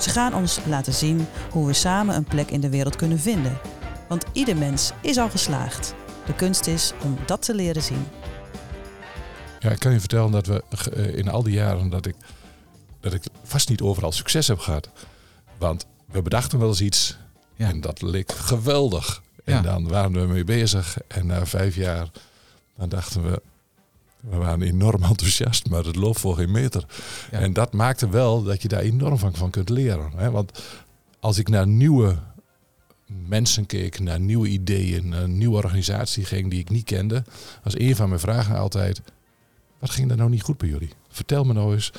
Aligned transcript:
Ze 0.00 0.10
gaan 0.10 0.34
ons 0.34 0.58
laten 0.66 0.92
zien 0.92 1.26
hoe 1.50 1.66
we 1.66 1.72
samen 1.72 2.14
een 2.16 2.24
plek 2.24 2.50
in 2.50 2.60
de 2.60 2.68
wereld 2.70 2.96
kunnen 2.96 3.18
vinden. 3.18 3.58
Want 4.08 4.24
ieder 4.32 4.56
mens 4.56 4.92
is 5.00 5.16
al 5.16 5.30
geslaagd. 5.30 5.94
De 6.26 6.34
kunst 6.34 6.66
is 6.66 6.92
om 7.04 7.18
dat 7.26 7.42
te 7.42 7.54
leren 7.54 7.82
zien. 7.82 8.06
Ja, 9.58 9.70
ik 9.70 9.78
kan 9.78 9.92
je 9.92 10.00
vertellen 10.00 10.30
dat 10.30 10.46
we 10.46 10.62
eh, 10.94 11.16
in 11.18 11.28
al 11.28 11.42
die 11.42 11.52
jaren 11.54 11.90
dat 11.90 12.06
ik, 12.06 12.14
dat 13.00 13.12
ik 13.14 13.22
vast 13.44 13.68
niet 13.68 13.80
overal 13.80 14.12
succes 14.12 14.48
heb 14.48 14.58
gehad. 14.58 14.88
Want 15.58 15.86
we 16.06 16.22
bedachten 16.22 16.58
wel 16.58 16.68
eens 16.68 16.80
iets 16.80 17.16
Ja. 17.56 17.68
en 17.68 17.80
dat 17.80 18.02
leek 18.02 18.32
geweldig. 18.32 19.22
En 19.44 19.54
Ja. 19.54 19.60
dan 19.60 19.88
waren 19.88 20.12
we 20.12 20.26
mee 20.26 20.44
bezig 20.44 20.96
en 21.08 21.26
na 21.26 21.46
vijf 21.46 21.74
jaar 21.74 22.06
dan 22.76 22.88
dachten 22.88 23.30
we, 23.30 23.42
we 24.20 24.36
waren 24.36 24.62
enorm 24.62 25.02
enthousiast, 25.12 25.68
maar 25.68 25.84
het 25.84 25.96
loopt 25.96 26.20
voor 26.20 26.36
geen 26.36 26.50
meter. 26.50 26.84
Ja. 27.30 27.38
En 27.38 27.52
dat 27.52 27.72
maakte 27.72 28.08
wel 28.08 28.42
dat 28.42 28.62
je 28.62 28.68
daar 28.68 28.80
enorm 28.80 29.18
van, 29.18 29.34
van 29.34 29.50
kunt 29.50 29.68
leren. 29.68 30.12
Hè? 30.16 30.30
Want 30.30 30.62
als 31.20 31.38
ik 31.38 31.48
naar 31.48 31.66
nieuwe 31.66 32.18
mensen 33.06 33.66
keek, 33.66 34.00
naar 34.00 34.20
nieuwe 34.20 34.48
ideeën, 34.48 35.08
naar 35.08 35.22
een 35.22 35.38
nieuwe 35.38 35.56
organisatie 35.56 36.24
ging 36.24 36.50
die 36.50 36.60
ik 36.60 36.70
niet 36.70 36.84
kende, 36.84 37.24
was 37.62 37.78
een 37.78 37.96
van 37.96 38.08
mijn 38.08 38.20
vragen 38.20 38.58
altijd: 38.58 39.00
wat 39.78 39.90
ging 39.90 40.10
er 40.10 40.16
nou 40.16 40.30
niet 40.30 40.42
goed 40.42 40.58
bij 40.58 40.68
jullie? 40.68 40.92
Vertel 41.08 41.44
me 41.44 41.52
nou 41.52 41.74
eens, 41.74 41.92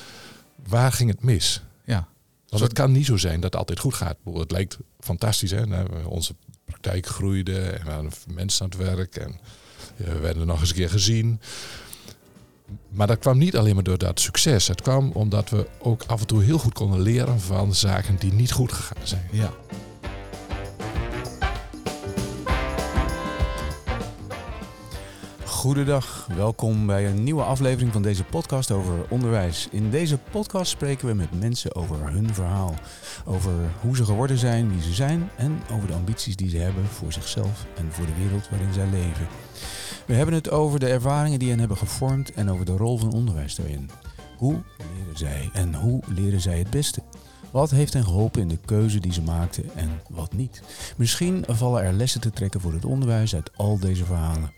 waar 0.68 0.92
ging 0.92 1.10
het 1.10 1.22
mis? 1.22 1.62
Ja. 1.84 2.08
Want 2.48 2.62
het 2.62 2.72
kan 2.72 2.92
niet 2.92 3.06
zo 3.06 3.16
zijn 3.16 3.34
dat 3.34 3.44
het 3.44 3.56
altijd 3.56 3.78
goed 3.78 3.94
gaat. 3.94 4.16
Het 4.34 4.50
lijkt 4.50 4.78
fantastisch, 5.00 5.50
hè? 5.50 5.66
Nou, 5.66 6.04
Onze 6.04 6.34
praktijk 6.64 7.06
groeide 7.06 7.60
en 7.60 7.84
we 7.84 7.90
hadden 7.90 8.12
mensen 8.26 8.64
aan 8.64 8.70
het 8.70 8.96
werk 8.96 9.16
en 9.16 9.40
ja, 9.96 10.04
we 10.04 10.18
werden 10.18 10.46
nog 10.46 10.60
eens 10.60 10.68
een 10.68 10.74
keer 10.74 10.90
gezien. 10.90 11.40
Maar 12.88 13.06
dat 13.06 13.18
kwam 13.18 13.38
niet 13.38 13.56
alleen 13.56 13.74
maar 13.74 13.84
door 13.84 13.98
dat 13.98 14.20
succes. 14.20 14.68
Het 14.68 14.82
kwam 14.82 15.10
omdat 15.12 15.50
we 15.50 15.66
ook 15.78 16.02
af 16.06 16.20
en 16.20 16.26
toe 16.26 16.42
heel 16.42 16.58
goed 16.58 16.72
konden 16.72 17.00
leren 17.00 17.40
van 17.40 17.74
zaken 17.74 18.16
die 18.18 18.32
niet 18.32 18.52
goed 18.52 18.72
gegaan 18.72 19.06
zijn. 19.06 19.28
Ja. 19.30 19.50
Goedendag, 25.62 26.28
welkom 26.36 26.86
bij 26.86 27.06
een 27.06 27.24
nieuwe 27.24 27.42
aflevering 27.42 27.92
van 27.92 28.02
deze 28.02 28.24
podcast 28.24 28.70
over 28.70 28.94
onderwijs. 29.08 29.68
In 29.70 29.90
deze 29.90 30.18
podcast 30.30 30.70
spreken 30.70 31.06
we 31.06 31.14
met 31.14 31.40
mensen 31.40 31.74
over 31.74 32.12
hun 32.12 32.34
verhaal. 32.34 32.74
Over 33.24 33.52
hoe 33.80 33.96
ze 33.96 34.04
geworden 34.04 34.38
zijn, 34.38 34.70
wie 34.70 34.82
ze 34.82 34.92
zijn 34.92 35.30
en 35.36 35.62
over 35.72 35.86
de 35.86 35.94
ambities 35.94 36.36
die 36.36 36.48
ze 36.48 36.56
hebben 36.56 36.84
voor 36.84 37.12
zichzelf 37.12 37.66
en 37.76 37.92
voor 37.92 38.06
de 38.06 38.22
wereld 38.22 38.48
waarin 38.50 38.72
zij 38.72 38.86
leven. 38.86 39.26
We 40.06 40.14
hebben 40.14 40.34
het 40.34 40.50
over 40.50 40.80
de 40.80 40.86
ervaringen 40.86 41.38
die 41.38 41.50
hen 41.50 41.58
hebben 41.58 41.76
gevormd 41.76 42.32
en 42.32 42.50
over 42.50 42.64
de 42.64 42.76
rol 42.76 42.98
van 42.98 43.12
onderwijs 43.12 43.54
daarin. 43.54 43.90
Hoe 44.36 44.62
leren 44.78 45.16
zij 45.16 45.50
en 45.52 45.74
hoe 45.74 46.00
leren 46.14 46.40
zij 46.40 46.58
het 46.58 46.70
beste? 46.70 47.02
Wat 47.50 47.70
heeft 47.70 47.92
hen 47.92 48.04
geholpen 48.04 48.40
in 48.40 48.48
de 48.48 48.58
keuze 48.64 49.00
die 49.00 49.12
ze 49.12 49.22
maakten 49.22 49.64
en 49.74 50.00
wat 50.08 50.32
niet? 50.32 50.62
Misschien 50.96 51.44
vallen 51.48 51.82
er 51.82 51.92
lessen 51.92 52.20
te 52.20 52.30
trekken 52.30 52.60
voor 52.60 52.72
het 52.72 52.84
onderwijs 52.84 53.34
uit 53.34 53.50
al 53.56 53.78
deze 53.78 54.04
verhalen. 54.04 54.52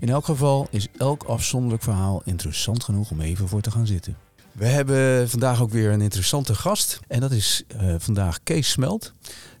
In 0.00 0.08
elk 0.08 0.24
geval 0.24 0.66
is 0.70 0.88
elk 0.96 1.22
afzonderlijk 1.22 1.82
verhaal 1.82 2.22
interessant 2.24 2.84
genoeg 2.84 3.10
om 3.10 3.20
even 3.20 3.48
voor 3.48 3.60
te 3.60 3.70
gaan 3.70 3.86
zitten. 3.86 4.16
We 4.52 4.66
hebben 4.66 5.30
vandaag 5.30 5.62
ook 5.62 5.70
weer 5.70 5.90
een 5.90 6.00
interessante 6.00 6.54
gast 6.54 7.00
en 7.08 7.20
dat 7.20 7.30
is 7.32 7.62
eh, 7.66 7.94
vandaag 7.98 8.42
Kees 8.42 8.70
Smelt. 8.70 9.12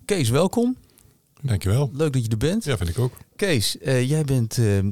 Kees, 0.04 0.28
welkom. 0.28 0.76
Dankjewel. 1.46 1.90
Leuk 1.92 2.12
dat 2.12 2.24
je 2.24 2.30
er 2.30 2.36
bent. 2.36 2.64
Ja, 2.64 2.76
vind 2.76 2.88
ik 2.88 2.98
ook. 2.98 3.12
Kees, 3.36 3.78
eh, 3.78 4.08
jij 4.08 4.24
bent 4.24 4.58
eh, 4.58 4.78
eh, 4.78 4.86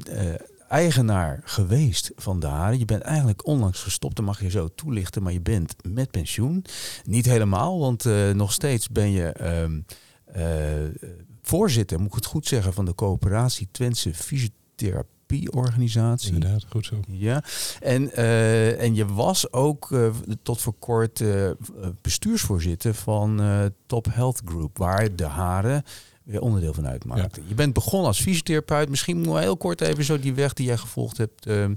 eigenaar 0.68 1.40
geweest 1.44 2.10
van 2.16 2.40
de 2.40 2.46
Haren. 2.46 2.78
Je 2.78 2.84
bent 2.84 3.02
eigenlijk 3.02 3.46
onlangs 3.46 3.82
gestopt, 3.82 4.16
dat 4.16 4.24
mag 4.24 4.40
je 4.40 4.50
zo 4.50 4.68
toelichten, 4.74 5.22
maar 5.22 5.32
je 5.32 5.40
bent 5.40 5.74
met 5.88 6.10
pensioen. 6.10 6.64
Niet 7.04 7.24
helemaal, 7.24 7.78
want 7.78 8.06
eh, 8.06 8.30
nog 8.30 8.52
steeds 8.52 8.88
ben 8.88 9.10
je 9.10 9.26
ehm, 9.26 9.80
eh, 10.24 10.44
voorzitter, 11.42 11.98
moet 11.98 12.08
ik 12.08 12.14
het 12.14 12.26
goed 12.26 12.46
zeggen, 12.46 12.72
van 12.72 12.84
de 12.84 12.94
coöperatie 12.94 13.68
Twentse 13.70 14.14
Fysiotherapieorganisatie. 14.14 16.32
Inderdaad, 16.32 16.64
goed 16.68 16.86
zo. 16.86 17.00
Ja, 17.08 17.44
en, 17.80 18.14
en 18.78 18.94
je 18.94 19.06
was 19.06 19.52
ook 19.52 20.10
tot 20.42 20.60
voor 20.60 20.74
kort 20.78 21.22
bestuursvoorzitter 22.00 22.94
van 22.94 23.40
Top 23.86 24.06
Health 24.10 24.42
Group, 24.44 24.78
waar 24.78 25.16
de 25.16 25.24
haren 25.24 25.84
weer 26.24 26.40
onderdeel 26.40 26.74
van 26.74 26.86
uitmaakte. 26.86 27.40
Je 27.48 27.54
bent 27.54 27.72
begonnen 27.74 28.08
als 28.08 28.20
fysiotherapeut. 28.20 28.88
Misschien 28.88 29.20
moet 29.20 29.38
heel 29.38 29.56
kort 29.56 29.80
even 29.80 30.04
zo 30.04 30.18
die 30.18 30.34
weg 30.34 30.52
die 30.52 30.66
jij 30.66 30.76
gevolgd 30.76 31.16
hebt. 31.16 31.46
ehm, 31.46 31.74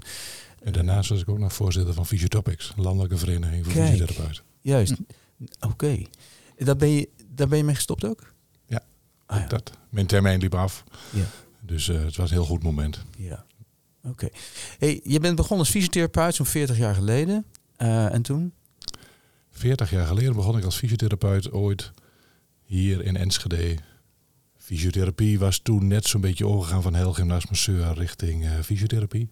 En 0.62 0.72
daarnaast 0.72 1.08
was 1.08 1.20
ik 1.20 1.28
ook 1.28 1.38
nog 1.38 1.52
voorzitter 1.52 1.94
van 1.94 2.06
Fysiotopics, 2.06 2.72
landelijke 2.76 3.16
vereniging 3.16 3.64
voor 3.64 3.74
Kijk. 3.74 3.88
fysiotherapeuten. 3.90 4.42
juist. 4.60 4.94
Oké. 5.60 6.02
Daar, 6.56 6.76
ben 6.76 6.88
je, 6.88 7.08
daar 7.34 7.48
ben 7.48 7.58
je 7.58 7.64
mee 7.64 7.74
gestopt 7.74 8.04
ook? 8.04 8.32
Ja. 8.66 8.82
Ah, 9.26 9.40
ja. 9.40 9.46
Dat, 9.46 9.70
mijn 9.88 10.06
termijn 10.06 10.40
liep 10.40 10.54
af, 10.54 10.84
Ja. 11.12 11.24
dus 11.60 11.88
eh, 11.88 12.04
het 12.04 12.16
was 12.16 12.28
een 12.30 12.36
heel 12.36 12.44
goed 12.46 12.62
moment. 12.62 13.02
ja. 13.18 13.44
Oké. 14.04 14.28
Hey, 14.78 15.00
je 15.04 15.20
bent 15.20 15.36
begonnen 15.36 15.58
als 15.58 15.70
fysiotherapeut 15.74 16.34
zo'n 16.34 16.46
40 16.46 16.78
jaar 16.78 16.94
geleden. 16.94 17.44
Eh, 17.76 18.12
en 18.12 18.22
toen? 18.22 18.52
40 19.50 19.90
jaar 19.90 20.06
geleden 20.06 20.34
begon 20.34 20.58
ik 20.58 20.64
als 20.64 20.76
fysiotherapeut 20.76 21.52
ooit 21.52 21.90
hier 22.64 23.04
in 23.04 23.16
Enschede. 23.16 23.76
Fysiotherapie 24.66 25.38
was 25.38 25.58
toen 25.58 25.86
net 25.86 26.06
zo'n 26.06 26.20
beetje 26.20 26.46
overgegaan 26.46 26.82
van 26.82 26.94
heilgymnaast 26.94 27.48
masseur 27.48 27.94
richting 27.94 28.44
eh, 28.44 28.50
fysiotherapie. 28.62 29.28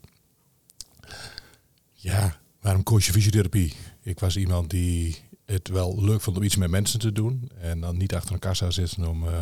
Ja, 1.92 2.40
waarom 2.60 2.82
koos 2.82 3.06
je 3.06 3.12
fysiotherapie? 3.12 3.72
Ik 4.02 4.20
was 4.20 4.36
iemand 4.36 4.70
die 4.70 5.16
het 5.44 5.68
wel 5.68 6.04
leuk 6.04 6.20
vond 6.20 6.36
om 6.36 6.42
iets 6.42 6.56
met 6.56 6.70
mensen 6.70 6.98
te 6.98 7.12
doen. 7.12 7.50
En 7.60 7.80
dan 7.80 7.96
niet 7.96 8.14
achter 8.14 8.32
een 8.32 8.38
kassa 8.38 8.70
zitten 8.70 9.08
om 9.08 9.28
eh, 9.28 9.32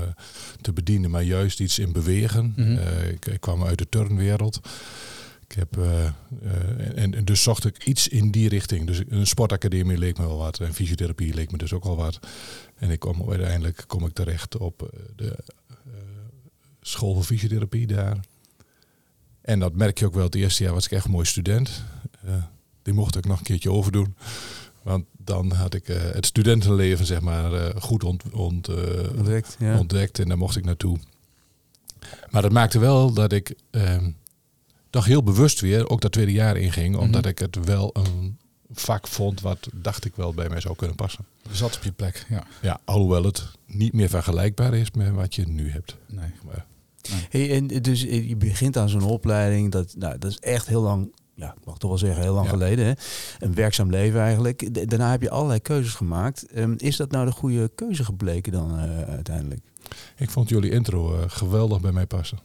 te 0.60 0.72
bedienen, 0.72 1.10
maar 1.10 1.22
juist 1.22 1.60
iets 1.60 1.78
in 1.78 1.92
bewegen. 1.92 2.52
Mhm. 2.56 2.76
Eh, 2.76 3.08
ik, 3.08 3.26
ik 3.26 3.40
kwam 3.40 3.64
uit 3.64 3.78
de 3.78 3.88
turnwereld. 3.88 4.60
Ik 5.48 5.58
heb, 5.58 5.78
en, 6.94 7.14
en 7.14 7.24
dus 7.24 7.42
zocht 7.42 7.64
ik 7.64 7.84
iets 7.84 8.08
in 8.08 8.30
die 8.30 8.48
richting. 8.48 8.86
Dus 8.86 9.02
een 9.08 9.26
sportacademie 9.26 9.98
leek 9.98 10.18
me 10.18 10.26
wel 10.26 10.36
wat. 10.36 10.60
En 10.60 10.74
fysiotherapie 10.74 11.34
leek 11.34 11.50
me 11.50 11.58
dus 11.58 11.72
ook 11.72 11.84
wel 11.84 11.96
wat. 11.96 12.18
En 12.76 12.90
ik 12.90 12.98
kom 12.98 13.30
uiteindelijk 13.30 13.84
kom 13.86 14.06
ik 14.06 14.12
terecht 14.12 14.56
op 14.56 14.92
de 15.16 15.38
school 16.82 17.14
voor 17.14 17.24
fysiotherapie 17.24 17.86
daar. 17.86 18.16
En 19.40 19.58
dat 19.58 19.74
merk 19.74 19.98
je 19.98 20.06
ook 20.06 20.14
wel. 20.14 20.24
Het 20.24 20.34
eerste 20.34 20.62
jaar 20.62 20.72
was 20.74 20.84
ik 20.84 20.90
echt 20.92 21.04
een 21.04 21.10
mooi 21.10 21.26
student. 21.26 21.84
Eh, 22.24 22.32
die 22.82 22.94
mocht 22.94 23.16
ik 23.16 23.24
nog 23.26 23.38
een 23.38 23.44
keertje 23.44 23.70
overdoen. 23.72 24.14
Want 24.82 25.04
dan 25.18 25.52
had 25.52 25.74
ik 25.74 25.88
eh, 25.88 26.00
het 26.12 26.26
studentenleven 26.26 27.06
zeg 27.06 27.20
maar 27.20 27.52
eh, 27.52 27.82
goed 27.82 28.04
ont, 28.04 28.30
ont, 28.30 28.68
Ontdekt. 29.16 29.56
Ja. 29.58 29.78
ontdekt 29.78 30.18
en 30.18 30.28
daar 30.28 30.38
mocht 30.38 30.56
ik 30.56 30.64
naartoe. 30.64 30.98
Maar 32.30 32.42
dat 32.42 32.52
maakte 32.52 32.78
wel 32.78 33.12
dat 33.12 33.32
ik 33.32 33.54
ehm, 33.70 34.10
toch 34.90 35.04
heel 35.04 35.22
bewust 35.22 35.60
weer 35.60 35.88
ook 35.88 36.00
dat 36.00 36.12
tweede 36.12 36.32
jaar 36.32 36.56
inging, 36.56 36.96
omdat 36.96 37.20
Mhm. 37.20 37.30
ik 37.30 37.38
het 37.38 37.64
wel 37.64 37.90
een 37.92 38.38
vak 38.72 39.06
vond 39.08 39.40
wat 39.40 39.68
dacht 39.72 40.04
ik 40.04 40.16
wel 40.16 40.34
bij 40.34 40.48
mij 40.48 40.60
zou 40.60 40.76
kunnen 40.76 40.96
passen. 40.96 41.24
Je 41.50 41.56
zat 41.56 41.76
op 41.76 41.82
je 41.82 41.92
plek. 41.92 42.26
Ja. 42.28 42.46
Ja, 42.62 42.80
alhoewel 42.84 43.24
het 43.24 43.44
niet 43.66 43.92
meer 43.92 44.08
vergelijkbaar 44.08 44.74
is 44.74 44.90
met 44.90 45.10
wat 45.10 45.34
je 45.34 45.46
nu 45.48 45.70
hebt. 45.70 45.96
Nee. 46.06 46.30
Maar 46.44 46.66
Hey, 47.30 47.50
en 47.50 47.66
dus 47.66 48.06
eh, 48.06 48.28
je 48.28 48.36
begint 48.36 48.76
aan 48.76 48.88
zo'n 48.88 49.02
opleiding, 49.04 49.70
dat, 49.72 49.94
nou, 49.98 50.18
dat 50.18 50.30
is 50.30 50.38
echt 50.38 50.66
heel 50.66 50.82
lang, 50.82 51.14
ja, 51.34 51.54
ik 51.58 51.64
mag 51.64 51.78
toch 51.78 51.90
wel 51.90 51.98
zeggen, 51.98 52.22
heel 52.22 52.34
lang 52.34 52.46
Ja. 52.46 52.52
geleden. 52.52 52.84
Hè? 52.86 52.92
Een 53.38 53.54
werkzaam 53.54 53.90
leven 53.90 54.20
eigenlijk. 54.20 54.74
Da- 54.74 54.84
Daarna 54.84 55.10
heb 55.10 55.22
je 55.22 55.30
allerlei 55.30 55.60
keuzes 55.60 55.94
gemaakt. 55.94 56.46
Ehm, 56.46 56.74
is 56.76 56.96
dat 56.96 57.10
nou 57.10 57.26
de 57.26 57.32
goede 57.32 57.70
keuze 57.74 58.04
gebleken 58.04 58.52
dan 58.52 58.78
eh, 58.78 59.02
uiteindelijk? 59.08 59.60
ik 60.16 60.30
vond 60.30 60.48
jullie 60.48 60.70
intro 60.70 61.14
eh, 61.16 61.22
geweldig 61.26 61.80
bij 61.80 61.92
mij 61.92 62.06
passen. 62.06 62.38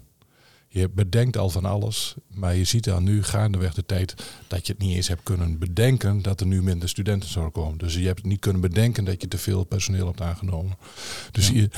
Je 0.69 0.89
bedenkt 0.89 1.38
al 1.38 1.50
van 1.50 1.65
alles, 1.65 2.15
maar 2.33 2.56
je 2.56 2.63
ziet 2.63 2.83
dan 2.83 3.03
nu 3.03 3.24
gaandeweg 3.24 3.74
de 3.74 3.86
tijd 3.86 4.13
dat 4.48 4.68
je 4.68 4.74
het 4.74 4.81
niet 4.81 4.95
eens 4.95 5.07
hebt 5.07 5.24
kunnen 5.24 5.57
bedenken 5.60 6.21
dat 6.21 6.39
er 6.39 6.48
nu 6.48 6.63
minder 6.63 6.89
studenten 6.89 7.30
zouden 7.30 7.53
komen. 7.53 7.77
Dus 7.77 7.94
je 7.95 8.06
hebt 8.06 8.24
niet 8.24 8.39
kunnen 8.39 8.62
bedenken 8.62 9.06
dat 9.06 9.21
je 9.21 9.27
te 9.27 9.38
veel 9.38 9.63
personeel 9.63 10.06
hebt 10.06 10.21
aangenomen. 10.21 10.77
Dus 11.31 11.48
Ja. 11.48 11.53
je, 11.53 11.69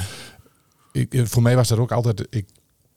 ik, 0.91 1.27
voor 1.27 1.41
mij 1.41 1.55
was 1.55 1.67
dat 1.67 1.77
ook 1.77 1.91
altijd, 1.91 2.27
ik 2.29 2.45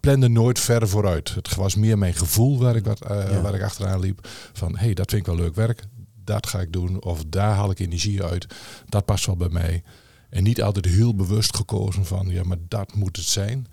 plande 0.02 0.28
nooit 0.28 0.60
verder 0.60 0.88
vooruit. 0.88 1.34
Het 1.34 1.54
was 1.54 1.75
meer 1.75 1.99
mijn 1.99 2.14
gevoel 2.14 2.58
waar 2.58 2.76
ik, 2.76 2.84
wat, 2.84 3.00
eh, 3.00 3.31
Ja. 3.31 3.40
waar 3.40 3.54
ik 3.54 3.62
achteraan 3.62 4.00
liep. 4.00 4.28
Van, 4.52 4.72
hé, 4.76 4.84
hey, 4.84 4.94
dat 4.94 5.10
vind 5.10 5.20
ik 5.20 5.26
wel 5.34 5.37
leuk 5.44 5.54
werk. 5.54 5.82
Dat 6.25 6.46
ga 6.46 6.60
ik 6.60 6.72
doen. 6.72 7.02
Of 7.02 7.25
daar 7.26 7.54
haal 7.54 7.70
ik 7.70 7.78
energie 7.78 8.22
uit. 8.22 8.46
Dat 8.88 9.04
past 9.04 9.26
wel 9.26 9.37
bij 9.37 9.49
mij. 9.49 9.82
En 10.31 10.43
niet 10.43 10.62
altijd 10.62 10.84
heel 10.84 11.14
bewust 11.16 11.56
gekozen 11.56 12.04
van, 12.04 12.26
ja, 12.28 12.43
maar 12.43 12.56
dat 12.69 12.94
moet 12.94 13.16
het 13.16 13.26
zijn. 13.26 13.66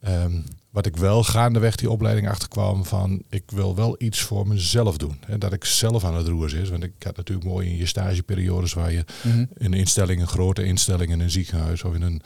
Ehm, 0.00 0.40
wat 0.76 0.86
ik 0.86 0.96
wel 0.96 1.24
gaandeweg 1.24 1.76
die 1.76 1.90
opleiding 1.90 2.28
achterkwam 2.28 2.84
van, 2.84 3.22
ik 3.28 3.42
wil 3.46 3.74
wel 3.74 3.94
iets 3.98 4.20
voor 4.20 4.46
mezelf 4.48 4.96
doen. 4.96 5.18
En 5.26 5.38
dat 5.38 5.52
ik 5.52 5.64
zelf 5.64 6.04
aan 6.04 6.14
het 6.16 6.26
roer 6.28 6.48
zit. 6.50 6.68
Want 6.68 6.82
ik 6.82 6.92
had 7.02 7.16
natuurlijk 7.16 7.46
mooi 7.46 7.68
in 7.68 7.76
je 7.76 7.86
stageperiodes 7.86 8.72
waar 8.72 8.92
je 8.92 9.04
Mhm. 9.22 9.38
in 9.38 9.48
een 9.56 9.72
instelling, 9.74 10.20
een 10.20 10.26
grote 10.28 10.64
instelling, 10.64 11.10
in 11.10 11.20
een 11.20 11.30
ziekenhuis 11.30 11.82
of 11.84 11.94
in 11.94 12.02
een 12.02 12.22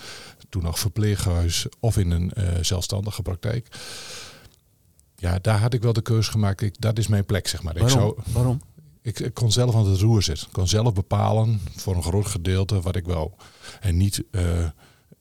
toen 0.49 0.63
nog 0.63 0.79
verpleeghuis 0.79 1.67
of 1.81 1.97
in 1.99 2.11
een 2.11 2.33
eh, 2.33 2.49
zelfstandige 2.61 3.23
praktijk. 3.23 3.69
Ja, 5.17 5.39
daar 5.43 5.59
had 5.59 5.75
ik 5.75 5.83
wel 5.83 5.93
de 5.93 6.03
keuze 6.03 6.31
gemaakt. 6.31 6.61
Ik, 6.61 6.75
dat 6.79 6.99
is 6.99 7.07
mijn 7.07 7.25
plek, 7.25 7.49
zeg 7.49 7.63
maar. 7.63 7.77
Ik, 7.77 7.81
Waarom? 7.83 7.99
zou, 8.01 8.19
Waarom? 8.33 8.61
ik, 9.03 9.19
ik 9.21 9.35
kon 9.35 9.53
zelf 9.53 9.75
aan 9.75 9.87
het 9.91 10.01
roer 10.01 10.23
zitten. 10.23 10.47
Ik 10.47 10.53
kon 10.53 10.69
zelf 10.69 10.93
bepalen 10.95 11.61
voor 11.77 11.97
een 11.97 12.03
groot 12.03 12.27
gedeelte 12.27 12.81
wat 12.81 12.97
ik 12.97 13.07
wou. 13.07 13.31
En 13.81 13.97
niet 13.97 14.23
eh, 14.31 14.43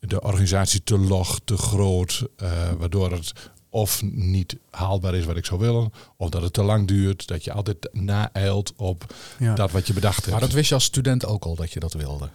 de 0.00 0.20
organisatie 0.22 0.82
te 0.82 0.98
log, 0.98 1.40
te 1.44 1.56
groot, 1.56 2.26
eh, 2.36 2.70
waardoor 2.78 3.12
het 3.12 3.32
of 3.72 4.02
niet 4.12 4.56
haalbaar 4.70 5.14
is 5.14 5.24
wat 5.24 5.36
ik 5.36 5.44
zou 5.44 5.60
willen, 5.60 5.92
of 6.16 6.28
dat 6.30 6.42
het 6.42 6.52
te 6.52 6.62
lang 6.62 6.86
duurt, 6.88 7.26
dat 7.26 7.44
je 7.44 7.52
altijd 7.52 7.88
naeilt 7.92 8.72
op 8.76 9.14
Ja. 9.38 9.54
dat 9.54 9.70
wat 9.70 9.86
je 9.86 9.92
bedacht 9.92 10.16
hebt. 10.18 10.30
Maar 10.30 10.40
dat 10.40 10.52
wist 10.52 10.68
je 10.68 10.74
als 10.74 10.84
student 10.84 11.26
ook 11.26 11.44
al 11.44 11.54
dat 11.54 11.72
je 11.72 11.80
dat 11.80 11.92
wilde. 11.92 12.30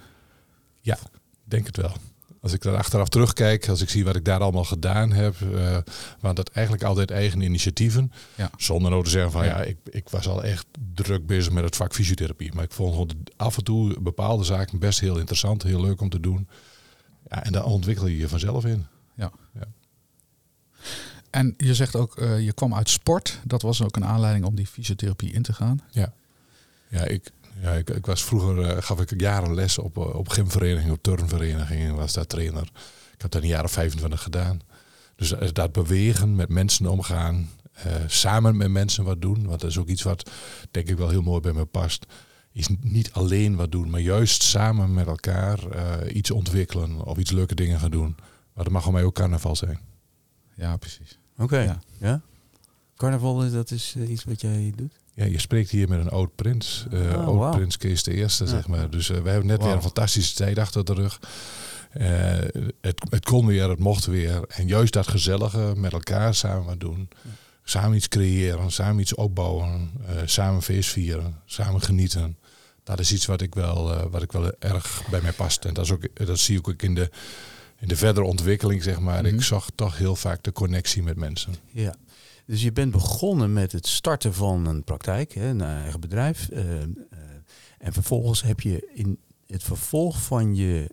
Ja, 0.82 0.98
denk 1.44 1.66
het 1.66 1.78
wel. 1.78 1.92
Als 2.42 2.54
ik 2.54 2.62
daar 2.62 2.76
achteraf 2.78 3.10
terugkijk, 3.10 3.70
als 3.70 3.82
ik 3.82 3.90
zie 3.90 4.06
wat 4.06 4.16
ik 4.16 4.26
daar 4.26 4.40
allemaal 4.40 4.64
gedaan 4.64 5.12
heb, 5.12 5.36
eh 5.42 5.78
waren 6.20 6.36
dat 6.36 6.50
eigenlijk 6.50 6.86
altijd 6.86 7.12
eigen 7.12 7.42
initiatieven. 7.42 8.12
Ja. 8.36 8.50
Zonder 8.58 8.92
nou 8.92 9.04
te 9.04 9.10
zeggen 9.10 9.32
van 9.32 9.46
ja, 9.46 9.58
Ja. 9.58 9.64
ik, 9.64 9.78
ik 9.90 10.10
was 10.10 10.28
al 10.28 10.44
echt 10.44 10.66
druk 10.94 11.26
bezig 11.28 11.52
met 11.54 11.64
het 11.64 11.76
vak 11.76 11.94
fysiotherapie. 11.94 12.54
Maar 12.54 12.64
ik 12.64 12.72
vond 12.72 12.92
gewoon 12.92 13.12
af 13.36 13.58
en 13.58 13.64
toe 13.64 14.02
bepaalde 14.02 14.44
zaken 14.44 14.80
best 14.80 15.00
heel 15.00 15.18
interessant, 15.18 15.64
heel 15.64 15.82
leuk 15.82 16.02
om 16.02 16.10
te 16.10 16.20
doen. 16.20 16.48
Ja, 17.30 17.44
en 17.44 17.52
daar 17.52 17.66
ontwikkel 17.66 18.08
je 18.08 18.18
je 18.18 18.28
vanzelf 18.28 18.66
in. 18.66 18.86
En 21.36 21.54
je 21.58 21.76
zegt 21.76 21.96
ook, 21.96 22.18
eh, 22.18 22.40
je 22.46 22.54
kwam 22.54 22.74
uit 22.74 22.90
sport. 22.90 23.40
Dat 23.44 23.62
was 23.62 23.82
ook 23.82 23.96
een 23.96 24.06
aanleiding 24.06 24.46
om 24.46 24.56
die 24.56 24.68
fysiotherapie 24.68 25.34
in 25.34 25.42
te 25.42 25.54
gaan. 25.54 25.80
Ja, 26.90 27.04
ik, 27.04 27.32
ja, 27.62 27.72
ik, 27.72 27.90
ik 27.90 28.06
was 28.06 28.24
vroeger, 28.24 28.62
eh, 28.62 28.82
gaf 28.82 29.00
ik 29.00 29.20
jaren 29.20 29.54
les 29.54 29.78
op, 29.78 29.98
eh, 29.98 30.16
op 30.16 30.30
gymverenigingen, 30.30 30.94
op 30.94 31.04
turnverenigingen, 31.04 31.96
was 31.96 32.14
daar 32.14 32.28
trainer. 32.28 32.64
Ik 33.14 33.22
heb 33.22 33.32
dat 33.32 33.42
een 33.42 33.48
jaar 33.48 33.64
of 33.64 33.72
25 33.72 34.22
gedaan. 34.22 34.62
Dus 35.16 35.34
dat 35.54 35.72
bewegen, 35.72 36.36
met 36.36 36.50
mensen 36.50 36.88
omgaan, 36.88 37.50
samen 38.08 38.58
met 38.58 38.70
mensen 38.70 39.04
wat 39.04 39.22
doen. 39.22 39.48
Want 39.48 39.62
dat 39.62 39.70
is 39.70 39.78
ook 39.78 39.88
iets 39.88 40.04
wat 40.04 40.30
denk 40.72 40.90
ik 40.90 40.98
wel 40.98 41.10
heel 41.10 41.22
mooi 41.22 41.42
bij 41.42 41.54
me 41.54 41.66
past. 41.66 42.06
Is 42.56 42.68
niet 42.82 43.12
alleen 43.12 43.56
wat 43.56 43.72
doen, 43.72 43.90
maar 43.90 44.00
juist 44.00 44.44
samen 44.44 44.94
met 44.94 45.08
elkaar 45.08 45.70
eh, 45.70 46.16
iets 46.16 46.32
ontwikkelen 46.32 47.06
of 47.06 47.18
iets 47.18 47.32
leuke 47.32 47.56
dingen 47.56 47.80
gaan 47.80 47.92
doen. 47.92 48.16
Maar 48.54 48.64
dat 48.64 48.74
mag 48.74 48.84
voor 48.84 48.94
mij 48.94 49.04
ook 49.04 49.14
carnaval 49.14 49.56
zijn. 49.56 49.80
Ja, 50.56 50.78
precies. 50.78 51.20
Oké. 51.38 51.60
Ja. 51.60 51.80
Ja. 52.00 52.22
Carnaval, 52.98 53.44
eh, 53.44 53.52
dat 53.52 53.72
is 53.72 53.94
eh, 53.98 54.10
iets 54.10 54.24
wat 54.24 54.42
jij 54.42 54.74
doet? 54.76 54.94
Ja, 55.14 55.26
je 55.26 55.40
spreekt 55.40 55.70
hier 55.70 55.90
met 55.90 56.00
een 56.00 56.10
oud 56.10 56.36
prins. 56.36 56.86
eh 56.92 57.00
Oh, 57.00 57.26
oud 57.26 57.38
wauw. 57.38 57.52
prins 57.52 57.78
Kees 57.78 58.04
de 58.04 58.14
Eerste, 58.14 58.44
Ja. 58.44 58.50
zeg 58.50 58.68
maar. 58.68 58.90
Dus 58.90 59.08
we 59.08 59.14
hebben 59.30 59.46
net 59.46 59.64
weer 59.64 59.72
een 59.74 59.82
fantastische 59.82 60.36
tijd 60.36 60.58
achter 60.60 60.86
de 60.86 60.94
rug. 60.94 61.20
Eh, 61.92 62.38
het, 62.82 63.06
het 63.10 63.26
kon 63.26 63.46
weer, 63.46 63.70
het 63.70 63.80
mocht 63.80 64.06
weer. 64.06 64.44
En 64.48 64.68
juist 64.68 64.94
dat 64.94 65.08
gezellige 65.08 65.74
met 65.78 65.94
elkaar 65.94 66.34
samen 66.36 66.66
wat 66.66 66.80
doen. 66.80 67.10
Samen 67.64 67.96
iets 67.98 68.08
creëren, 68.08 68.72
samen 68.72 69.02
iets 69.02 69.16
opbouwen. 69.16 69.92
eh, 70.08 70.16
samen 70.26 70.62
feest 70.62 70.90
vieren, 70.90 71.42
samen 71.46 71.82
genieten. 71.82 72.38
Dat 72.86 73.00
is 73.00 73.12
iets 73.14 73.26
wat 73.26 73.42
ik 73.42 73.56
wel, 73.56 73.94
eh, 73.94 74.06
wat 74.12 74.22
ik 74.22 74.32
wel 74.32 74.52
erg 74.60 75.04
bij 75.10 75.22
mij 75.22 75.32
past. 75.34 75.66
En 75.66 75.74
dat, 75.74 75.86
is 75.86 75.92
ook, 75.92 76.26
dat 76.26 76.40
zie 76.40 76.58
ik 76.58 76.68
ook 76.70 76.82
in 76.82 76.96
de, 76.96 77.10
in 77.80 77.88
de 77.88 77.96
verdere 77.96 78.26
ontwikkeling, 78.26 78.84
zeg 78.84 79.00
maar. 79.00 79.24
Mhm. 79.24 79.34
Ik 79.36 79.42
zag 79.42 79.70
toch 79.76 79.98
heel 79.98 80.16
vaak 80.16 80.44
de 80.44 80.52
connectie 80.52 81.04
met 81.04 81.18
mensen. 81.18 81.56
Ja. 81.72 81.96
Dus 82.46 82.62
je 82.64 82.72
bent 82.72 82.92
begonnen 82.92 83.54
met 83.54 83.72
het 83.72 83.88
starten 83.88 84.34
van 84.34 84.66
een 84.66 84.84
praktijk, 84.84 85.34
hè, 85.34 85.48
een 85.48 85.62
eigen 85.62 86.00
bedrijf. 86.00 86.50
eh, 86.50 86.82
eh, 86.84 86.90
en 87.78 87.94
vervolgens 87.94 88.42
heb 88.42 88.60
je 88.60 88.92
in 88.94 89.18
het 89.48 89.64
vervolg 89.64 90.22
van 90.22 90.56
je, 90.56 90.90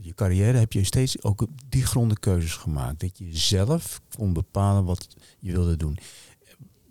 je 0.00 0.14
carrière 0.14 0.58
heb 0.58 0.72
je 0.72 0.84
steeds 0.84 1.22
ook 1.22 1.40
op 1.42 1.50
die 1.68 1.86
gronden 1.86 2.18
keuzes 2.18 2.52
gemaakt. 2.54 3.00
Dat 3.00 3.18
je 3.18 3.36
zelf 3.36 4.00
kon 4.16 4.32
bepalen 4.32 4.84
wat 4.84 5.08
je 5.38 5.52
wilde 5.52 5.76
doen. 5.76 5.98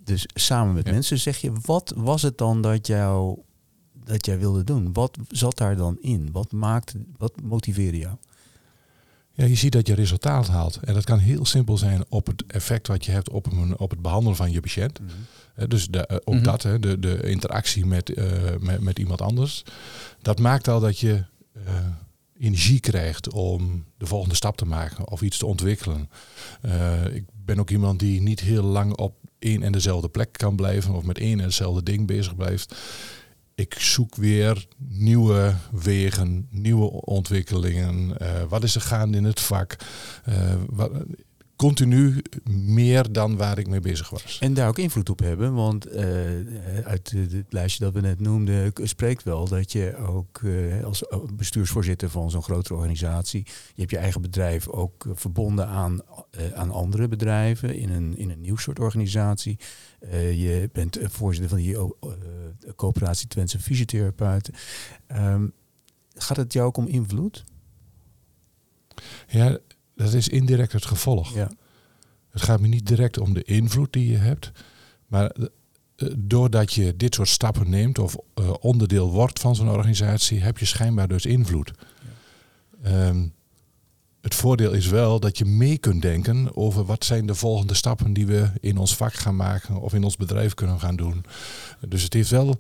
Dus 0.04 0.26
samen 0.34 0.74
met 0.74 0.86
Ja. 0.88 0.92
mensen 0.94 1.20
zeg 1.20 1.38
je, 1.38 1.52
wat 1.62 1.94
was 1.96 2.22
het 2.22 2.38
dan 2.38 2.62
dat, 2.62 2.88
jou, 2.88 3.40
dat 4.08 4.26
jij 4.26 4.40
wilde 4.40 4.64
doen? 4.64 4.94
Wat 4.94 5.18
zat 5.30 5.58
daar 5.58 5.76
dan 5.76 5.98
in? 6.02 6.30
Wat 6.32 6.52
maakte, 6.52 6.98
wat 7.18 7.34
motiveerde 7.44 7.98
jou? 7.98 8.16
Ja, 9.32 9.46
je 9.46 9.56
ziet 9.56 9.72
dat 9.72 9.88
je 9.88 9.94
resultaat 9.94 10.48
haalt. 10.48 10.80
En 10.84 10.94
dat 10.94 11.04
kan 11.04 11.20
heel 11.20 11.46
simpel 11.46 11.78
zijn 11.78 12.06
op 12.10 12.28
het 12.28 12.44
effect 12.48 12.88
wat 12.88 13.06
je 13.06 13.12
hebt 13.12 13.30
op, 13.30 13.46
een, 13.52 13.78
op 13.80 13.90
het 13.90 14.02
behandelen 14.02 14.36
van 14.38 14.52
je 14.52 14.60
patiënt. 14.60 15.00
Eh, 15.56 15.68
Dus 15.68 15.88
de, 15.88 16.06
eh, 16.08 16.18
ook 16.24 16.34
Mhm. 16.36 16.44
dat, 16.44 16.64
hè, 16.64 16.80
de, 16.80 17.00
de 17.00 17.30
interactie 17.30 17.86
met, 17.86 18.14
eh, 18.14 18.26
met, 18.60 18.82
met 18.82 19.00
iemand 19.00 19.22
anders. 19.22 19.64
Dat 20.22 20.40
maakt 20.40 20.68
al 20.68 20.80
dat 20.80 21.00
je 21.00 21.24
eh, 21.66 21.74
energie 22.40 22.80
krijgt 22.80 23.32
om 23.34 23.86
de 23.98 24.06
volgende 24.06 24.36
stap 24.36 24.58
te 24.58 24.66
maken 24.66 25.08
of 25.12 25.22
iets 25.22 25.38
te 25.38 25.46
ontwikkelen. 25.46 26.10
Eh, 26.62 27.06
ik 27.16 27.24
ben 27.46 27.60
ook 27.60 27.70
iemand 27.70 28.00
die 28.00 28.22
niet 28.22 28.40
heel 28.40 28.64
lang 28.64 28.96
op 28.98 29.16
één 29.40 29.64
en 29.64 29.72
dezelfde 29.72 30.10
plek 30.10 30.30
kan 30.32 30.56
blijven 30.56 30.94
of 30.94 31.04
met 31.04 31.18
één 31.18 31.38
en 31.40 31.46
hetzelfde 31.46 31.84
ding 31.84 32.08
bezig 32.08 32.36
blijft. 32.36 32.76
Ik 33.58 33.74
zoek 33.80 34.16
weer 34.16 34.68
nieuwe 34.78 35.56
wegen, 35.72 36.48
nieuwe 36.52 36.92
ontwikkelingen. 36.92 38.20
Eh, 38.20 38.44
wat 38.50 38.64
is 38.64 38.76
er 38.76 38.82
gaande 38.82 39.18
in 39.18 39.24
het 39.24 39.40
vak? 39.40 39.76
Wat, 40.70 40.92
continu 41.56 42.22
meer 42.50 43.12
dan 43.12 43.38
waar 43.38 43.58
ik 43.58 43.68
mee 43.68 43.80
bezig 43.80 44.10
was. 44.10 44.38
En 44.40 44.54
daar 44.54 44.68
ook 44.68 44.78
invloed 44.78 45.10
op 45.10 45.20
hebben, 45.20 45.54
want 45.54 45.86
eh, 45.86 46.06
uit 46.84 47.12
het 47.12 47.46
lijstje 47.50 47.84
dat 47.84 47.94
we 47.94 48.02
net 48.02 48.20
noemden 48.20 48.74
spreekt 48.84 49.24
wel 49.24 49.48
dat 49.48 49.72
je 49.72 49.96
ook 49.98 50.42
als 50.84 51.04
bestuursvoorzitter 51.34 52.10
van 52.10 52.30
zo'n 52.30 52.44
grotere 52.44 52.76
organisatie, 52.76 53.44
je 53.46 53.82
hebt 53.82 53.92
je 53.92 53.98
eigen 53.98 54.22
bedrijf 54.22 54.68
ook 54.68 55.06
verbonden 55.14 55.68
aan, 55.68 56.02
aan 56.56 56.72
andere 56.72 57.08
bedrijven 57.08 57.76
in 57.76 57.90
een, 57.90 58.18
in 58.18 58.30
een 58.30 58.42
nieuw 58.42 58.58
soort 58.58 58.80
organisatie. 58.80 59.60
Je 60.12 60.70
bent 60.74 60.98
voorzitter 61.02 61.50
van 61.50 61.58
die 61.58 61.78
coöperatie 62.78 63.28
Twentse 63.28 63.60
fysiotherapeuten. 63.60 64.54
Ehm, 65.08 65.48
gaat 66.16 66.38
het 66.38 66.54
jou 66.54 66.68
ook 66.68 66.78
om 66.78 66.88
invloed? 66.88 67.44
Ja, 69.28 69.58
dat 69.96 70.14
is 70.14 70.28
indirect 70.28 70.72
het 70.72 70.86
gevolg. 70.86 71.34
Ja. 71.34 71.52
Het 72.30 72.42
gaat 72.42 72.60
me 72.60 72.68
niet 72.68 72.88
direct 72.88 73.18
om 73.18 73.34
de 73.34 73.44
invloed 73.44 73.94
die 73.94 74.10
je 74.10 74.18
hebt, 74.18 74.52
maar 75.08 75.32
eh, 75.32 75.48
doordat 76.18 76.74
je 76.74 76.96
dit 76.96 77.16
soort 77.16 77.28
stappen 77.28 77.70
neemt 77.70 78.00
of 78.00 78.18
eh, 78.34 78.54
onderdeel 78.60 79.12
wordt 79.12 79.40
van 79.40 79.56
zo'n 79.56 79.70
organisatie, 79.70 80.42
heb 80.42 80.58
je 80.58 80.66
schijnbaar 80.66 81.08
dus 81.08 81.26
invloed. 81.26 81.72
Ehm, 82.84 83.28
het 84.28 84.36
voordeel 84.36 84.72
is 84.72 84.88
wel 84.88 85.20
dat 85.20 85.38
je 85.38 85.46
mee 85.46 85.78
kunt 85.78 86.02
denken 86.02 86.56
over 86.56 86.86
wat 86.86 87.06
zijn 87.06 87.26
de 87.26 87.36
volgende 87.36 87.74
stappen 87.74 88.14
die 88.14 88.26
we 88.26 88.50
in 88.60 88.78
ons 88.78 88.96
vak 88.96 89.14
gaan 89.14 89.36
maken 89.36 89.82
of 89.82 89.94
in 89.94 90.04
ons 90.04 90.18
bedrijf 90.18 90.54
kunnen 90.54 90.80
gaan 90.80 90.96
doen. 90.96 91.26
Dus 91.88 92.04
het 92.04 92.14
heeft 92.14 92.30
wel, 92.30 92.58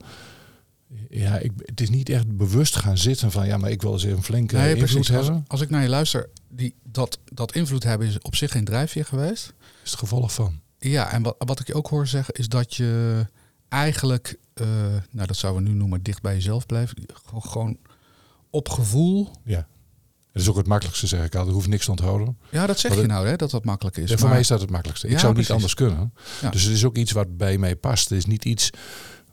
ja, 1.09 1.37
ik, 1.37 1.51
het 1.57 1.81
is 1.81 1.89
niet 1.89 2.09
echt 2.09 2.37
bewust 2.37 2.75
gaan 2.75 2.97
zitten 2.97 3.31
van 3.31 3.47
ja, 3.47 3.57
maar 3.57 3.69
ik 3.69 3.81
wil 3.81 3.93
eens 3.93 4.03
even 4.03 4.17
een 4.17 4.23
flinke 4.23 4.55
Nee, 4.55 4.75
invloed 4.75 4.89
precies. 4.89 5.07
Hebben. 5.07 5.45
als 5.47 5.61
ik 5.61 5.69
naar 5.69 5.81
je 5.81 5.89
luister, 5.89 6.29
die, 6.49 6.75
dat, 6.83 7.19
dat 7.33 7.55
invloed 7.55 7.83
hebben 7.83 8.07
is 8.07 8.19
op 8.19 8.35
zich 8.35 8.51
geen 8.51 8.65
drijfveer 8.65 9.05
geweest. 9.05 9.53
is 9.83 9.91
het 9.91 9.99
gevolg 9.99 10.33
van. 10.33 10.59
Ja, 10.79 11.11
en 11.11 11.21
wat, 11.23 11.35
wat 11.37 11.59
ik 11.59 11.67
je 11.67 11.73
ook 11.73 11.87
hoor 11.87 12.07
zeggen 12.07 12.33
is 12.33 12.47
dat 12.47 12.75
je 12.75 13.25
eigenlijk, 13.69 14.39
eh, 14.53 14.67
nou 15.11 15.27
dat 15.27 15.37
zouden 15.37 15.63
we 15.63 15.69
nu 15.69 15.75
noemen, 15.75 16.03
dicht 16.03 16.21
bij 16.21 16.33
jezelf 16.33 16.65
blijft. 16.65 16.93
Gewoon, 17.25 17.41
gewoon 17.41 17.77
op 18.49 18.69
gevoel. 18.69 19.29
Ja. 19.43 19.67
Het 20.37 20.45
is 20.45 20.51
ook 20.51 20.57
het 20.57 20.67
makkelijkste, 20.67 21.07
zeg 21.07 21.19
ik 21.19 21.25
altijd. 21.35 21.47
Ik 21.47 21.53
hoef 21.53 21.67
niks 21.67 21.85
te 21.85 21.91
onthouden. 21.91 22.37
Ja, 22.49 22.65
dat 22.67 22.79
zeg 22.79 22.95
je 22.95 23.05
nou, 23.05 23.27
hè, 23.27 23.35
dat 23.35 23.51
dat 23.51 23.65
makkelijk 23.65 23.97
is. 23.97 24.09
Ja, 24.09 24.17
voor 24.17 24.29
mij 24.29 24.39
is 24.39 24.47
dat 24.47 24.61
het 24.61 24.69
makkelijkste. 24.69 25.07
Ik 25.07 25.13
Ja, 25.13 25.19
zou 25.19 25.33
niet 25.35 25.51
anders 25.51 25.73
kunnen. 25.73 26.13
Ja. 26.41 26.49
Dus 26.49 26.63
het 26.63 26.73
is 26.73 26.85
ook 26.85 26.97
iets 26.97 27.11
wat 27.11 27.37
bij 27.37 27.57
mij 27.57 27.75
past. 27.75 28.09
Het 28.09 28.17
is 28.17 28.25
niet 28.25 28.45
iets 28.45 28.69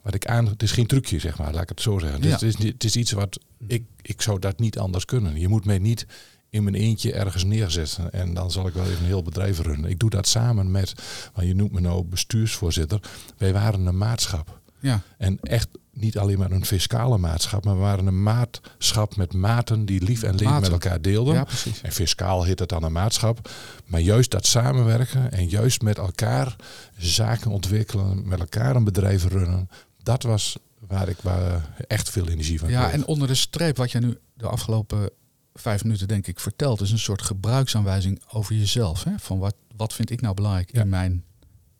wat 0.03 0.15
ik 0.15 0.27
aan... 0.27 0.47
Het 0.47 0.63
is 0.63 0.73
geen 0.73 0.87
trucje, 0.87 1.19
zeg 1.19 1.39
maar. 1.39 1.53
Laat 1.53 1.63
ik 1.63 1.69
het 1.69 1.81
zo 1.81 1.99
zeggen. 1.99 2.21
Dus 2.21 2.33
het, 2.33 2.43
is, 2.43 2.57
niet- 2.57 2.73
het 2.73 2.85
is 2.85 2.97
iets 2.97 3.13
wat... 3.13 3.39
Ik, 3.67 3.85
ik 4.03 4.23
zou 4.23 4.39
dat 4.39 4.59
niet 4.59 4.79
anders 4.79 5.05
kunnen. 5.05 5.41
Je 5.41 5.49
moet 5.49 5.65
mij 5.65 5.79
niet 5.79 6.07
in 6.51 6.63
mijn 6.65 6.75
eentje 6.77 7.13
ergens 7.13 7.45
neerzetten. 7.45 8.13
En 8.13 8.35
dan 8.35 8.51
zal 8.51 8.67
ik 8.67 8.75
wel 8.75 8.85
even 8.85 8.99
een 8.99 9.05
heel 9.07 9.23
bedrijf 9.23 9.61
runnen. 9.61 9.91
Ik 9.91 9.99
doe 9.99 10.11
dat 10.11 10.27
samen 10.29 10.71
met... 10.71 10.93
Want 11.35 11.47
je 11.49 11.55
noemt 11.55 11.73
me 11.73 11.81
nou 11.81 12.05
bestuursvoorzitter. 12.05 13.01
Wij 13.39 13.53
waren 13.53 13.87
een 13.87 13.99
maatschap. 13.99 14.61
Ja, 14.85 15.01
En 15.19 15.39
echt 15.43 15.69
niet 15.93 16.19
alleen 16.19 16.39
maar 16.39 16.51
een 16.51 16.65
fiscale 16.65 17.19
maatschap. 17.19 17.65
Maar 17.65 17.75
we 17.75 17.81
waren 17.81 18.07
een 18.07 18.23
maatschap 18.23 19.17
met 19.17 19.33
maten 19.33 19.85
die 19.85 20.03
lief 20.03 20.23
en 20.23 20.35
leed 20.35 20.61
met 20.61 20.69
elkaar 20.69 21.01
deelden. 21.01 21.35
ja. 21.35 21.47
En 21.83 21.93
fiscaal 21.93 22.43
heet 22.45 22.59
het 22.59 22.69
dan 22.69 22.83
een 22.83 22.93
maatschap. 22.93 23.51
Maar 23.87 24.01
juist 24.01 24.31
dat 24.31 24.47
samenwerken 24.47 25.33
en 25.33 25.49
juist 25.49 25.83
met 25.83 25.99
elkaar 25.99 26.57
zaken 26.99 27.51
ontwikkelen, 27.51 28.29
met 28.29 28.39
elkaar 28.41 28.77
een 28.77 28.85
bedrijf 28.85 29.25
runnen, 29.29 29.69
dat 30.03 30.23
was 30.23 30.57
waar 30.89 31.09
ik 31.09 31.17
waar 31.23 31.69
echt 31.89 32.11
veel 32.11 32.29
energie 32.29 32.59
van 32.59 32.69
Ja, 32.69 32.81
kreeg. 32.83 32.93
en 32.95 33.07
onder 33.07 33.29
de 33.29 33.35
streep 33.35 33.77
wat 33.77 33.91
je 33.91 33.99
nu 33.99 34.19
de 34.35 34.47
afgelopen 34.47 35.11
vijf 35.55 35.85
minuten 35.85 36.09
denk 36.09 36.27
ik 36.27 36.41
verteld, 36.41 36.81
is 36.81 36.91
een 36.91 36.99
soort 36.99 37.23
gebruiksaanwijzing 37.23 38.23
over 38.33 38.55
jezelf. 38.55 39.05
Hè? 39.05 39.13
Van 39.19 39.39
wat, 39.39 39.55
wat 39.77 39.93
vind 39.93 40.11
ik 40.11 40.21
nou 40.21 40.35
belangrijk 40.35 40.73
Ja. 40.75 40.81
in, 40.81 40.89
mijn, 40.89 41.25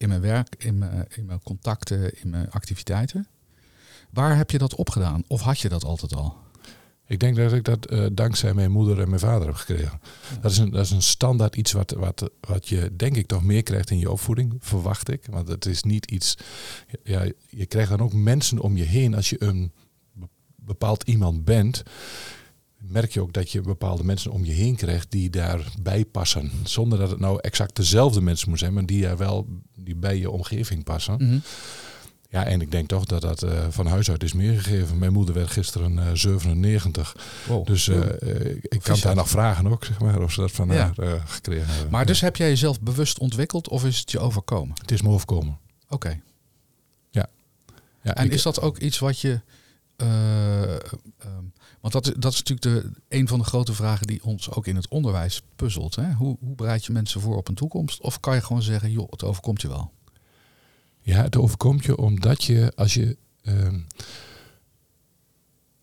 in 0.05 0.11
mijn 0.11 0.21
werk, 0.21 0.55
in 0.59 0.79
mijn, 0.79 1.07
in 1.15 1.25
mijn 1.25 1.43
contacten, 1.43 2.21
in 2.23 2.31
mijn 2.31 2.51
activiteiten. 2.51 3.27
Waar 4.11 4.37
heb 4.37 4.51
je 4.51 4.59
dat 4.59 4.75
opgedaan? 4.75 5.25
Of 5.27 5.41
had 5.41 5.61
je 5.61 5.69
dat 5.69 5.85
altijd 5.85 6.15
al? 6.15 6.37
Ik 7.07 7.21
denk 7.21 7.37
dat 7.37 7.53
ik 7.53 7.65
dat 7.65 7.87
eh, 7.87 8.07
dankzij 8.13 8.55
mijn 8.55 8.71
moeder 8.71 9.01
en 9.01 9.09
mijn 9.09 9.21
vader 9.21 9.47
heb 9.47 9.57
gekregen. 9.57 10.01
Dat, 10.41 10.51
is 10.51 10.59
een, 10.59 10.71
dat 10.71 10.85
is 10.85 10.91
een 10.91 11.03
standaard 11.03 11.57
iets 11.57 11.73
wat, 11.73 11.91
wat, 11.91 12.31
wat 12.41 12.69
je 12.69 12.97
denk 12.97 13.17
ik 13.17 13.27
toch 13.27 13.45
meer 13.45 13.63
krijgt 13.63 13.91
in 13.91 13.99
je 13.99 14.11
opvoeding, 14.11 14.55
verwacht 14.59 15.11
ik. 15.11 15.27
Want 15.31 15.49
het 15.49 15.67
is 15.67 15.83
niet 15.83 16.11
iets. 16.11 16.37
Ja, 17.03 17.27
je 17.49 17.67
krijgt 17.67 17.91
dan 17.91 18.01
ook 18.01 18.13
mensen 18.13 18.59
om 18.59 18.77
je 18.77 18.85
heen. 18.85 19.15
Als 19.15 19.31
je 19.31 19.43
een 19.43 19.73
be- 20.13 20.29
bepaald 20.57 21.03
iemand 21.03 21.45
bent, 21.45 21.83
merk 22.89 23.13
je 23.13 23.21
ook 23.21 23.33
dat 23.33 23.51
je 23.51 23.61
bepaalde 23.61 24.05
mensen 24.05 24.31
om 24.31 24.45
je 24.45 24.53
heen 24.53 24.77
krijgt 24.77 25.11
die 25.11 25.31
daarbij 25.31 26.05
passen. 26.05 26.51
Zonder 26.65 26.99
dat 26.99 27.11
het 27.11 27.21
nou 27.21 27.39
exact 27.41 27.77
dezelfde 27.77 28.21
mensen 28.21 28.49
moeten 28.49 28.67
zijn, 28.67 28.79
maar 28.79 28.87
die 28.87 29.07
er 29.07 29.17
wel 29.17 29.47
die 29.77 29.97
bij 29.97 30.19
je 30.19 30.31
omgeving 30.31 30.85
passen. 30.85 31.43
Ja, 32.31 32.45
en 32.45 32.61
ik 32.61 32.71
denk 32.71 32.89
toch 32.89 33.05
dat 33.05 33.21
dat 33.21 33.43
eh, 33.43 33.67
van 33.71 33.87
huis 33.87 34.11
uit 34.11 34.23
is 34.23 34.33
meegegeven. 34.33 34.99
Mijn 34.99 35.13
moeder 35.13 35.35
werd 35.35 35.51
gisteren 35.51 35.99
eh 35.99 36.11
97. 36.13 37.17
Wow. 37.47 37.67
Dus 37.67 37.89
eh, 37.89 38.23
eh, 38.23 38.57
ik 38.63 38.81
kan 38.83 38.99
daar 39.03 39.15
nog 39.15 39.29
vragen 39.29 39.67
ook, 39.67 39.85
zeg 39.85 40.01
maar, 40.01 40.23
of 40.23 40.33
ze 40.33 40.41
dat 40.41 40.53
van 40.53 40.69
Ja. 40.69 40.75
haar 40.97 40.99
eh, 40.99 41.23
gekregen 41.27 41.67
hebben. 41.75 41.91
Maar 41.91 42.07
dus 42.07 42.21
heb 42.21 42.37
jij 42.37 42.49
jezelf 42.49 42.81
bewust 42.81 43.19
ontwikkeld 43.19 43.69
of 43.69 43.85
is 43.85 43.99
het 43.99 44.11
je 44.11 44.19
overkomen? 44.19 44.77
Het 44.81 44.91
is 44.91 45.03
me 45.03 45.09
overkomen. 45.09 45.59
Oké. 45.89 46.21
Ja, 47.11 48.15
En 48.15 48.25
ik- 48.27 48.33
is 48.33 48.43
dat 48.43 48.61
ook 48.61 48.79
iets 48.79 48.99
wat 48.99 49.21
je. 49.21 49.41
eh, 49.97 50.63
ehm, 50.63 50.79
want 51.85 51.93
dat, 52.05 52.07
is- 52.07 52.21
dat 52.21 52.33
is 52.33 52.43
natuurlijk 52.43 52.85
de, 52.85 53.01
een 53.09 53.29
van 53.29 53.39
de 53.39 53.45
grote 53.45 53.73
vragen 53.75 54.07
die 54.07 54.25
ons 54.25 54.51
ook 54.51 54.67
in 54.67 54.77
het 54.77 54.89
onderwijs 54.89 55.43
puzzelt. 55.57 55.95
Hè? 55.95 56.13
Hoe, 56.13 56.37
hoe 56.41 56.55
bereid 56.55 56.85
je 56.85 56.93
mensen 56.93 57.21
voor 57.21 57.37
op 57.37 57.49
een 57.49 57.55
toekomst? 57.55 58.01
Of 58.01 58.21
kan 58.21 58.35
je 58.35 58.41
gewoon 58.41 58.63
zeggen, 58.63 58.91
joh, 58.91 59.11
het 59.11 59.23
overkomt 59.25 59.61
je 59.61 59.69
wel? 59.69 59.93
Ja, 61.01 61.23
het 61.23 61.37
overkomt 61.37 61.85
je 61.85 61.97
omdat 61.97 62.45
je 62.45 62.73
als 62.77 62.95
je 62.95 63.17
ehm, 63.43 63.79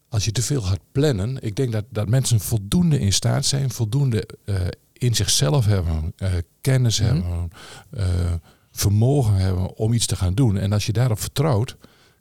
als 0.09 0.25
je 0.25 0.31
te 0.31 0.41
veel 0.41 0.61
gaat 0.61 0.79
plannen, 0.91 1.41
ik 1.43 1.55
denk 1.55 1.71
dat, 1.71 1.85
dat 1.89 2.07
mensen 2.09 2.39
voldoende 2.39 2.99
in 2.99 3.13
staat 3.13 3.45
zijn, 3.45 3.69
voldoende 3.71 4.27
eh, 4.45 4.55
in 4.93 5.15
zichzelf 5.15 5.65
hebben, 5.65 6.13
eh, 6.17 6.33
kennis 6.61 6.99
Mhm. 6.99 7.07
hebben, 7.09 7.51
eh, 7.89 8.33
vermogen 8.71 9.33
hebben 9.35 9.75
om 9.77 9.93
iets 9.93 10.05
te 10.05 10.15
gaan 10.15 10.33
doen. 10.33 10.57
En 10.57 10.73
als 10.73 10.85
je 10.85 10.91
daarop 10.93 11.19
vertrouwt, 11.19 11.75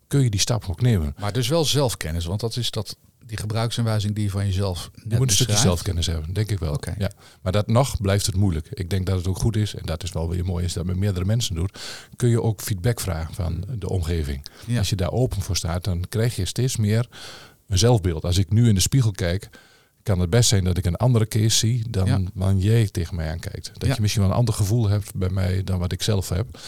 kun 0.06 0.20
je 0.22 0.30
die 0.30 0.40
stap 0.40 0.64
ook 0.68 0.80
nemen. 0.80 1.14
Maar 1.18 1.32
dus 1.32 1.48
wel 1.48 1.64
zelfkennis, 1.64 2.24
want 2.24 2.40
dat 2.40 2.56
is 2.56 2.70
dat, 2.70 2.96
die 3.26 3.36
gebruiksaanwijzing 3.36 4.14
die 4.14 4.24
je 4.24 4.30
van 4.30 4.46
jezelf 4.46 4.90
net 4.94 5.04
Je 5.12 5.16
moet 5.16 5.28
een 5.28 5.34
stukje 5.34 5.56
zelfkennis 5.56 6.06
hebben, 6.06 6.32
denk 6.32 6.50
ik 6.50 6.58
wel. 6.58 6.80
Ja. 6.98 7.10
Maar 7.42 7.52
dat 7.52 7.66
nog 7.66 8.00
blijft 8.00 8.26
het 8.26 8.36
moeilijk. 8.36 8.66
Ik 8.72 8.90
denk 8.90 9.06
dat 9.06 9.16
het 9.16 9.26
ook 9.26 9.38
goed 9.38 9.56
is, 9.56 9.74
en 9.74 9.86
dat 9.86 10.02
is 10.02 10.12
wel 10.12 10.28
weer 10.28 10.44
mooi, 10.44 10.64
is 10.64 10.72
dat 10.72 10.84
met 10.84 10.96
meerdere 10.96 11.24
mensen 11.24 11.54
doet, 11.54 11.78
kun 12.16 12.28
je 12.28 12.42
ook 12.42 12.60
feedback 12.60 13.00
vragen 13.00 13.34
van 13.34 13.64
de 13.78 13.88
omgeving. 13.88 14.44
Ja. 14.66 14.78
Als 14.78 14.90
je 14.90 14.96
daar 14.96 15.12
open 15.12 15.42
voor 15.42 15.56
staat, 15.56 15.84
dan 15.84 16.04
krijg 16.08 16.36
je 16.36 16.44
steeds 16.44 16.76
meer 16.76 17.08
een 17.68 17.78
zelfbeeld. 17.78 18.24
Als 18.24 18.38
ik 18.38 18.50
nu 18.50 18.68
in 18.68 18.74
de 18.74 18.80
spiegel 18.80 19.10
kijk, 19.10 19.48
kan 20.02 20.18
het 20.18 20.30
best 20.30 20.48
zijn 20.48 20.64
dat 20.64 20.76
ik 20.76 20.84
een 20.86 20.96
andere 20.96 21.26
case 21.28 21.56
zie 21.56 21.90
dan, 21.90 22.06
Ja. 22.06 22.20
dan 22.34 22.58
jij 22.58 22.86
tegen 22.88 23.14
mij 23.16 23.30
aankijkt. 23.30 23.70
Dat 23.74 23.88
Ja. 23.88 23.94
je 23.94 24.00
misschien 24.00 24.22
wel 24.22 24.30
een 24.30 24.36
ander 24.36 24.54
gevoel 24.54 24.88
hebt 24.88 25.14
bij 25.14 25.30
mij 25.30 25.64
dan 25.64 25.78
wat 25.78 25.92
ik 25.92 26.02
zelf 26.02 26.28
heb. 26.28 26.58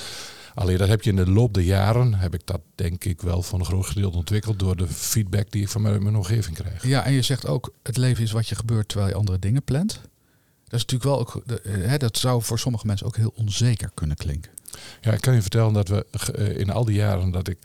Alleen 0.54 0.78
dat 0.78 0.88
heb 0.88 1.02
je 1.02 1.10
in 1.10 1.16
de 1.16 1.30
loop 1.30 1.54
der 1.54 1.62
jaren, 1.62 2.14
heb 2.14 2.34
ik 2.34 2.40
dat 2.46 2.60
denk 2.74 3.04
ik 3.04 3.20
wel 3.22 3.42
voor 3.42 3.58
een 3.58 3.64
groot 3.64 3.86
gedeelte 3.86 4.16
ontwikkeld 4.16 4.58
door 4.58 4.76
de 4.76 4.86
feedback 4.88 5.50
die 5.50 5.62
ik 5.62 5.68
van 5.68 5.82
mijn, 5.82 6.02
mijn 6.02 6.16
omgeving 6.16 6.56
krijg. 6.56 6.86
Ja, 6.86 7.04
en 7.04 7.12
je 7.12 7.22
zegt 7.22 7.46
ook, 7.46 7.72
het 7.82 7.96
leven 7.96 8.22
is 8.22 8.32
wat 8.32 8.48
je 8.48 8.54
gebeurt 8.54 8.88
terwijl 8.88 9.10
je 9.10 9.16
andere 9.16 9.38
dingen 9.38 9.62
plant. 9.62 9.92
Dat 10.64 10.80
is 10.80 10.86
natuurlijk 10.86 11.02
wel 11.04 11.18
ook, 11.18 11.42
eh, 11.46 11.72
hè, 11.88 11.96
dat 11.98 12.18
zou 12.18 12.42
voor 12.42 12.58
sommige 12.58 12.86
mensen 12.86 13.06
ook 13.06 13.16
heel 13.16 13.32
onzeker 13.36 13.90
kunnen 13.94 14.16
klinken. 14.16 14.50
Ja, 15.00 15.12
ik 15.12 15.20
kan 15.20 15.34
je 15.34 15.40
vertellen 15.42 15.72
dat 15.72 15.88
we 15.88 16.06
eh, 16.34 16.58
in 16.58 16.70
al 16.70 16.84
die 16.84 16.94
jaren 16.94 17.30
dat 17.30 17.48
ik, 17.48 17.58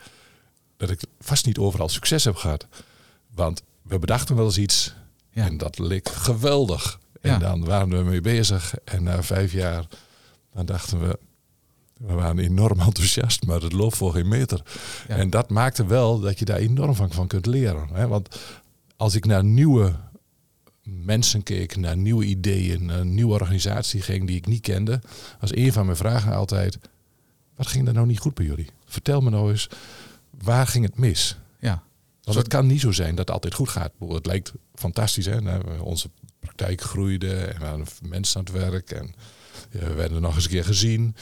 dat 0.78 0.90
ik 0.90 1.02
vast 1.20 1.46
niet 1.46 1.58
overal 1.58 1.90
succes 1.90 2.24
heb 2.24 2.36
gehad. 2.36 2.68
Want 3.34 3.64
we 3.82 4.00
bedachten 4.00 4.36
wel 4.36 4.46
eens 4.46 4.58
iets 4.58 4.94
Ja. 5.32 5.46
en 5.46 5.58
dat 5.58 5.80
leek 5.80 6.10
geweldig. 6.10 7.00
En 7.22 7.32
Ja. 7.32 7.38
dan 7.38 7.66
waren 7.66 7.90
we 7.90 8.04
mee 8.04 8.22
bezig 8.22 8.74
en 8.84 9.04
na 9.04 9.24
vijf 9.24 9.52
jaar 9.52 9.86
dan 10.54 10.66
dachten 10.66 11.00
we, 11.08 11.20
we 11.98 12.14
waren 12.14 12.40
enorm 12.40 12.80
enthousiast, 12.90 13.46
maar 13.46 13.62
het 13.62 13.74
loopt 13.74 13.98
voor 13.98 14.12
geen 14.14 14.28
meter. 14.28 14.62
Ja. 15.08 15.16
En 15.16 15.30
dat 15.30 15.50
maakte 15.50 15.86
wel 15.86 16.20
dat 16.20 16.40
je 16.40 16.46
daar 16.46 16.58
enorm 16.58 16.96
van, 16.96 17.12
van 17.12 17.28
kunt 17.28 17.46
leren. 17.46 17.88
Hè? 17.94 18.08
Want 18.08 18.40
als 18.98 19.16
ik 19.16 19.26
naar 19.26 19.44
nieuwe 19.44 19.96
mensen 20.84 21.44
keek, 21.44 21.76
naar 21.76 21.98
nieuwe 21.98 22.26
ideeën, 22.26 22.86
naar 22.86 23.00
een 23.00 23.14
nieuwe 23.14 23.34
organisatie 23.34 24.02
ging 24.02 24.28
die 24.28 24.36
ik 24.36 24.46
niet 24.46 24.62
kende, 24.62 25.02
was 25.40 25.56
een 25.56 25.74
van 25.74 25.86
mijn 25.86 25.98
vragen 25.98 26.34
altijd: 26.36 26.78
wat 27.56 27.68
ging 27.68 27.88
er 27.88 27.94
nou 27.94 28.08
niet 28.08 28.20
goed 28.20 28.34
bij 28.34 28.46
jullie? 28.46 28.70
Vertel 28.86 29.22
me 29.22 29.30
nou 29.30 29.52
eens, 29.52 29.70
waar 30.44 30.68
ging 30.68 30.86
het 30.86 30.98
mis? 30.98 31.38
Ja, 31.60 31.84
Want 32.24 32.38
het 32.38 32.48
kan 32.48 32.68
niet 32.68 32.82
zo 32.82 32.92
zijn 32.92 33.10
dat 33.10 33.18
het 33.18 33.32
altijd 33.32 33.54
goed 33.54 33.70
gaat. 33.70 33.92
Het 34.10 34.26
lijkt 34.26 34.52
fantastisch, 34.76 35.26
hè? 35.26 35.42
Nou, 35.42 35.80
Onze 35.80 36.10
praktijk 36.40 36.82
groeide 36.82 37.36
en 37.36 37.60
we 37.60 37.66
hadden 37.66 37.88
mensen 38.02 38.40
aan 38.40 38.46
het 38.46 38.72
werk 38.72 38.92
en 38.92 39.14
ja, 39.72 39.80
we 39.80 39.94
werden 39.94 40.22
nog 40.22 40.36
eens 40.36 40.44
een 40.44 40.50
keer 40.50 40.66
gezien. 40.66 41.16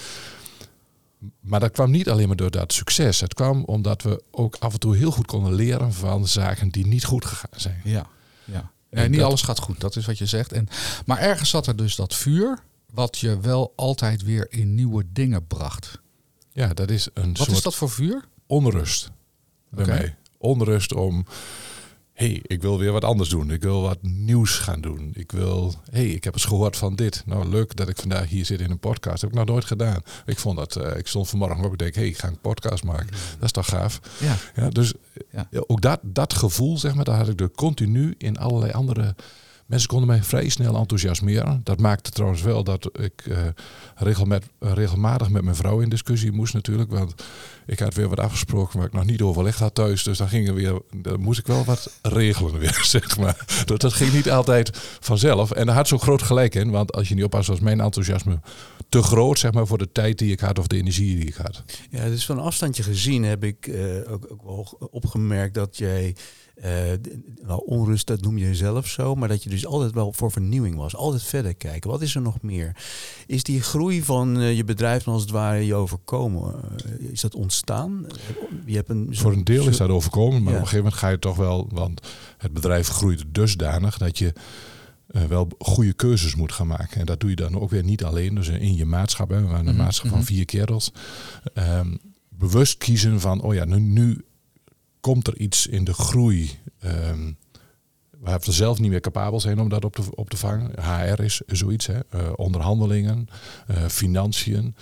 Maar 1.39 1.59
dat 1.59 1.71
kwam 1.71 1.91
niet 1.91 2.09
alleen 2.09 2.27
maar 2.27 2.35
door 2.35 2.51
dat 2.51 2.73
succes. 2.73 3.19
Het 3.19 3.33
kwam 3.33 3.63
omdat 3.63 4.01
we 4.01 4.23
ook 4.31 4.55
af 4.59 4.73
en 4.73 4.79
toe 4.79 4.95
heel 4.95 5.11
goed 5.11 5.25
konden 5.25 5.53
leren 5.53 5.93
van 5.93 6.27
zaken 6.27 6.69
die 6.69 6.87
niet 6.87 7.03
goed 7.05 7.25
gegaan 7.25 7.59
zijn. 7.59 7.81
ja, 7.83 8.05
ja. 8.43 8.71
Nee, 8.89 9.03
En 9.03 9.09
niet 9.11 9.19
dat- 9.19 9.29
alles 9.29 9.41
gaat 9.41 9.59
goed, 9.59 9.79
dat 9.79 9.95
is 9.95 10.05
wat 10.05 10.17
je 10.17 10.25
zegt. 10.25 10.51
En, 10.51 10.67
maar 11.05 11.17
ergens 11.17 11.49
zat 11.49 11.67
er 11.67 11.75
dus 11.75 11.95
dat 11.95 12.15
vuur, 12.15 12.59
wat 12.93 13.17
je 13.17 13.39
wel 13.39 13.73
altijd 13.75 14.23
weer 14.23 14.45
in 14.49 14.75
nieuwe 14.75 15.03
dingen 15.13 15.47
bracht. 15.47 15.99
Ja, 16.51 16.73
dat 16.73 16.89
is 16.89 17.07
een 17.13 17.27
Wat 17.27 17.37
soort 17.37 17.51
is 17.57 17.61
dat 17.61 17.75
voor 17.75 17.89
vuur? 17.89 18.25
onrust 18.47 19.11
mij. 19.69 20.15
Onrust 20.37 20.93
om, 20.93 21.25
hey, 22.15 22.39
ik 22.41 22.61
wil 22.61 22.79
weer 22.79 22.91
wat 22.91 23.03
anders 23.03 23.29
doen. 23.29 23.51
Ik 23.51 23.61
wil 23.61 23.81
wat 23.81 23.97
nieuws 24.01 24.57
gaan 24.57 24.81
doen. 24.81 25.11
Ik 25.13 25.31
wil, 25.31 25.73
hey, 25.91 26.05
ik 26.07 26.23
heb 26.23 26.33
eens 26.33 26.45
gehoord 26.45 26.77
van 26.77 26.95
dit. 26.95 27.23
Nou, 27.25 27.47
leuk 27.49 27.75
dat 27.75 27.89
ik 27.89 27.97
vandaag 27.97 28.29
hier 28.29 28.45
zit 28.45 28.59
in 28.61 28.71
een 28.71 28.79
podcast. 28.79 29.21
heb 29.21 29.29
ik 29.29 29.35
nog 29.35 29.45
nooit 29.45 29.65
gedaan. 29.65 30.01
Ik 30.25 30.39
vond 30.39 30.57
dat, 30.57 30.75
eh, 30.75 30.97
ik 30.97 31.07
stond 31.07 31.29
vanmorgen 31.29 31.63
op 31.65 31.71
en 31.71 31.77
denk, 31.77 31.95
hey, 31.95 32.07
ik 32.07 32.17
ga 32.17 32.27
een 32.27 32.39
podcast 32.41 32.83
maken. 32.83 33.07
Dat 33.33 33.43
is 33.43 33.51
toch 33.51 33.65
gaaf? 33.67 33.99
Ja, 34.19 34.35
Ja, 34.55 34.69
dus 34.69 34.93
Ja. 35.31 35.47
ook 35.67 35.81
dat, 35.81 35.99
dat 36.03 36.33
gevoel, 36.33 36.77
zeg 36.77 36.95
maar, 36.95 37.05
dat 37.05 37.15
had 37.15 37.29
ik 37.29 37.41
er 37.41 37.51
continu 37.51 38.15
in 38.17 38.37
allerlei 38.37 38.71
andere... 38.71 39.15
Mensen 39.65 39.89
konden 39.89 40.07
mij 40.07 40.23
vrij 40.23 40.49
snel 40.49 40.75
enthousiasmeren. 40.77 41.61
Dat 41.63 41.79
maakte 41.79 42.09
trouwens 42.09 42.41
wel 42.41 42.63
dat 42.63 42.89
ik 42.99 43.25
eh, 43.25 43.37
regelmatig, 44.59 45.29
met 45.29 45.43
mijn 45.43 45.55
vrouw 45.55 45.79
in 45.79 45.89
discussie 45.89 46.31
moest 46.31 46.53
natuurlijk. 46.53 46.91
Want 46.91 47.23
ik 47.65 47.79
had 47.79 47.93
weer 47.93 48.09
wat 48.09 48.19
afgesproken 48.19 48.77
waar 48.77 48.87
ik 48.87 48.93
nog 48.93 49.05
niet 49.05 49.21
overlegd 49.21 49.59
had 49.59 49.75
thuis. 49.75 50.03
Dus 50.03 50.17
dan, 50.17 50.27
ging 50.27 50.47
er 50.47 50.53
weer, 50.53 50.81
dan 50.95 51.19
moest 51.19 51.39
ik 51.39 51.47
wel 51.47 51.63
wat 51.63 51.99
regelen 52.01 52.59
weer, 52.59 52.79
zeg 52.95 53.17
maar. 53.17 53.63
Dat, 53.65 53.81
dat 53.81 53.93
ging 53.93 54.13
niet 54.13 54.31
altijd 54.31 54.77
vanzelf. 54.99 55.51
En 55.51 55.65
daar 55.65 55.75
had 55.75 55.87
zo 55.87 55.97
groot 55.97 56.21
gelijk 56.21 56.55
in. 56.55 56.71
Want 56.71 56.93
als 56.93 57.07
je 57.07 57.15
niet 57.15 57.23
oppast, 57.23 57.47
was 57.47 57.59
mijn 57.59 57.81
enthousiasme 57.81 58.39
te 58.89 59.01
groot, 59.01 59.39
zeg 59.39 59.53
maar, 59.53 59.67
voor 59.67 59.77
de 59.77 59.91
tijd 59.91 60.17
die 60.17 60.31
ik 60.31 60.39
had 60.39 60.59
of 60.59 60.67
de 60.67 60.77
energie 60.77 61.15
die 61.15 61.27
ik 61.27 61.35
had. 61.35 61.63
Ja, 61.89 62.05
dus 62.05 62.25
van 62.25 62.39
afstandje 62.39 62.83
gezien 62.83 63.23
heb 63.23 63.43
ik 63.43 63.67
eh, 63.67 64.11
ook, 64.11 64.27
ook 64.31 64.43
wel 64.43 64.89
opgemerkt 64.91 65.53
dat 65.53 65.77
jij, 65.77 66.15
nou, 67.45 67.61
onrust, 67.65 68.07
dat 68.07 68.21
noem 68.21 68.37
je 68.37 68.55
zelf 68.55 68.87
zo, 68.87 69.15
maar 69.15 69.27
dat 69.27 69.43
je 69.43 69.49
dus 69.49 69.65
altijd 69.65 69.93
wel 69.93 70.13
voor 70.13 70.31
vernieuwing 70.31 70.75
was. 70.75 70.95
Altijd 70.95 71.23
verder 71.23 71.55
kijken. 71.55 71.89
Wat 71.89 72.01
is 72.01 72.15
er 72.15 72.21
nog 72.21 72.41
meer? 72.41 72.75
Is 73.27 73.43
die 73.43 73.61
groei 73.61 74.03
van 74.03 74.39
eh, 74.39 74.55
je 74.55 74.63
bedrijf 74.63 75.07
als 75.07 75.21
het 75.21 75.31
ware 75.31 75.65
je 75.65 75.73
overkomen? 75.75 76.53
Eh, 76.53 77.11
is 77.11 77.21
dat 77.21 77.35
ontstaan? 77.35 78.05
Je 78.65 78.75
hebt 78.75 78.89
een, 78.89 79.07
Voor 79.11 79.33
een 79.33 79.43
deel 79.43 79.67
is 79.67 79.77
dat 79.77 79.89
overkomen, 79.89 80.43
maar 80.43 80.53
Ja. 80.53 80.57
op 80.59 80.63
een 80.63 80.69
gegeven 80.69 80.83
moment 80.83 80.95
ga 81.01 81.09
je 81.09 81.19
toch 81.19 81.35
wel, 81.37 81.67
want 81.71 82.01
het 82.37 82.53
bedrijf 82.53 82.87
groeit 82.87 83.23
dusdanig 83.31 83.97
dat 83.97 84.17
je 84.17 84.33
wel 85.27 85.47
goede 85.59 85.93
keuzes 85.93 86.35
moet 86.35 86.51
gaan 86.51 86.67
maken. 86.67 86.99
En 86.99 87.05
dat 87.05 87.19
doe 87.19 87.29
je 87.29 87.35
dan 87.35 87.59
ook 87.59 87.69
weer 87.69 87.83
niet 87.83 88.03
alleen, 88.03 88.35
dus 88.35 88.47
in 88.47 88.75
je 88.75 88.85
maatschap, 88.85 89.29
hè, 89.29 89.41
we 89.41 89.47
waren 89.47 89.67
een 89.67 89.73
Mhm, 89.73 89.83
maatschap 89.83 90.07
van 90.07 90.17
mhm. 90.17 90.27
vier 90.27 90.45
kerels. 90.45 90.91
Ehm, 91.53 91.95
bewust 92.29 92.77
kiezen 92.77 93.19
van, 93.19 93.41
oh 93.41 93.53
ja, 93.53 93.65
nu, 93.65 93.79
nu 93.79 94.25
komt 95.05 95.27
er 95.27 95.37
iets 95.37 95.67
in 95.67 95.83
de 95.83 95.93
groei. 95.93 96.59
ehm 96.79 97.31
waar 98.19 98.39
we 98.39 98.51
zelf 98.51 98.79
niet 98.79 98.89
meer 98.89 98.99
capabel 98.99 99.39
zijn 99.39 99.59
om 99.59 99.69
dat 99.69 99.85
op 99.85 99.95
te, 99.95 100.15
op 100.15 100.29
te 100.29 100.37
vangen. 100.37 100.71
HR 100.81 101.21
is 101.21 101.41
zoiets, 101.47 101.85
hè? 101.85 101.99
eh, 102.09 102.31
onderhandelingen, 102.35 103.27
eh, 103.67 103.85
financiën 103.85 104.75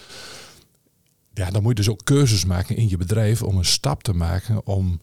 ja, 1.33 1.51
dan 1.51 1.61
moet 1.61 1.77
je 1.77 1.83
dus 1.83 1.89
ook 1.89 2.03
keuzes 2.03 2.45
maken 2.45 2.75
in 2.75 2.89
je 2.89 2.97
bedrijf 2.97 3.41
om 3.41 3.57
een 3.57 3.65
stap 3.65 4.03
te 4.03 4.13
maken 4.13 4.65
om 4.65 5.01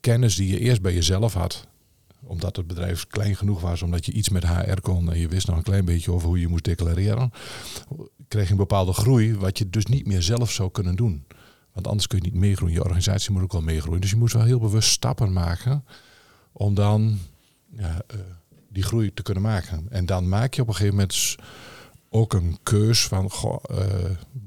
kennis 0.00 0.34
die 0.34 0.48
je 0.48 0.58
eerst 0.58 0.82
bij 0.82 0.94
jezelf 0.94 1.34
had, 1.34 1.66
omdat 2.22 2.56
het 2.56 2.66
bedrijf 2.66 3.06
klein 3.06 3.36
genoeg 3.36 3.60
was, 3.60 3.82
omdat 3.82 4.06
je 4.06 4.12
iets 4.12 4.28
met 4.28 4.46
HR 4.46 4.80
kon 4.80 5.12
en 5.12 5.18
je 5.18 5.28
wist 5.28 5.46
nog 5.46 5.56
een 5.56 5.62
klein 5.62 5.84
beetje 5.84 6.12
over 6.12 6.28
hoe 6.28 6.40
je 6.40 6.48
moest 6.48 6.64
declareren, 6.64 7.30
kreeg 8.28 8.44
je 8.44 8.50
een 8.50 8.56
bepaalde 8.56 8.92
groei 8.92 9.36
wat 9.36 9.58
je 9.58 9.70
dus 9.70 9.86
niet 9.86 10.06
meer 10.06 10.22
zelf 10.22 10.50
zou 10.50 10.70
kunnen 10.70 10.96
doen. 10.96 11.24
Want 11.76 11.88
anders 11.88 12.06
kun 12.06 12.18
je 12.18 12.24
niet 12.24 12.40
meegroeien. 12.40 12.74
Je 12.74 12.82
organisatie 12.82 13.32
moet 13.32 13.42
ook 13.42 13.52
wel 13.52 13.62
meegroeien. 13.62 14.00
Dus 14.00 14.10
je 14.10 14.16
moet 14.16 14.32
wel 14.32 14.42
heel 14.42 14.60
bewust 14.60 14.90
stappen 14.90 15.32
maken 15.32 15.84
om 16.52 16.74
dan 16.74 17.18
ja, 17.70 18.02
eh, 18.06 18.18
die 18.68 18.82
groei 18.82 19.14
te 19.14 19.22
kunnen 19.22 19.42
maken. 19.42 19.86
En 19.90 20.06
dan 20.06 20.28
maak 20.28 20.54
je 20.54 20.62
op 20.62 20.68
een 20.68 20.74
gegeven 20.74 20.96
moment 20.96 21.36
ook 22.08 22.32
een 22.32 22.58
keus 22.62 23.06
van, 23.06 23.30
eh, 23.62 23.86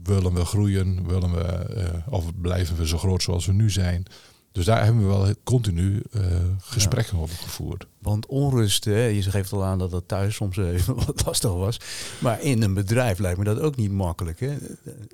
willen 0.04 0.34
we 0.34 0.46
groeien, 0.46 1.08
willen 1.08 1.32
we, 1.32 1.44
eh, 1.44 2.14
of 2.14 2.40
blijven 2.42 2.78
we 2.78 2.88
zo 2.88 2.98
groot 2.98 3.22
zoals 3.22 3.46
we 3.46 3.54
nu 3.54 3.70
zijn. 3.70 4.06
Dus 4.52 4.66
daar 4.66 4.84
hebben 4.84 5.02
we 5.02 5.08
wel 5.08 5.34
continu 5.44 6.02
eh, 6.12 6.22
gesprekken 6.62 7.18
over 7.18 7.38
gevoerd. 7.38 7.86
Want 8.00 8.26
onrust, 8.26 8.86
hè, 8.86 9.04
je 9.06 9.22
geeft 9.22 9.52
al 9.54 9.64
aan 9.64 9.80
dat 9.80 9.92
dat 9.92 10.04
thuis 10.08 10.36
soms 10.36 10.58
even 10.58 10.96
wat 11.06 11.26
lastig 11.26 11.54
was. 11.54 11.80
Maar 12.20 12.42
in 12.42 12.62
een 12.62 12.74
bedrijf 12.74 13.20
lijkt 13.20 13.38
me 13.38 13.44
dat 13.44 13.60
ook 13.60 13.76
niet 13.76 13.92
makkelijk. 13.92 14.40
Hè? 14.40 14.58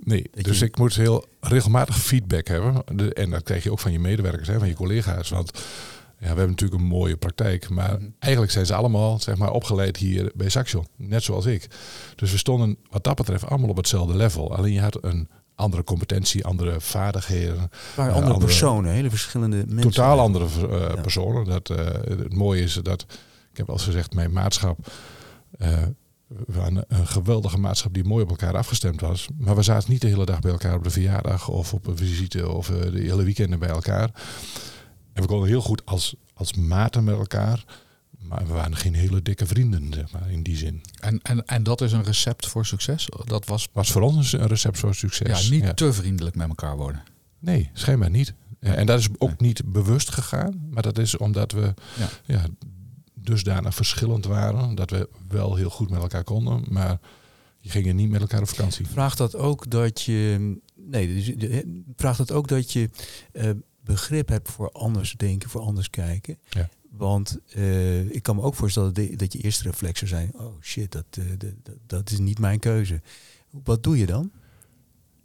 Nee, 0.04 0.30
Dat 0.34 0.44
dus 0.44 0.60
je- 0.60 0.66
ik 0.66 0.78
moet 0.78 0.96
heel 0.96 1.26
regelmatig 1.40 1.98
feedback 1.98 2.48
hebben. 2.48 2.84
De- 2.98 3.14
en 3.14 3.30
dat 3.30 3.44
krijg 3.44 3.64
je 3.64 3.72
ook 3.72 3.80
van 3.80 3.92
je 3.92 4.00
medewerkers, 4.00 4.48
hè, 4.48 4.60
van 4.60 4.68
je 4.68 4.74
collega's. 4.74 5.30
Want 5.30 5.52
ja, 6.20 6.22
we 6.22 6.26
hebben 6.26 6.50
natuurlijk 6.50 6.82
een 6.82 6.88
mooie 6.88 7.18
praktijk. 7.18 7.70
Maar 7.70 7.94
Mhm. 8.00 8.06
eigenlijk 8.20 8.54
zijn 8.54 8.66
ze 8.66 8.76
allemaal 8.76 9.20
zeg 9.20 9.36
maar, 9.38 9.52
opgeleid 9.52 9.98
hier 9.98 10.32
bij 10.36 10.50
Saxion. 10.50 10.86
Net 10.96 11.24
zoals 11.24 11.46
ik. 11.46 11.68
Dus 12.16 12.32
we 12.32 12.38
stonden 12.38 12.78
wat 12.90 13.04
dat 13.04 13.16
betreft 13.16 13.46
allemaal 13.46 13.70
op 13.70 13.78
hetzelfde 13.78 14.16
level. 14.16 14.56
Alleen 14.56 14.74
je 14.74 14.82
had 14.82 14.98
een 15.04 15.28
andere 15.56 15.84
competentie, 15.84 16.46
andere 16.46 16.82
vaardigheden. 16.82 17.56
Maar 17.98 18.08
andere, 18.10 18.24
andere- 18.24 18.40
personen, 18.46 18.92
hele 18.92 19.10
verschillende 19.10 19.58
mensen. 19.68 19.92
Totaal 19.92 20.20
andere 20.20 20.46
eh, 20.46 20.80
Ja. 20.96 21.02
personen. 21.02 21.46
Dat, 21.46 21.70
eh, 21.70 21.86
het 22.18 22.34
mooie 22.34 22.62
is 22.64 22.74
dat, 22.74 23.06
ik 23.52 23.58
heb 23.58 23.70
al 23.70 23.78
gezegd, 23.78 24.14
mijn 24.14 24.32
maatschap... 24.32 24.88
eh, 25.58 25.84
we 26.28 26.54
waren 26.54 26.86
een 26.88 27.08
geweldige 27.08 27.58
maatschap 27.58 27.94
die 27.94 28.04
mooi 28.04 28.24
op 28.24 28.30
elkaar 28.30 28.58
afgestemd 28.58 29.02
was. 29.02 29.28
Maar 29.38 29.56
we 29.56 29.62
zaten 29.62 29.92
niet 29.92 30.02
de 30.02 30.08
hele 30.08 30.26
dag 30.26 30.40
bij 30.40 30.52
elkaar 30.52 30.76
op 30.76 30.84
de 30.84 30.90
verjaardag 30.90 31.48
of 31.48 31.74
op 31.74 31.88
een 31.88 31.98
visite 31.98 32.50
of 32.52 32.70
eh, 32.70 32.92
de 32.92 33.00
hele 33.00 33.24
weekenden 33.24 33.60
bij 33.60 33.70
elkaar. 33.70 34.10
En 35.14 35.22
we 35.22 35.28
konden 35.28 35.48
heel 35.48 35.62
goed 35.62 35.86
als, 35.86 36.16
als 36.34 36.54
maten 36.54 37.04
met 37.04 37.16
elkaar. 37.18 37.64
Maar 38.28 38.48
we 38.48 38.54
waren 38.54 38.76
geen 38.76 38.94
hele 38.94 39.22
dikke 39.22 39.46
vrienden, 39.46 39.94
zeg 39.94 40.12
maar, 40.12 40.32
in 40.32 40.44
die 40.44 40.56
zin. 40.58 40.82
En, 41.00 41.20
en, 41.22 41.46
en 41.46 41.64
dat 41.64 41.82
is 41.82 41.92
een 41.92 42.04
recept 42.04 42.48
voor 42.48 42.66
succes. 42.66 43.08
Dat 43.26 43.46
was 43.46 43.68
Was 43.72 43.92
voor 43.92 44.02
ons 44.02 44.32
een 44.34 44.48
recept 44.48 44.80
voor 44.80 44.96
succes. 44.96 45.48
ja, 45.48 45.54
niet 45.56 45.78
te 45.78 45.94
vriendelijk 45.94 46.36
met 46.36 46.48
elkaar 46.48 46.78
worden. 46.78 47.04
Nee, 47.40 47.70
schijnbaar 47.74 48.10
niet. 48.10 48.34
Ja, 48.60 48.74
en 48.74 48.86
dat 48.86 49.00
is 49.00 49.08
ook 49.18 49.40
niet 49.40 49.62
bewust 49.72 50.10
gegaan. 50.12 50.68
Maar 50.70 50.84
dat 50.84 50.98
is 50.98 51.18
omdat 51.18 51.52
we 51.52 51.74
Ja. 51.98 52.10
ja. 52.26 52.46
dusdanig 53.14 53.76
verschillend 53.76 54.26
waren. 54.26 54.76
Dat 54.76 54.90
we 54.90 55.10
wel 55.28 55.56
heel 55.56 55.70
goed 55.70 55.90
met 55.90 56.02
elkaar 56.02 56.24
konden. 56.24 56.64
Maar 56.70 57.00
je 57.60 57.70
ging 57.70 57.94
niet 57.94 58.10
met 58.10 58.22
elkaar 58.22 58.42
op 58.42 58.48
vakantie. 58.48 58.88
Vraagt 58.88 59.18
dat 59.18 59.36
ook 59.36 59.70
dat 59.70 60.02
je. 60.02 60.56
Nee, 60.76 61.08
dus, 61.08 61.26
de- 61.36 61.84
vraagt 61.96 62.18
dat 62.18 62.32
ook 62.32 62.48
dat 62.48 62.72
je 62.72 62.90
eh, 63.32 63.50
begrip 63.84 64.28
hebt 64.30 64.50
voor 64.52 64.72
anders 64.72 65.14
denken, 65.18 65.50
voor 65.50 65.62
anders 65.62 65.90
kijken. 65.90 66.38
Ja. 66.50 66.70
Want 66.98 67.38
eh, 67.54 68.10
ik 68.10 68.24
kan 68.24 68.36
me 68.36 68.42
ook 68.42 68.56
voorstellen 68.56 68.94
dat, 68.94 69.20
dat 69.20 69.34
je 69.34 69.40
eerste 69.40 69.64
reflex 69.64 70.00
zou 70.00 70.12
zijn: 70.12 70.32
oh 70.36 70.62
shit, 70.62 70.92
dat, 70.92 71.06
eh, 71.10 71.24
dat, 71.38 71.76
dat, 71.88 72.10
is 72.12 72.20
niet 72.20 72.40
mijn 72.40 72.60
keuze. 72.60 73.02
Wat 73.50 73.84
doe 73.84 73.98
je 73.98 74.06
dan? 74.06 74.32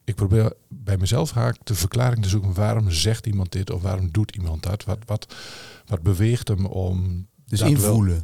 Ik 0.04 0.14
probeer 0.14 0.52
bij 0.68 0.96
mezelf 0.98 1.30
haak 1.30 1.56
de 1.66 1.74
verklaring 1.74 2.22
te 2.22 2.28
zoeken. 2.28 2.54
Waarom 2.54 2.90
zegt 2.90 3.26
iemand 3.26 3.52
dit 3.52 3.70
of 3.70 3.82
waarom 3.82 4.10
doet 4.10 4.36
iemand 4.36 4.62
dat? 4.62 4.84
Wat, 4.84 4.98
wat, 5.06 5.34
wat 5.86 6.02
beweegt 6.02 6.48
hem 6.48 6.66
om... 6.66 7.26
Dus 7.46 7.58
dat 7.58 7.68
wel- 7.68 7.76
invoelen. 7.78 8.22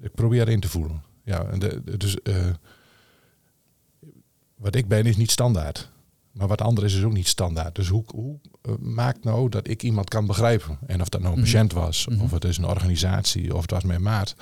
Ik 0.00 0.14
probeer 0.14 0.48
in 0.48 0.60
te 0.60 0.68
voelen. 0.68 1.02
Ja, 1.24 1.44
en 1.44 1.58
de, 1.58 1.82
de- 1.84 1.96
dus 1.96 2.22
eh, 2.22 2.46
wat 4.56 4.74
ik 4.74 4.88
ben 4.88 5.06
is 5.06 5.16
niet 5.16 5.30
standaard. 5.30 5.90
Maar 6.34 6.48
wat 6.48 6.60
ander 6.60 6.84
is 6.84 6.94
is 6.94 7.02
ook 7.02 7.12
niet 7.12 7.28
standaard. 7.28 7.74
Dus 7.74 7.88
hoe, 7.88 8.04
hoe 8.06 8.38
eh, 8.62 8.72
maakt 8.80 9.24
nou 9.24 9.48
dat 9.48 9.68
ik 9.68 9.82
iemand 9.82 10.08
kan 10.08 10.26
begrijpen? 10.26 10.78
En 10.86 11.00
of 11.00 11.08
dat 11.08 11.20
nou 11.20 11.32
een 11.34 11.40
Mhm. 11.40 11.50
patiënt 11.50 11.72
was, 11.72 12.06
Mhm. 12.06 12.20
of 12.20 12.30
het 12.30 12.44
is 12.44 12.56
een 12.58 12.64
organisatie, 12.66 13.54
of 13.54 13.60
het 13.62 13.70
was 13.70 13.82
mijn 13.84 14.02
maat. 14.02 14.34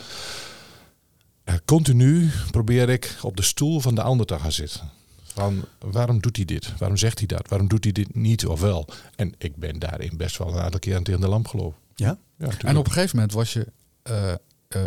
Eh, 1.44 1.54
continu 1.64 2.30
probeer 2.50 2.88
ik 2.88 3.16
op 3.22 3.36
de 3.36 3.42
stoel 3.42 3.80
van 3.80 3.94
de 3.94 4.02
ander 4.02 4.26
te 4.26 4.38
gaan 4.38 4.52
zitten. 4.52 4.90
Van 5.22 5.64
waarom 5.78 6.20
doet 6.20 6.36
hij 6.36 6.44
dit? 6.44 6.78
Waarom 6.78 6.96
zegt 6.96 7.18
hij 7.18 7.26
dat? 7.26 7.48
Waarom 7.48 7.68
doet 7.68 7.84
hij 7.84 7.92
dit 7.92 8.14
niet 8.14 8.46
of 8.46 8.60
wel? 8.60 8.88
En 9.16 9.34
ik 9.38 9.56
ben 9.56 9.78
daarin 9.78 10.16
best 10.16 10.38
wel 10.38 10.48
een 10.54 10.60
aantal 10.62 10.80
keer 10.80 11.02
tegen 11.02 11.20
de 11.20 11.28
lamp 11.28 11.48
gelopen. 11.48 11.78
Ja? 11.94 12.18
Ja, 12.38 12.48
En 12.58 12.76
op 12.76 12.86
een 12.86 12.92
gegeven 12.92 13.16
moment 13.16 13.34
was 13.34 13.52
je, 13.52 13.66
eh, 14.02 14.32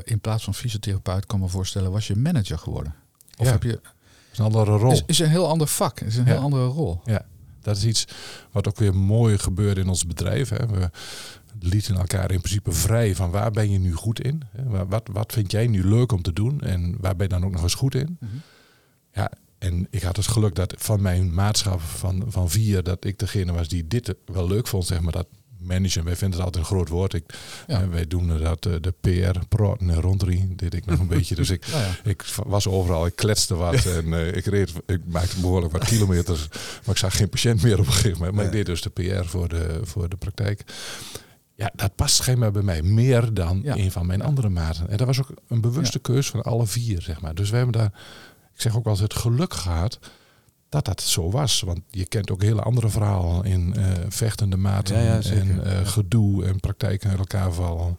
in 0.04 0.20
plaats 0.20 0.44
van 0.44 0.54
fysiotherapeut, 0.54 1.26
kan 1.26 1.40
me 1.40 1.48
voorstellen, 1.48 1.92
was 1.92 2.08
je 2.08 2.16
manager 2.16 2.58
geworden. 2.58 2.96
Of 3.38 3.46
Ja. 3.46 3.52
heb 3.52 3.64
je, 3.64 3.82
een 4.38 4.46
andere 4.46 4.78
rol. 4.78 4.92
is, 4.92 5.04
is 5.06 5.20
een 5.20 5.30
heel 5.30 5.48
ander 5.48 5.68
vak, 5.68 6.00
is 6.00 6.16
een 6.18 6.26
Ja. 6.26 6.32
heel 6.32 6.42
andere 6.42 6.66
rol. 6.66 7.02
Ja, 7.06 7.26
dat 7.62 7.78
is 7.78 7.86
iets 7.86 8.06
wat 8.52 8.68
ook 8.68 8.78
weer 8.78 8.96
mooi 8.96 9.38
gebeurde 9.38 9.82
in 9.82 9.88
ons 9.90 10.06
bedrijf. 10.08 10.50
Hè. 10.50 10.68
We 10.68 10.90
lieten 11.60 11.96
elkaar 11.98 12.32
in 12.32 12.40
principe 12.42 12.72
vrij 12.72 13.16
van 13.16 13.32
waar 13.32 13.52
ben 13.52 13.72
je 13.72 13.78
nu 13.80 13.94
goed 13.94 14.22
in? 14.22 14.42
Wat, 14.88 15.10
wat 15.12 15.34
vind 15.34 15.52
jij 15.52 15.68
nu 15.68 15.88
leuk 15.88 16.12
om 16.12 16.22
te 16.22 16.34
doen? 16.34 16.62
En 16.62 16.96
waar 17.00 17.16
ben 17.16 17.28
je 17.28 17.34
dan 17.34 17.46
ook 17.46 17.52
nog 17.52 17.64
eens 17.64 17.74
goed 17.74 17.96
in? 17.96 18.18
Mhm. 18.20 18.32
Ja, 19.14 19.32
en 19.58 19.88
ik 19.90 20.02
had 20.02 20.16
het 20.16 20.28
geluk 20.28 20.56
dat 20.56 20.74
van 20.78 21.02
mijn 21.02 21.34
maatschap 21.34 21.82
van, 21.82 22.24
van 22.28 22.50
vier, 22.50 22.84
dat 22.84 23.06
ik 23.06 23.20
degene 23.20 23.52
was 23.54 23.68
die 23.68 23.88
dit 23.88 24.16
wel 24.26 24.48
leuk 24.48 24.68
vond, 24.68 24.86
zeg 24.86 25.02
maar, 25.02 25.12
dat 25.12 25.28
managen. 25.66 26.04
Wij 26.04 26.16
vinden 26.16 26.38
het 26.38 26.46
altijd 26.48 26.64
een 26.66 26.70
groot 26.76 26.90
woord. 26.90 27.14
Ik, 27.14 27.24
Ja. 27.68 27.82
eh, 27.82 27.88
wij 27.88 28.08
doen 28.08 28.40
dat, 28.40 28.66
eh, 28.66 28.74
de 28.82 28.94
PR, 29.02 29.40
praten 29.50 29.90
en 29.90 30.02
rondrie, 30.02 30.56
deed 30.56 30.74
ik 30.74 30.86
nog 30.86 31.00
een 31.00 31.08
beetje. 31.18 31.36
Dus 31.36 31.50
ik, 31.50 31.68
Nou 31.68 31.82
ja. 31.84 31.96
ik 32.04 32.24
was 32.46 32.68
overal, 32.68 33.06
ik 33.06 33.16
kletste 33.16 33.56
wat 33.56 33.86
en 33.96 34.14
eh, 34.14 34.36
ik 34.36 34.46
reed, 34.46 34.74
ik 34.86 35.02
maakte 35.08 35.40
behoorlijk 35.40 35.72
wat 35.74 35.86
kilometers, 35.86 36.48
maar 36.52 36.96
ik 36.96 36.98
zag 36.98 37.18
geen 37.18 37.30
patiënt 37.30 37.64
meer 37.64 37.80
op 37.80 37.86
een 37.86 37.92
gegeven 37.94 38.18
moment. 38.18 38.36
Maar 38.36 38.46
ik 38.46 38.52
deed 38.52 38.66
dus 38.66 38.82
de 38.82 38.90
PR 38.90 39.24
voor 39.26 39.48
de, 39.50 39.80
voor 39.84 40.10
de 40.10 40.16
praktijk. 40.18 40.64
Ja, 41.58 41.72
dat 41.76 41.96
past 41.96 42.16
schijnbaar 42.16 42.52
bij 42.52 42.62
mij 42.62 42.82
meer 42.82 43.34
dan 43.34 43.60
Ja. 43.64 43.76
een 43.76 43.92
van 43.92 44.06
mijn 44.06 44.22
andere 44.22 44.50
maten. 44.50 44.90
En 44.90 44.98
dat 44.98 45.08
was 45.08 45.20
ook 45.20 45.30
een 45.48 45.62
bewuste 45.62 46.00
keus 46.00 46.30
van 46.30 46.42
alle 46.42 46.68
vier, 46.68 47.02
zeg 47.02 47.22
maar. 47.22 47.36
Dus 47.36 47.50
we 47.50 47.56
hebben 47.56 47.74
daar, 47.74 47.92
ik 48.56 48.62
zeg 48.62 48.76
ook 48.78 48.84
wel 48.84 48.94
eens, 48.94 49.02
het 49.02 49.14
geluk 49.14 49.54
gehad 49.54 50.00
dat 50.76 50.86
dat 50.86 51.02
zo 51.02 51.32
was. 51.32 51.62
Want 51.62 51.80
je 51.90 52.06
kent 52.06 52.32
ook 52.32 52.42
hele 52.42 52.62
andere 52.62 52.90
verhalen 52.90 53.44
in 53.44 53.76
eh, 53.76 53.86
vechtende 54.10 54.58
maten 54.58 54.96
Ja, 54.98 55.04
ja, 55.04 55.22
zeker. 55.22 55.40
en 55.50 55.64
eh, 55.80 55.88
gedoe 55.88 56.46
en 56.46 56.60
praktijken 56.60 57.10
uit 57.10 57.20
elkaar 57.20 57.54
vallen. 57.54 57.98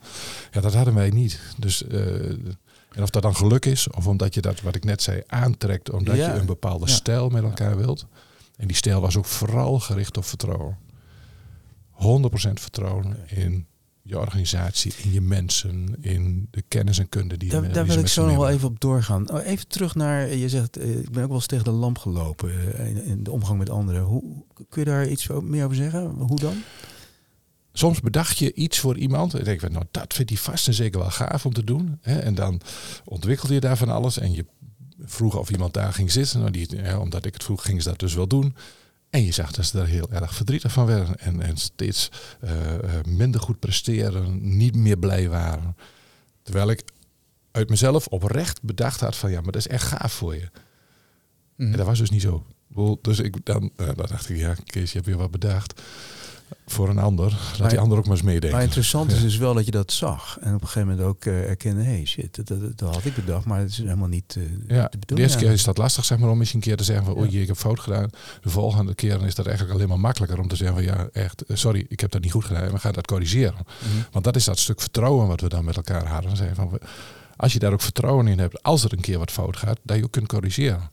Ja, 0.50 0.60
dat 0.60 0.74
hadden 0.74 0.94
wij 0.94 1.10
niet. 1.10 1.40
Dus 1.58 1.86
eh, 1.86 2.00
en 2.92 3.02
of 3.02 3.10
dat 3.10 3.22
dan 3.22 3.36
geluk 3.36 3.64
is, 3.66 3.90
of 3.90 4.06
omdat 4.06 4.34
je 4.34 4.40
dat, 4.40 4.60
wat 4.60 4.74
ik 4.74 4.84
net 4.84 5.02
zei, 5.02 5.22
aantrekt, 5.26 5.90
omdat 5.90 6.16
Ja. 6.16 6.32
je 6.34 6.40
een 6.40 6.46
bepaalde 6.46 6.88
stijl 6.88 7.28
met 7.28 7.42
elkaar 7.42 7.76
wilt. 7.76 8.06
En 8.56 8.66
die 8.66 8.76
stijl 8.76 9.00
was 9.00 9.16
ook 9.16 9.24
vooral 9.24 9.78
gericht 9.80 10.16
op 10.16 10.24
vertrouwen. 10.24 10.78
100% 11.92 12.60
vertrouwen 12.60 13.16
in 13.26 13.66
je 14.06 14.18
organisatie, 14.18 14.92
in 15.02 15.12
je 15.12 15.20
mensen, 15.20 15.96
in 16.00 16.48
de 16.50 16.62
kennis 16.68 16.98
en 16.98 17.08
kunde 17.08 17.36
die, 17.36 17.50
Daar, 17.50 17.62
die 17.62 17.70
daar 17.70 17.86
wil 17.86 17.98
ik 17.98 18.06
zo 18.06 18.26
nog 18.26 18.36
wel 18.36 18.48
even 18.48 18.68
op 18.68 18.80
doorgaan. 18.80 19.30
Oh, 19.30 19.46
even 19.46 19.68
terug 19.68 19.94
naar, 19.94 20.34
je 20.34 20.48
zegt, 20.48 20.76
eh, 20.76 20.98
ik 20.98 21.10
ben 21.10 21.22
ook 21.22 21.28
wel 21.28 21.36
eens 21.36 21.46
tegen 21.46 21.64
de 21.64 21.70
lamp 21.70 21.98
gelopen 21.98 22.74
eh, 22.74 22.86
in, 22.86 23.04
in 23.04 23.24
de 23.24 23.30
omgang 23.30 23.58
met 23.58 23.70
anderen. 23.70 24.02
Hoe, 24.02 24.22
kun 24.54 24.82
je 24.82 24.84
daar 24.84 25.08
iets 25.08 25.28
meer 25.42 25.64
over 25.64 25.76
zeggen? 25.76 26.10
Hoe 26.10 26.40
dan? 26.40 26.62
Soms 27.72 28.00
bedacht 28.00 28.38
je 28.38 28.54
iets 28.54 28.78
voor 28.78 28.96
iemand 28.96 29.34
en 29.34 29.44
denk 29.44 29.60
je, 29.60 29.68
nou 29.68 29.84
dat 29.90 30.14
vindt 30.14 30.30
hij 30.30 30.40
vast 30.40 30.66
en 30.66 30.74
zeker 30.74 31.00
wel 31.00 31.10
gaaf 31.10 31.46
om 31.46 31.52
te 31.52 31.64
doen. 31.64 31.98
Hè? 32.00 32.18
En 32.18 32.34
dan 32.34 32.60
ontwikkelde 33.04 33.54
je 33.54 33.60
daar 33.60 33.76
van 33.76 33.88
alles 33.88 34.18
en 34.18 34.32
je 34.32 34.46
vroeg 35.04 35.36
of 35.36 35.50
iemand 35.50 35.74
daar 35.74 35.92
ging 35.92 36.10
zitten. 36.10 36.38
Nou, 36.38 36.50
die, 36.50 36.76
ja, 36.76 36.98
omdat 36.98 37.24
ik 37.24 37.34
het 37.34 37.44
vroeg, 37.44 37.64
ging 37.64 37.82
ze 37.82 37.88
dat 37.88 37.98
dus 37.98 38.14
wel 38.14 38.26
doen. 38.26 38.54
En 39.10 39.24
je 39.24 39.32
zag 39.32 39.52
dat 39.52 39.64
ze 39.64 39.76
daar 39.76 39.86
heel 39.86 40.10
erg 40.10 40.34
verdrietig 40.34 40.72
van 40.72 40.86
werden. 40.86 41.18
En, 41.18 41.42
en 41.42 41.56
steeds 41.56 42.10
eh, 42.40 42.50
minder 43.16 43.40
goed 43.40 43.58
presteren, 43.58 44.56
niet 44.56 44.76
meer 44.76 44.98
blij 44.98 45.28
waren. 45.28 45.76
Terwijl 46.42 46.70
ik 46.70 46.82
uit 47.50 47.68
mezelf 47.68 48.06
oprecht 48.06 48.62
bedacht 48.62 49.00
had 49.00 49.16
van 49.16 49.30
ja, 49.30 49.40
maar 49.40 49.52
dat 49.52 49.66
is 49.66 49.68
echt 49.68 49.84
gaaf 49.84 50.12
voor 50.12 50.34
je. 50.34 50.48
Mhm. 51.56 51.72
En 51.72 51.76
dat 51.76 51.86
was 51.86 51.98
dus 51.98 52.10
niet 52.10 52.22
zo. 52.22 52.46
Dus 53.00 53.18
ik, 53.18 53.44
dan, 53.44 53.70
eh, 53.76 53.86
dan 53.86 54.06
dacht 54.08 54.28
ik, 54.28 54.36
ja, 54.36 54.54
Kees, 54.64 54.88
je 54.88 54.94
hebt 54.94 55.06
weer 55.06 55.16
wat 55.16 55.30
bedacht 55.30 55.80
voor 56.66 56.88
een 56.88 56.98
ander. 56.98 57.24
Laat 57.30 57.58
Maar- 57.58 57.68
die 57.68 57.78
ander 57.78 57.98
ook 57.98 58.04
maar 58.06 58.16
eens 58.16 58.22
meedenken. 58.24 58.50
Maar 58.50 58.62
interessant 58.62 59.12
is 59.12 59.20
dus 59.20 59.36
wel 59.36 59.54
dat 59.54 59.64
je 59.64 59.70
dat 59.70 59.92
zag. 59.92 60.38
En 60.40 60.54
op 60.54 60.60
een 60.60 60.66
gegeven 60.68 60.88
moment 60.88 61.06
ook 61.06 61.24
eh, 61.24 61.48
erkennen, 61.48 61.84
hey 61.84 62.04
shit, 62.04 62.36
dat, 62.36 62.46
dat, 62.46 62.78
dat 62.78 62.94
had 62.94 63.04
ik 63.04 63.14
bedacht, 63.14 63.44
maar 63.44 63.58
het 63.60 63.70
is 63.70 63.76
helemaal 63.78 64.08
niet 64.08 64.36
eh, 64.36 64.42
Ja, 64.76 64.90
de 65.06 65.16
eerste 65.20 65.38
keer 65.38 65.50
is 65.52 65.64
dat 65.64 65.78
lastig, 65.78 66.04
zeg 66.04 66.18
maar, 66.18 66.30
om 66.30 66.40
eens 66.40 66.54
een 66.54 66.60
keer 66.60 66.76
te 66.76 66.84
zeggen 66.84 67.04
van, 67.04 67.16
oei, 67.18 67.40
ik 67.40 67.46
heb 67.46 67.56
fout 67.56 67.80
gedaan. 67.80 68.10
De 68.40 68.50
volgende 68.50 68.94
keer 68.94 69.24
is 69.24 69.34
dat 69.34 69.46
eigenlijk 69.46 69.76
alleen 69.76 69.88
maar 69.88 70.00
makkelijker 70.00 70.38
om 70.40 70.48
te 70.48 70.56
zeggen 70.56 70.76
van, 70.76 70.84
ja, 70.84 71.08
echt, 71.12 71.42
eh, 71.44 71.56
sorry, 71.56 71.86
ik 71.88 72.00
heb 72.00 72.10
dat 72.10 72.22
niet 72.22 72.32
goed 72.32 72.44
gedaan. 72.44 72.70
We 72.70 72.78
gaan 72.78 72.92
dat 72.92 73.06
corrigeren. 73.06 73.54
Mhm. 73.54 74.02
Want 74.12 74.24
dat 74.24 74.36
is 74.36 74.44
dat 74.44 74.58
stuk 74.58 74.80
vertrouwen 74.80 75.26
wat 75.28 75.40
we 75.40 75.48
dan 75.48 75.64
met 75.64 75.76
elkaar 75.76 76.06
hadden. 76.06 76.36
Zeggen 76.36 76.56
van, 76.56 76.78
als 77.36 77.52
je 77.52 77.58
daar 77.58 77.72
ook 77.72 77.80
vertrouwen 77.82 78.26
in 78.26 78.38
hebt, 78.38 78.62
als 78.62 78.84
er 78.84 78.92
een 78.92 79.00
keer 79.00 79.18
wat 79.18 79.30
fout 79.30 79.56
gaat, 79.56 79.78
dat 79.82 79.96
je 79.96 80.04
ook 80.04 80.10
kunt 80.12 80.28
corrigeren. 80.28 80.90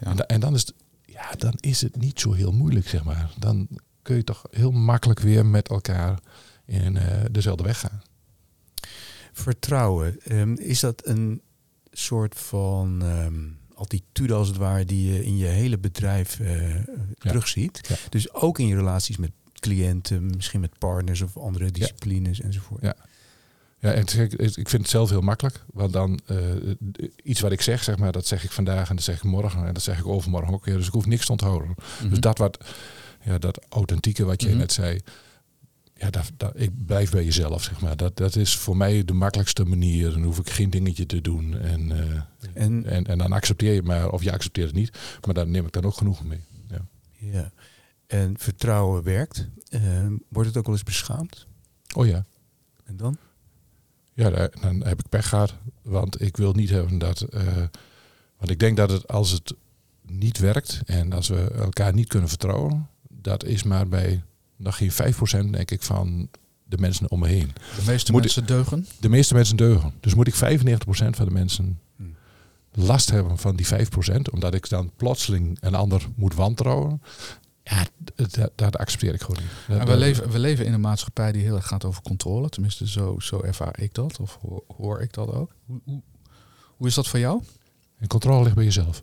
Ja. 0.00 0.06
En, 0.10 0.16
da- 0.16 0.24
en 0.26 0.40
dan 0.40 0.54
is 0.54 0.60
het, 0.60 0.74
ja, 1.04 1.30
dan 1.38 1.52
is 1.60 1.80
het 1.80 1.96
niet 1.96 2.20
zo 2.20 2.32
heel 2.32 2.52
moeilijk, 2.52 2.88
zeg 2.88 3.04
maar. 3.04 3.30
Dan 3.38 3.68
kun 4.08 4.16
je 4.16 4.24
toch 4.24 4.44
heel 4.50 4.70
makkelijk 4.70 5.20
weer 5.20 5.46
met 5.46 5.68
elkaar 5.68 6.18
in 6.64 6.96
eh, 6.96 7.24
dezelfde 7.30 7.62
weg 7.62 7.78
gaan. 7.78 8.02
Vertrouwen, 9.32 10.20
ehm, 10.20 10.52
is 10.52 10.80
dat 10.80 11.06
een 11.06 11.40
soort 11.92 12.34
van 12.34 13.02
ehm, 13.02 13.48
attitude 13.74 14.34
als 14.34 14.48
het 14.48 14.56
ware 14.56 14.84
die 14.84 15.12
je 15.12 15.24
in 15.24 15.36
je 15.36 15.46
hele 15.46 15.78
bedrijf 15.78 16.40
eh, 16.40 16.74
terugziet? 17.18 17.80
Ja. 17.88 17.96
Dus 18.08 18.32
ook 18.32 18.58
in 18.58 18.66
je 18.66 18.76
relaties 18.76 19.16
met 19.16 19.30
cliënten, 19.52 20.26
misschien 20.26 20.60
met 20.60 20.78
partners 20.78 21.20
of 21.20 21.36
andere 21.36 21.70
disciplines 21.70 22.40
enzovoort. 22.40 22.82
Ja. 22.82 22.96
Ja, 23.80 23.92
en 23.92 24.02
ik 24.38 24.68
vind 24.68 24.72
het 24.72 24.88
zelf 24.88 25.10
heel 25.10 25.20
makkelijk. 25.20 25.64
Want 25.72 25.92
dan 25.92 26.20
eh, 26.26 26.38
iets 27.22 27.40
wat 27.40 27.52
ik 27.52 27.60
zeg, 27.60 27.84
zeg 27.84 27.98
maar, 27.98 28.12
dat 28.12 28.26
zeg 28.26 28.44
ik 28.44 28.50
vandaag 28.50 28.88
en 28.88 28.96
dat 28.96 29.04
zeg 29.04 29.16
ik 29.16 29.22
morgen 29.22 29.66
en 29.66 29.74
dat 29.74 29.82
zeg 29.82 29.98
ik 29.98 30.06
overmorgen 30.06 30.54
ook 30.54 30.64
weer. 30.64 30.76
Dus 30.76 30.86
ik 30.86 30.92
hoef 30.92 31.06
niks 31.06 31.26
te 31.26 31.32
onthouden. 31.32 31.74
Mhm. 32.00 32.08
Dus 32.08 32.20
dat 32.20 32.38
wat, 32.38 32.64
ja, 33.24 33.38
dat 33.38 33.60
authentieke 33.68 34.24
wat 34.24 34.40
jij 34.42 34.50
Mhm. 34.50 34.58
net 34.60 34.72
zei. 34.72 35.00
Ja, 35.94 36.10
dat, 36.10 36.30
dat, 36.36 36.52
ik 36.60 36.84
blijf 36.86 37.10
bij 37.10 37.24
jezelf, 37.24 37.62
zeg 37.62 37.80
maar. 37.80 37.96
Dat, 37.96 38.16
dat 38.16 38.36
is 38.36 38.56
voor 38.56 38.76
mij 38.76 39.04
de 39.04 39.12
makkelijkste 39.12 39.64
manier. 39.64 40.10
Dan 40.10 40.22
hoef 40.22 40.38
ik 40.38 40.50
geen 40.50 40.70
dingetje 40.70 41.06
te 41.06 41.20
doen. 41.20 41.58
En, 41.58 41.92
eh, 41.92 42.20
En 42.54 42.84
en, 42.86 43.06
en 43.06 43.18
dan 43.18 43.32
accepteer 43.32 43.72
je 43.74 43.82
maar, 43.82 44.10
of 44.10 44.22
je 44.22 44.32
accepteert 44.32 44.66
het 44.66 44.76
niet. 44.76 44.98
Maar 45.26 45.34
daar 45.34 45.48
neem 45.48 45.66
ik 45.66 45.72
dan 45.72 45.84
ook 45.84 45.94
genoegen 45.96 46.26
mee. 46.26 46.40
Ja. 46.68 46.86
Ja. 47.18 47.52
En 48.06 48.38
vertrouwen 48.38 49.02
werkt. 49.02 49.48
Eh, 49.68 50.06
wordt 50.28 50.48
het 50.48 50.58
ook 50.58 50.64
wel 50.66 50.74
eens 50.74 50.84
beschaamd? 50.84 51.46
Oh 51.96 52.06
ja. 52.06 52.24
En 52.84 52.96
dan? 52.96 53.16
Ja, 54.14 54.30
daar- 54.30 54.52
dan 54.60 54.84
heb 54.84 54.98
ik 55.00 55.08
pech 55.08 55.28
gehad. 55.28 55.54
Want 55.82 56.20
ik 56.20 56.36
wil 56.36 56.52
niet 56.52 56.70
hebben 56.70 56.98
dat. 56.98 57.20
eh, 57.20 57.56
want 58.36 58.50
ik 58.50 58.58
denk 58.58 58.76
dat 58.76 58.90
het 58.90 59.08
als 59.08 59.30
het 59.30 59.54
niet 60.02 60.38
werkt 60.38 60.80
en 60.86 61.12
als 61.12 61.28
we 61.28 61.50
elkaar 61.50 61.94
niet 61.94 62.08
kunnen 62.08 62.28
vertrouwen, 62.28 62.88
dat 63.28 63.44
is 63.44 63.62
maar 63.62 63.88
bij 63.88 64.22
nog 64.56 64.76
geen 64.76 64.90
5% 64.92 65.50
denk 65.50 65.70
ik 65.70 65.82
van 65.82 66.28
de 66.64 66.78
mensen 66.78 67.10
om 67.10 67.18
me 67.20 67.28
heen. 67.28 67.52
De 67.76 67.82
meeste 67.86 68.12
Moet 68.12 68.20
mensen 68.20 68.46
deugen. 68.46 68.86
De 69.00 69.08
meeste 69.08 69.34
mensen 69.34 69.56
deugen. 69.56 69.92
Dus 70.00 70.14
moet 70.14 70.26
ik 70.26 70.34
95% 70.34 71.16
van 71.16 71.24
de 71.24 71.30
mensen 71.30 71.78
Hmm. 71.96 72.14
last 72.74 73.10
hebben 73.10 73.38
van 73.38 73.56
die 73.56 73.66
5%, 73.66 74.30
omdat 74.30 74.54
ik 74.54 74.68
dan 74.68 74.90
plotseling 74.96 75.58
een 75.60 75.74
ander 75.74 76.06
moet 76.14 76.34
wantrouwen. 76.34 77.02
Ja, 77.62 77.86
dat, 78.14 78.50
dat 78.54 78.76
accepteer 78.76 79.14
ik 79.14 79.20
gewoon 79.22 79.42
niet. 79.42 79.50
Dat- 79.68 79.78
En 79.78 79.86
we, 79.86 79.96
leven, 79.96 80.30
we 80.30 80.38
leven 80.38 80.64
in 80.64 80.72
een 80.72 80.80
maatschappij 80.80 81.32
die 81.32 81.42
heel 81.42 81.56
erg 81.56 81.66
gaat 81.66 81.84
over 81.84 82.02
controle. 82.02 82.48
Tenminste, 82.48 82.88
zo, 82.88 83.18
zo 83.18 83.40
ervaar 83.42 83.80
ik 83.80 83.94
dat. 83.94 84.20
Of 84.20 84.38
hoor, 84.42 84.62
hoor 84.76 85.00
ik 85.00 85.12
dat 85.12 85.32
ook. 85.32 85.54
Hoe, 85.66 85.80
hoe, 85.84 86.02
hoe 86.76 86.86
is 86.86 86.94
dat 86.94 87.06
voor 87.06 87.18
jou? 87.18 87.42
En 87.98 88.06
controle 88.06 88.42
ligt 88.42 88.54
bij 88.54 88.64
jezelf. 88.64 89.02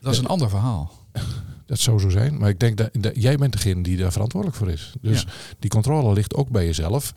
Dat 0.00 0.12
is 0.12 0.18
een 0.18 0.26
ander 0.26 0.48
verhaal. 0.48 0.92
Dat 1.66 1.78
zou 1.78 1.98
zo 1.98 2.08
zijn. 2.08 2.38
Maar 2.38 2.48
ik 2.48 2.58
denk 2.60 2.76
dat, 2.76 2.88
dat 2.92 3.12
jij 3.22 3.36
bent 3.36 3.52
degene 3.52 3.82
die 3.82 3.96
daar 3.96 4.12
verantwoordelijk 4.12 4.58
voor 4.58 4.70
is. 4.70 4.92
Dus 5.00 5.20
Ja. 5.22 5.28
die 5.58 5.70
controle 5.70 6.12
ligt 6.12 6.34
ook 6.34 6.48
bij 6.48 6.64
jezelf. 6.64 7.12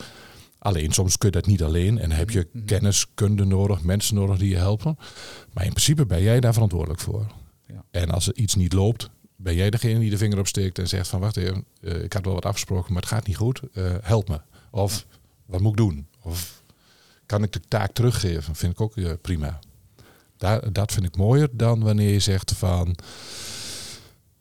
Alleen 0.59 0.91
soms 0.91 1.17
kun 1.17 1.29
je 1.29 1.35
dat 1.35 1.45
niet 1.45 1.63
alleen. 1.63 1.99
En 1.99 2.11
heb 2.11 2.29
je 2.29 2.47
Mhm. 2.51 2.65
kennis, 2.65 3.05
kunde 3.13 3.45
nodig, 3.45 3.83
mensen 3.83 4.15
nodig 4.15 4.37
die 4.37 4.49
je 4.49 4.55
helpen. 4.57 4.97
Maar 5.53 5.63
in 5.63 5.69
principe 5.69 6.05
ben 6.05 6.21
jij 6.21 6.39
daar 6.39 6.53
verantwoordelijk 6.53 6.99
voor. 6.99 7.27
Ja. 7.67 7.83
En 7.91 8.09
als 8.11 8.27
er 8.27 8.35
iets 8.35 8.55
niet 8.55 8.73
loopt, 8.73 9.09
ben 9.35 9.55
jij 9.55 9.69
degene 9.69 9.99
die 9.99 10.09
de 10.09 10.17
vinger 10.17 10.39
opsteekt 10.39 10.79
en 10.79 10.87
zegt 10.87 11.07
van 11.07 11.19
wacht 11.19 11.37
even, 11.37 11.65
eh, 11.81 12.03
ik 12.03 12.13
had 12.13 12.25
wel 12.25 12.33
wat 12.33 12.45
afgesproken, 12.45 12.93
maar 12.93 13.01
het 13.01 13.11
gaat 13.11 13.27
niet 13.27 13.35
goed. 13.37 13.61
Eh, 13.73 13.83
help 14.01 14.29
me. 14.29 14.41
Of 14.71 15.05
wat 15.45 15.61
moet 15.61 15.71
ik 15.71 15.77
doen? 15.77 16.07
Of 16.21 16.63
kan 17.25 17.43
ik 17.43 17.51
de 17.51 17.61
taak 17.67 17.91
teruggeven? 17.93 18.55
Vind 18.55 18.71
ik 18.71 18.81
ook 18.81 18.97
eh, 18.97 19.11
prima. 19.21 19.59
Daar, 20.37 20.71
dat 20.73 20.91
vind 20.91 21.05
ik 21.05 21.15
mooier 21.17 21.47
dan 21.51 21.79
wanneer 21.83 22.11
je 22.11 22.19
zegt 22.19 22.51
van 22.51 22.95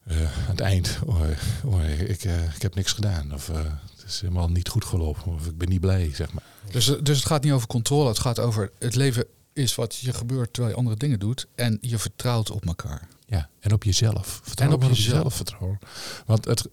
eh, 0.05 0.17
aan 0.23 0.51
het 0.51 0.61
eind, 0.61 0.99
oh, 1.07 1.21
oh, 1.65 1.85
ik, 1.85 2.25
eh, 2.25 2.55
ik 2.55 2.63
heb 2.63 2.75
niks 2.75 2.93
gedaan. 2.93 3.35
Of 3.35 3.49
eh, 3.49 3.57
het 3.97 4.05
is 4.07 4.21
helemaal 4.21 4.49
niet 4.49 4.69
goed 4.69 4.85
gelopen. 4.85 5.33
Of 5.33 5.47
ik 5.47 5.59
ben 5.59 5.69
niet 5.69 5.81
blij, 5.81 6.11
zeg 6.15 6.33
maar. 6.33 6.43
Dus, 6.71 6.85
dus 7.03 7.17
het 7.17 7.27
gaat 7.27 7.43
niet 7.43 7.53
over 7.53 7.67
controle. 7.69 8.09
Het 8.09 8.19
gaat 8.19 8.39
over 8.39 8.71
het 8.79 8.95
leven 8.95 9.25
is 9.53 9.75
wat 9.75 9.97
je 9.97 10.13
gebeurt 10.13 10.53
terwijl 10.53 10.75
je 10.75 10.79
andere 10.81 10.97
dingen 10.99 11.19
doet. 11.19 11.47
En 11.55 11.79
je 11.81 11.99
vertrouwt 11.99 12.51
op 12.51 12.67
elkaar. 12.67 13.09
Ja, 13.27 13.49
en 13.61 13.73
op 13.73 13.85
jezelf. 13.85 14.41
Vertrouw 14.43 14.69
En 14.69 14.75
op 14.75 14.83
jezelf. 14.83 15.35
vertrouwen. 15.35 15.79
Want 16.27 16.45
het, 16.45 16.69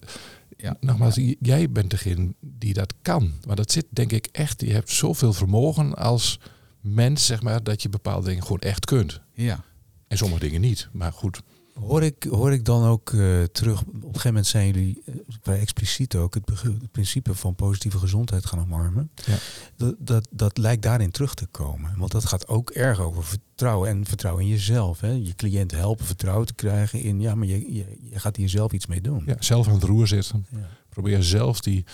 Ja. 0.57 0.77
nogmaals, 0.79 1.19
jij 1.39 1.69
bent 1.71 1.89
degene 1.89 2.33
die 2.39 2.73
dat 2.73 2.93
kan. 3.01 3.33
Maar 3.47 3.55
dat 3.55 3.71
zit 3.71 3.85
denk 3.89 4.11
ik 4.11 4.27
echt, 4.31 4.61
je 4.61 4.73
hebt 4.73 4.89
zoveel 4.89 5.33
vermogen 5.33 5.95
als 5.95 6.39
mens, 6.81 7.25
zeg 7.25 7.41
maar, 7.41 7.63
dat 7.63 7.81
je 7.81 7.89
bepaalde 7.89 8.27
dingen 8.27 8.41
gewoon 8.43 8.59
echt 8.59 8.85
kunt. 8.85 9.19
Ja. 9.33 9.63
En 10.07 10.17
sommige 10.17 10.39
dingen 10.41 10.61
niet. 10.61 10.87
Maar 10.91 11.13
goed, 11.13 11.41
Hoor 11.73 12.03
ik, 12.03 12.23
hoor 12.29 12.51
ik 12.53 12.65
dan 12.65 12.83
ook 12.83 13.13
eh, 13.13 13.43
terug, 13.43 13.81
op 13.81 13.93
een 13.93 14.01
gegeven 14.01 14.27
moment 14.27 14.47
zijn 14.47 14.65
jullie 14.65 15.01
eh, 15.05 15.15
vrij 15.41 15.59
expliciet 15.59 16.15
ook 16.15 16.33
het, 16.33 16.43
principe 16.91 17.35
van 17.35 17.55
positieve 17.55 17.97
gezondheid 17.97 18.45
gaan 18.45 18.59
omarmen. 18.59 19.11
Ja. 19.25 19.35
Dat, 19.75 19.95
dat, 19.99 20.27
dat 20.31 20.57
lijkt 20.57 20.81
daarin 20.83 21.11
terug 21.11 21.33
te 21.33 21.45
komen. 21.45 21.93
Want 21.97 22.11
dat 22.11 22.25
gaat 22.25 22.47
ook 22.47 22.69
erg 22.69 22.99
over 22.99 23.23
vertrouwen 23.23 23.89
en 23.89 24.05
vertrouwen 24.05 24.43
in 24.43 24.49
jezelf. 24.49 24.99
Hè? 24.99 25.11
Je 25.11 25.35
cliënt 25.35 25.71
helpen 25.71 26.05
vertrouwen 26.05 26.45
te 26.47 26.53
krijgen 26.53 27.01
in, 27.01 27.19
ja, 27.21 27.35
maar 27.35 27.47
je, 27.47 27.73
je, 27.73 27.97
je 28.11 28.19
gaat 28.19 28.35
hier 28.35 28.49
zelf 28.49 28.71
iets 28.71 28.85
mee 28.85 29.01
doen. 29.01 29.23
ja, 29.25 29.35
zelf 29.39 29.67
aan 29.67 29.73
het 29.73 29.83
roer 29.83 30.07
zitten. 30.07 30.45
Ja. 30.51 30.69
Probeer 30.89 31.23
zelf 31.23 31.59
die 31.61 31.85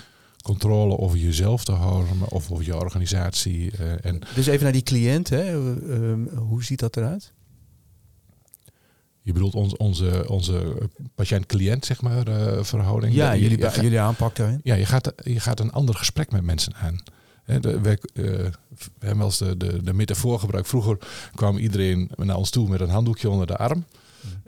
controle 0.42 0.98
over 0.98 1.18
jezelf 1.18 1.64
te 1.64 1.72
houden. 1.72 2.30
Of 2.30 2.52
over 2.52 2.66
je 2.66 2.76
organisatie. 2.76 3.72
eh, 3.72 4.06
en 4.06 4.22
Dus 4.36 4.48
even 4.48 4.64
naar 4.64 4.72
die 4.72 4.84
cliënt, 4.84 5.30
hè? 5.30 5.56
Hoe 6.36 6.64
ziet 6.64 6.80
dat 6.80 6.98
eruit? 6.98 7.34
Je 9.28 9.34
bedoelt 9.34 9.56
ons, 9.56 9.78
onze, 9.78 10.24
onze 10.30 10.78
patiënt-cliënt, 11.16 11.86
zeg 11.86 12.02
maar, 12.02 12.28
eh, 12.28 12.64
verhouding. 12.64 13.14
Ja, 13.14 13.32
Je- 13.32 13.42
jullie, 13.42 13.62
gaat- 13.62 13.76
jullie 13.76 14.00
aanpak 14.00 14.36
daarin? 14.36 14.60
Ja, 14.64 14.76
je 14.76 14.86
gaat, 14.86 15.14
je 15.24 15.40
gaat 15.40 15.60
een 15.60 15.72
ander 15.72 15.96
gesprek 15.96 16.32
met 16.32 16.44
mensen 16.44 16.74
aan. 16.76 17.00
Hè, 17.44 17.60
de, 17.60 17.80
we, 17.82 17.90
eh, 17.90 18.24
we 18.24 18.52
hebben 19.00 19.18
wel 19.18 19.26
eens 19.26 19.38
de, 19.38 19.58
de, 19.58 19.84
de 19.84 19.94
metafoor 19.94 20.40
gebruikt. 20.40 20.68
Vroeger 20.68 20.98
kwam 21.36 21.58
iedereen 21.58 22.10
naar 22.16 22.36
ons 22.36 22.50
toe 22.50 22.70
met 22.70 22.80
een 22.80 22.90
handdoekje 22.90 23.30
onder 23.30 23.48
de 23.48 23.58
arm. 23.58 23.86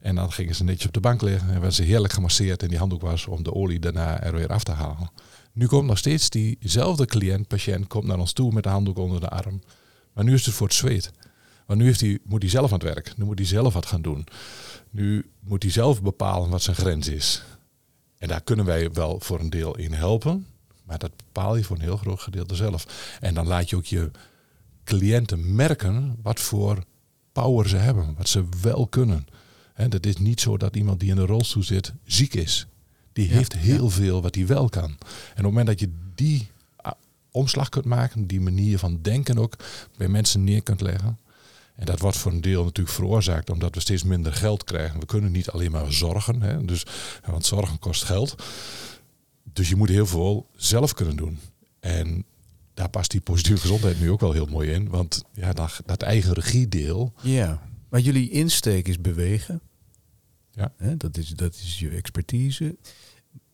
En 0.02 0.16
dan 0.16 0.32
gingen 0.32 0.56
ze 0.56 0.64
netjes 0.64 0.88
op 0.88 0.94
de 0.94 1.00
bank 1.00 1.22
liggen 1.22 1.48
en 1.48 1.54
werden 1.54 1.74
ze 1.74 1.84
heerlijk 1.84 2.14
gemasseerd. 2.14 2.64
En 2.64 2.68
die 2.70 2.78
handdoek 2.78 3.02
was 3.02 3.26
om 3.26 3.44
de 3.44 3.54
olie 3.54 3.80
daarna 3.80 4.24
er 4.24 4.34
weer 4.36 4.48
af 4.48 4.64
te 4.64 4.72
halen. 4.72 5.10
Nu 5.54 5.66
komt 5.68 5.88
nog 5.88 5.98
steeds 5.98 6.30
diezelfde 6.30 7.06
cliënt, 7.06 7.48
patiënt, 7.48 7.88
komt 7.88 8.06
naar 8.06 8.20
ons 8.20 8.34
toe 8.34 8.52
met 8.54 8.66
een 8.66 8.72
handdoek 8.72 8.98
onder 8.98 9.20
de 9.20 9.30
arm. 9.30 9.62
Maar 10.14 10.24
nu 10.24 10.34
is 10.34 10.46
het 10.46 10.56
voor 10.56 10.68
het 10.68 10.76
zweet. 10.76 11.12
Want 11.66 11.82
nu 11.82 11.86
heeft 11.86 12.04
moet 12.26 12.42
hij 12.42 12.52
zelf 12.52 12.66
aan 12.72 12.80
het 12.80 12.84
werk. 12.94 13.14
Nu 13.18 13.26
moet 13.26 13.38
hij 13.40 13.48
zelf 13.48 13.74
wat 13.74 13.86
gaan 13.86 14.02
doen. 14.02 14.26
Nu 14.90 15.26
moet 15.40 15.64
hij 15.64 15.72
zelf 15.72 16.02
bepalen 16.02 16.50
wat 16.50 16.62
zijn 16.62 16.76
grens 16.76 17.08
is. 17.08 17.44
En 18.18 18.28
daar 18.28 18.42
kunnen 18.42 18.66
wij 18.66 18.92
wel 18.92 19.20
voor 19.20 19.40
een 19.40 19.50
deel 19.50 19.78
in 19.78 19.94
helpen. 19.94 20.46
Maar 20.84 21.00
dat 21.00 21.12
bepaal 21.16 21.56
je 21.56 21.64
voor 21.64 21.76
een 21.76 21.82
heel 21.82 21.98
groot 21.98 22.22
gedeelte 22.22 22.56
zelf. 22.56 23.18
En 23.20 23.34
dan 23.34 23.48
laat 23.48 23.70
je 23.70 23.76
ook 23.76 23.86
je 23.86 24.12
cliënten 24.84 25.56
merken 25.56 26.18
wat 26.22 26.40
voor 26.40 26.84
power 27.32 27.70
ze 27.70 27.76
hebben. 27.78 28.16
Wat 28.18 28.30
ze 28.30 28.46
wel 28.62 28.88
kunnen. 28.88 29.26
Hè, 29.74 29.88
dat 29.88 30.06
is 30.06 30.18
niet 30.18 30.42
zo 30.42 30.58
dat 30.58 30.76
iemand 30.76 31.00
die 31.00 31.10
in 31.10 31.18
een 31.18 31.26
rolstoel 31.26 31.64
zit 31.64 31.94
ziek 32.04 32.34
is. 32.34 32.68
Die 33.14 33.28
Ja, 33.28 33.34
heeft 33.34 33.54
heel 33.54 33.90
veel 33.90 34.22
wat 34.22 34.36
hij 34.36 34.48
wel 34.48 34.70
kan. 34.70 34.84
En 34.84 34.92
op 34.92 35.36
het 35.36 35.44
moment 35.44 35.68
dat 35.68 35.80
je 35.80 35.90
die 36.16 36.48
ah, 36.76 36.92
omslag 37.32 37.70
kunt 37.70 37.86
maken, 37.86 38.28
die 38.28 38.42
manier 38.42 38.80
van 38.80 39.02
denken 39.02 39.38
ook 39.38 39.56
bij 39.98 40.08
mensen 40.08 40.44
neer 40.44 40.64
kunt 40.64 40.82
leggen. 40.82 41.18
En 41.80 41.86
dat 41.86 42.00
wordt 42.00 42.18
voor 42.18 42.32
een 42.32 42.42
deel 42.42 42.64
natuurlijk 42.64 42.96
veroorzaakt 42.96 43.50
omdat 43.50 43.76
we 43.76 43.82
steeds 43.82 44.04
minder 44.04 44.34
geld 44.34 44.64
krijgen. 44.64 45.00
We 45.00 45.06
kunnen 45.06 45.32
niet 45.32 45.50
alleen 45.50 45.72
maar 45.72 45.94
zorgen, 45.94 46.42
hè, 46.42 46.66
dus, 46.66 46.86
want 47.26 47.46
zorgen 47.46 47.80
kost 47.80 48.04
geld. 48.04 48.44
Dus 49.44 49.70
je 49.70 49.76
moet 49.76 49.90
heel 49.90 50.06
veel 50.06 50.50
zelf 50.56 50.94
kunnen 50.94 51.16
doen. 51.16 51.40
En 51.80 52.26
daar 52.74 52.90
past 52.90 53.12
die 53.12 53.22
positieve 53.22 53.62
gezondheid 53.62 54.00
nu 54.00 54.12
ook 54.12 54.20
wel 54.20 54.32
heel 54.32 54.46
mooi 54.46 54.72
in. 54.72 54.90
Want 54.90 55.24
ja, 55.34 55.54
dat, 55.54 55.82
dat 55.86 56.02
eigen 56.02 56.34
regiedeel, 56.34 57.14
Ja, 57.22 57.62
maar 57.90 58.00
jullie 58.00 58.30
insteek 58.30 58.88
is 58.88 59.02
bewegen. 59.02 59.62
Ja. 60.52 60.74
Hè, 60.78 60.98
dat, 60.98 61.18
is, 61.18 61.30
dat 61.30 61.54
is 61.54 61.80
je 61.80 61.90
expertise. 61.90 62.78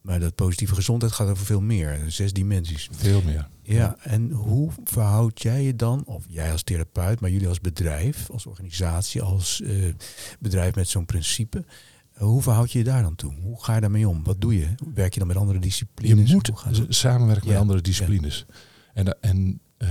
Maar 0.06 0.20
dat 0.20 0.36
positieve 0.36 0.76
gezondheid 0.76 1.12
gaat 1.12 1.28
over 1.28 1.46
veel 1.46 1.62
meer. 1.62 2.00
Zes 2.08 2.34
dimensies. 2.34 2.90
veel 2.92 3.22
meer. 3.22 3.48
Ja, 3.62 3.96
en 4.00 4.32
hoe 4.32 4.72
verhoud 4.84 5.42
jij 5.42 5.64
je 5.64 5.76
dan, 5.76 6.04
of 6.06 6.24
jij 6.28 6.52
als 6.52 6.64
therapeut, 6.64 7.20
maar 7.20 7.30
jullie 7.30 7.48
als 7.48 7.60
bedrijf, 7.60 8.30
als 8.30 8.46
organisatie, 8.46 9.22
als 9.22 9.62
eh, 9.62 9.94
bedrijf 10.40 10.76
met 10.76 10.88
zo'n 10.88 11.06
principe. 11.06 11.66
hoe 12.14 12.42
verhoud 12.42 12.72
je 12.72 12.78
je 12.78 12.84
daar 12.84 13.02
dan 13.02 13.16
toe? 13.16 13.34
Hoe 13.42 13.64
ga 13.64 13.76
je 13.76 13.82
daarmee 13.82 14.08
om? 14.08 14.24
Wat 14.24 14.42
doe 14.42 14.58
je? 14.58 14.68
Werk 14.94 15.14
je 15.14 15.20
dan 15.20 15.28
met 15.28 15.38
andere 15.38 15.58
Je 15.58 15.64
disciplines? 15.66 16.32
moet 16.32 16.52
gaat 16.54 16.76
dat? 16.76 16.86
samenwerken 16.90 17.48
met 17.48 17.58
andere 17.58 17.82
disciplines. 17.82 18.46
En, 18.94 19.22
en 19.22 19.60
eh, 19.78 19.90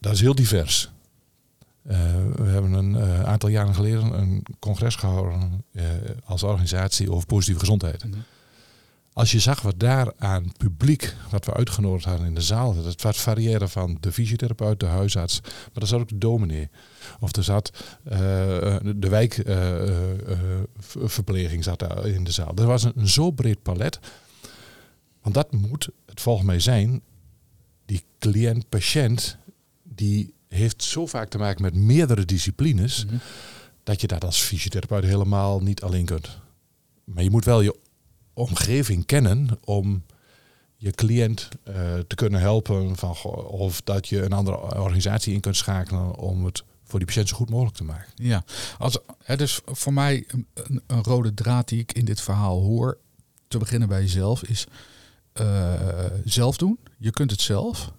dat 0.00 0.12
is 0.12 0.20
heel 0.20 0.34
divers. 0.34 0.90
Eh, 1.82 1.98
we 2.34 2.44
hebben 2.44 2.72
een 2.72 2.96
aantal 3.24 3.48
jaren 3.48 3.74
geleden 3.74 4.18
een 4.18 4.42
congres 4.58 4.94
gehouden 4.94 5.64
eh, 5.72 5.84
als 6.24 6.42
organisatie 6.42 7.12
over 7.12 7.26
positieve 7.26 7.60
gezondheid. 7.60 8.04
Als 9.20 9.32
je 9.32 9.38
zag 9.38 9.62
wat 9.62 9.80
daar 9.80 10.12
aan 10.18 10.52
publiek, 10.56 11.14
wat 11.30 11.44
we 11.44 11.54
uitgenodigd 11.54 12.04
hadden 12.04 12.26
in 12.26 12.34
de 12.34 12.40
zaal, 12.40 12.82
dat 12.82 13.02
was 13.02 13.20
variëren 13.20 13.68
van 13.68 13.96
de 14.00 14.12
fysiotherapeut, 14.12 14.80
de 14.80 14.86
huisarts, 14.86 15.40
maar 15.42 15.82
er 15.82 15.86
zat 15.86 16.00
ook 16.00 16.08
de 16.08 16.18
dominee. 16.18 16.68
Of 17.20 17.36
er 17.36 17.44
zat 17.44 17.70
eh, 18.04 18.18
de 18.96 19.08
wijkverpleging 19.08 21.64
zat 21.64 21.78
daar 21.78 22.06
in 22.06 22.24
de 22.24 22.30
zaal. 22.30 22.52
Er 22.54 22.66
was 22.66 22.84
een, 22.84 22.92
een 22.96 23.08
zo 23.08 23.30
breed 23.30 23.62
palet. 23.62 23.98
Want 25.22 25.34
dat 25.34 25.52
moet 25.52 25.88
het 26.06 26.20
volgens 26.20 26.46
mij 26.46 26.60
zijn, 26.60 27.02
die 27.86 28.04
cliënt-patiënt, 28.18 29.36
die 29.82 30.34
heeft 30.48 30.82
zo 30.82 31.06
vaak 31.06 31.28
te 31.28 31.38
maken 31.38 31.62
met 31.62 31.74
meerdere 31.74 32.24
disciplines, 32.24 33.04
Mhm. 33.04 33.14
dat 33.82 34.00
je 34.00 34.06
dat 34.06 34.24
als 34.24 34.40
fysiotherapeut 34.40 35.04
helemaal 35.04 35.60
niet 35.60 35.82
alleen 35.82 36.04
kunt. 36.04 36.38
Maar 37.04 37.22
je 37.22 37.30
moet 37.30 37.44
wel 37.44 37.60
je 37.60 37.76
omgeving 38.32 39.06
kennen 39.06 39.48
om 39.64 40.04
je 40.76 40.90
cliënt 40.90 41.48
eh, 41.62 41.74
te 41.98 42.14
kunnen 42.14 42.40
helpen. 42.40 42.96
Van, 42.96 43.16
of 43.44 43.80
dat 43.80 44.08
je 44.08 44.22
een 44.22 44.32
andere 44.32 44.56
organisatie 44.80 45.34
in 45.34 45.40
kunt 45.40 45.56
schakelen 45.56 46.16
om 46.16 46.44
het 46.44 46.62
voor 46.84 46.98
die 46.98 47.08
patiënt 47.08 47.28
zo 47.28 47.36
goed 47.36 47.50
mogelijk 47.50 47.76
te 47.76 47.84
maken. 47.84 48.12
Ja, 48.14 48.44
als, 48.78 48.98
hè, 49.22 49.36
dus 49.36 49.60
voor 49.64 49.92
mij 49.92 50.24
een, 50.26 50.46
een, 50.54 50.82
een 50.86 51.02
rode 51.02 51.34
draad 51.34 51.68
die 51.68 51.80
ik 51.80 51.92
in 51.92 52.04
dit 52.04 52.20
verhaal 52.20 52.60
hoor, 52.60 52.98
te 53.48 53.58
beginnen 53.58 53.88
bij 53.88 54.00
jezelf, 54.00 54.42
is 54.42 54.66
eh, 55.32 56.04
zelf 56.24 56.56
doen. 56.56 56.78
Je 56.98 57.10
kunt 57.10 57.30
het 57.30 57.40
zelf. 57.40 57.92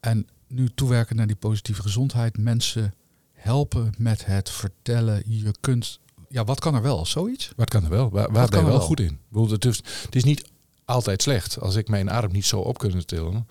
En 0.00 0.26
nu 0.46 0.68
toewerken 0.74 1.16
naar 1.16 1.26
die 1.26 1.36
positieve 1.36 1.82
gezondheid, 1.82 2.38
mensen 2.38 2.94
helpen 3.32 3.94
met 3.98 4.26
het 4.26 4.50
vertellen. 4.50 5.22
Je 5.26 5.54
kunt, 5.60 6.00
ja, 6.32 6.44
wat 6.44 6.60
kan 6.60 6.74
er 6.74 6.82
wel? 6.82 7.06
Zoiets? 7.06 7.52
Wat 7.56 7.68
kan 7.70 7.84
er 7.84 7.90
wel? 7.90 8.10
Waar, 8.10 8.32
waar 8.32 8.48
ben 8.48 8.58
je 8.58 8.64
wel 8.64 8.74
wel? 8.76 8.86
goed 8.86 9.00
in? 9.00 9.18
Bedoel, 9.28 9.50
Het 9.50 9.64
is, 9.64 9.76
het 10.02 10.14
is 10.14 10.24
niet 10.24 10.48
altijd 10.84 11.22
slecht. 11.22 11.60
Als 11.60 11.74
ik 11.74 11.88
mijn 11.88 12.08
arm 12.08 12.32
niet 12.32 12.46
zo 12.46 12.60
op 12.60 12.78
kunnen 12.78 13.06
tillen 13.06 13.48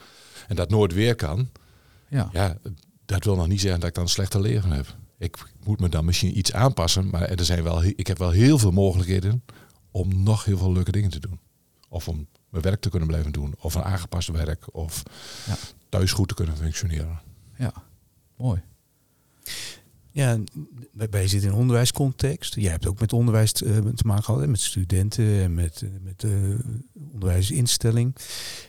en 0.47 0.55
dat 0.55 0.69
nooit 0.69 0.93
weer 0.93 1.15
kan, 1.15 1.49
Ja. 2.09 2.29
ja, 2.33 2.57
dat 3.05 3.23
wil 3.23 3.35
nog 3.35 3.47
niet 3.47 3.61
zeggen 3.61 3.79
dat 3.79 3.89
ik 3.89 3.95
dan 3.95 4.03
een 4.03 4.09
slechter 4.09 4.41
leven 4.41 4.71
heb. 4.71 4.95
Ik 5.17 5.37
moet 5.63 5.79
me 5.79 5.89
dan 5.89 6.05
misschien 6.05 6.37
iets 6.37 6.53
aanpassen, 6.53 7.09
maar 7.09 7.21
er 7.21 7.45
zijn 7.45 7.63
wel, 7.63 7.83
ik 7.83 8.07
heb 8.07 8.17
wel 8.17 8.29
heel 8.29 8.57
veel 8.57 8.71
mogelijkheden 8.71 9.43
om 9.91 10.23
nog 10.23 10.45
heel 10.45 10.57
veel 10.57 10.71
leuke 10.71 10.91
dingen 10.91 11.09
te 11.09 11.19
doen. 11.19 11.39
Of 11.89 12.07
om 12.07 12.27
mijn 12.49 12.63
werk 12.63 12.81
te 12.81 12.89
kunnen 12.89 13.07
blijven 13.07 13.31
doen, 13.31 13.55
of 13.59 13.75
een 13.75 13.83
aangepast 13.83 14.27
werk, 14.27 14.75
of 14.75 15.03
Ja. 15.47 15.55
thuis 15.89 16.11
goed 16.11 16.27
te 16.27 16.33
kunnen 16.33 16.57
functioneren. 16.57 17.19
ja. 17.57 17.73
Mooi. 18.37 18.61
Ja, 20.19 20.37
wij, 21.09 21.27
zitten 21.27 21.49
in 21.49 21.55
een 21.55 21.61
onderwijscontext. 21.61 22.55
Jij 22.55 22.71
hebt 22.71 22.87
ook 22.87 22.99
met 22.99 23.13
onderwijs 23.13 23.51
te, 23.51 23.65
eh, 23.65 23.77
te 23.95 24.07
maken 24.07 24.23
gehad, 24.23 24.47
met 24.47 24.59
studenten 24.59 25.41
en 25.41 25.53
met, 25.53 25.81
eh, 25.81 25.89
met 26.01 26.23
eh, 26.23 26.31
onderwijsinstelling 27.13 28.15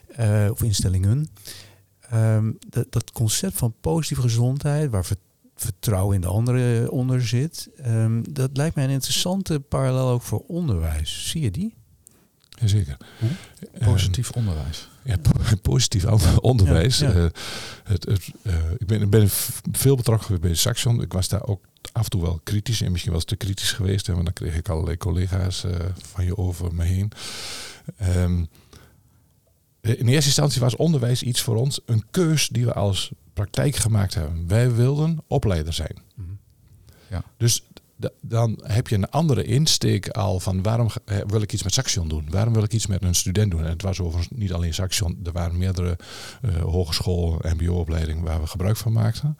eh, 0.09 0.49
of 0.51 0.63
instellingen. 0.63 1.29
Ehm, 2.01 2.53
dat, 2.69 2.87
dat 2.93 3.13
concept 3.13 3.57
van 3.57 3.75
positieve 3.81 4.23
gezondheid, 4.23 4.91
waar 4.91 5.05
ver- 5.05 5.17
vertrouwen 5.55 6.15
in 6.15 6.21
de 6.21 6.27
anderen 6.27 6.91
onder 6.91 7.27
zit, 7.27 7.69
ehm, 7.77 8.23
dat 8.31 8.51
lijkt 8.57 8.75
mij 8.75 8.85
een 8.85 8.91
interessante 8.91 9.61
parallel 9.61 10.09
ook 10.09 10.23
voor 10.23 10.45
onderwijs. 10.47 11.29
Zie 11.29 11.43
je 11.43 11.51
die? 11.51 11.75
Jazeker. 12.49 12.97
Hoe? 13.19 13.31
Ehm, 13.73 13.91
Positief 13.91 14.31
onderwijs. 14.31 14.89
Ja, 15.05 15.17
po- 15.17 15.57
positief 15.71 16.05
aan- 16.07 16.41
onderwijs. 16.41 16.99
Ja, 16.99 17.09
ja. 17.09 17.15
Eh, 17.15 17.25
het, 17.85 18.05
het, 18.05 18.29
eh, 18.43 18.55
ik 18.79 18.87
ben, 18.87 19.11
ben 19.11 19.29
veel 19.73 19.97
betrokken 19.97 20.27
geweest 20.27 20.43
bij 20.45 20.55
Saxion. 20.55 21.03
Ik 21.03 21.13
was 21.13 21.29
daar 21.29 21.43
ook 21.47 21.65
af 21.93 22.05
en 22.05 22.11
toe 22.11 22.23
wel 22.23 22.41
kritisch 22.45 22.81
en 22.81 22.91
misschien 22.91 23.13
wel 23.13 23.21
te 23.21 23.37
kritisch 23.37 23.73
geweest. 23.73 24.07
Hè, 24.07 24.13
want 24.13 24.25
dan 24.25 24.35
kreeg 24.35 24.57
ik 24.57 24.69
allerlei 24.69 24.97
collega's 24.97 25.65
eh, 25.65 25.75
van 25.99 26.25
je 26.25 26.37
over 26.37 26.75
me 26.75 26.85
heen. 26.85 27.13
Ehm, 27.97 28.45
in 29.81 30.09
eerste 30.09 30.27
instantie 30.27 30.61
was 30.61 30.77
onderwijs 30.77 31.23
iets 31.23 31.41
voor 31.41 31.57
ons, 31.57 31.81
een 31.87 32.05
keus 32.11 32.49
die 32.49 32.65
we 32.65 32.73
als 32.73 33.11
praktijk 33.33 33.77
gemaakt 33.77 34.15
hebben. 34.15 34.49
Wij 34.49 34.75
wilden 34.75 35.19
opleider 35.27 35.73
zijn. 35.73 35.97
Mhm. 36.15 36.29
Ja. 37.11 37.23
Dus 37.37 37.65
dan 38.21 38.61
heb 38.63 38.89
je 38.89 38.95
een 38.95 39.11
andere 39.11 39.45
insteek 39.45 40.09
al 40.09 40.41
van 40.41 40.63
waarom 40.63 40.89
wil 41.27 41.43
ik 41.43 41.53
iets 41.53 41.63
met 41.63 41.73
Saxion 41.73 42.09
doen? 42.09 42.27
Waarom 42.31 42.55
wil 42.55 42.63
ik 42.63 42.73
iets 42.73 42.87
met 42.87 43.03
een 43.03 43.15
student 43.15 43.51
doen? 43.51 43.65
En 43.65 43.71
het 43.71 43.83
was 43.83 44.01
overigens 44.01 44.39
niet 44.39 44.53
alleen 44.53 44.75
Saxion, 44.75 45.21
er 45.25 45.33
waren 45.33 45.59
meerdere 45.59 45.99
eh 46.43 46.63
hogeschool, 46.63 47.41
mbo-opleidingen 47.43 48.25
waar 48.25 48.41
we 48.41 48.47
gebruik 48.47 48.77
van 48.77 48.93
maakten. 48.93 49.39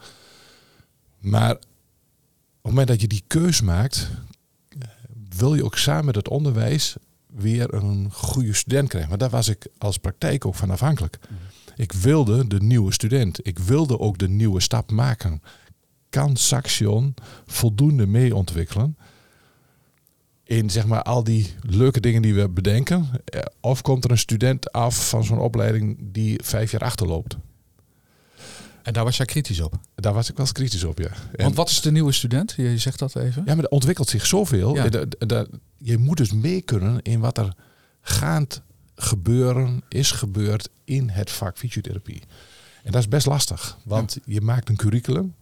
Maar 1.19 1.55
op 1.55 1.61
het 2.63 2.73
moment 2.73 2.89
dat 2.89 3.01
je 3.01 3.09
die 3.09 3.25
keus 3.27 3.61
maakt, 3.61 4.11
wil 5.29 5.55
je 5.55 5.65
ook 5.65 5.79
samen 5.79 6.05
met 6.05 6.15
het 6.15 6.29
onderwijs 6.29 6.97
weer 7.27 7.75
een 7.75 8.09
goede 8.13 8.55
student 8.55 8.89
krijgen. 8.89 9.11
Maar 9.11 9.19
daar 9.19 9.31
was 9.31 9.49
ik 9.49 9.67
als 9.79 9.99
praktijk 9.99 10.47
ook 10.47 10.55
van 10.55 10.71
afhankelijk. 10.71 11.19
Ik 11.77 11.93
wilde 11.93 12.47
de 12.47 12.61
nieuwe 12.61 12.93
student. 12.93 13.47
Ik 13.47 13.59
wilde 13.59 13.99
ook 13.99 14.19
de 14.19 14.29
nieuwe 14.29 14.61
stap 14.61 14.91
maken. 14.91 15.43
Kan 16.11 16.37
Saxion 16.37 17.15
voldoende 17.47 18.07
mee 18.07 18.35
ontwikkelen 18.35 18.97
in 20.45 20.71
zeg 20.71 20.87
maar 20.87 21.03
al 21.03 21.25
die 21.25 21.55
leuke 21.63 22.01
dingen 22.01 22.23
die 22.23 22.35
we 22.35 22.49
bedenken? 22.49 23.09
Eh, 23.25 23.41
Of 23.61 23.83
komt 23.83 24.05
er 24.05 24.11
een 24.11 24.19
student 24.19 24.73
af 24.73 25.09
van 25.09 25.25
zo'n 25.25 25.39
opleiding 25.39 25.99
die 26.01 26.41
vijf 26.45 26.71
jaar 26.71 26.81
achterloopt? 26.81 27.37
En 28.83 28.93
daar 28.93 29.05
was 29.05 29.17
jij 29.17 29.27
kritisch 29.27 29.61
op. 29.61 29.79
Daar 29.95 30.13
was 30.13 30.29
ik 30.31 30.37
wel 30.37 30.47
eens 30.47 30.55
kritisch 30.55 30.85
op, 30.85 30.99
ja. 30.99 31.09
En- 31.09 31.43
Want 31.45 31.55
wat 31.57 31.69
is 31.69 31.81
de 31.81 31.91
nieuwe 31.93 32.13
student? 32.13 32.55
Je 32.57 32.79
zegt 32.79 32.99
dat 32.99 33.17
even. 33.17 33.43
Ja, 33.47 33.55
maar 33.55 33.65
er 33.65 33.71
ontwikkelt 33.71 34.09
zich 34.09 34.27
zoveel. 34.27 34.75
Ja. 34.75 34.89
Eh, 34.89 35.41
je 35.79 35.99
moet 35.99 36.17
dus 36.17 36.33
mee 36.33 36.63
kunnen 36.63 37.03
in 37.03 37.21
wat 37.21 37.39
er 37.39 37.55
gaand 38.01 38.63
gebeuren, 38.95 39.83
is 39.89 40.11
gebeurd 40.11 40.69
in 40.85 41.09
het 41.09 41.31
vak 41.31 41.59
fysiotherapie. 41.59 42.23
En 42.83 42.93
dat 42.93 43.01
is 43.01 43.09
best 43.09 43.27
lastig, 43.27 43.79
want 43.85 44.19
je 44.25 44.41
maakt 44.41 44.69
een 44.69 44.77
curriculum. 44.77 45.35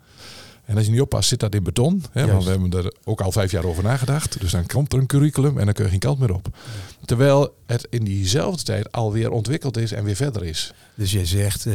En 0.69 0.77
als 0.77 0.85
je 0.85 0.93
niet 0.93 1.01
oppast, 1.01 1.29
zit 1.29 1.41
dat 1.41 1.55
in 1.55 1.63
beton. 1.63 2.03
Hè, 2.13 2.27
want 2.27 2.45
we 2.45 2.51
hebben 2.51 2.71
er 2.71 2.95
ook 3.05 3.21
al 3.21 3.33
vijf 3.33 3.51
jaar 3.51 3.65
over 3.65 3.83
nagedacht. 3.83 4.41
Dus 4.41 4.51
dan 4.51 4.67
komt 4.67 4.93
er 4.93 4.99
een 4.99 5.07
curriculum 5.07 5.59
en 5.59 5.65
dan 5.65 5.75
kun 5.75 5.85
je 5.85 5.91
geen 5.91 5.99
kant 5.99 6.19
meer 6.19 6.35
op. 6.35 6.57
Terwijl 7.05 7.55
het 7.67 7.87
in 7.91 8.05
diezelfde 8.05 8.63
tijd 8.63 8.93
alweer 8.93 9.31
ontwikkeld 9.31 9.77
is 9.77 9.93
en 9.93 10.05
weer 10.05 10.17
verder 10.17 10.45
is. 10.45 10.73
Dus 10.95 11.13
jij 11.13 11.25
zegt, 11.25 11.67
eh, 11.67 11.75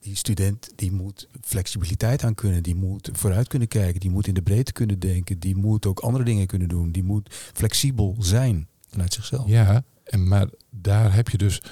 die 0.00 0.16
student 0.16 0.72
die 0.74 0.92
moet 0.92 1.28
flexibiliteit 1.40 2.24
aan 2.24 2.34
kunnen, 2.34 2.62
die 2.62 2.74
moet 2.74 3.10
vooruit 3.12 3.48
kunnen 3.48 3.68
kijken, 3.68 4.00
die 4.00 4.10
moet 4.10 4.26
in 4.26 4.34
de 4.34 4.42
breedte 4.42 4.72
kunnen 4.72 4.98
denken, 4.98 5.38
die 5.38 5.56
moet 5.56 5.86
ook 5.86 5.98
andere 5.98 6.24
dingen 6.24 6.46
kunnen 6.46 6.68
doen, 6.68 6.92
die 6.92 7.04
moet 7.04 7.34
flexibel 7.52 8.16
zijn 8.18 8.68
vanuit 8.88 9.12
zichzelf. 9.12 9.48
Ja, 9.48 9.84
en, 10.04 10.28
maar 10.28 10.46
daar 10.70 11.14
heb 11.14 11.28
je 11.28 11.38
dus 11.38 11.62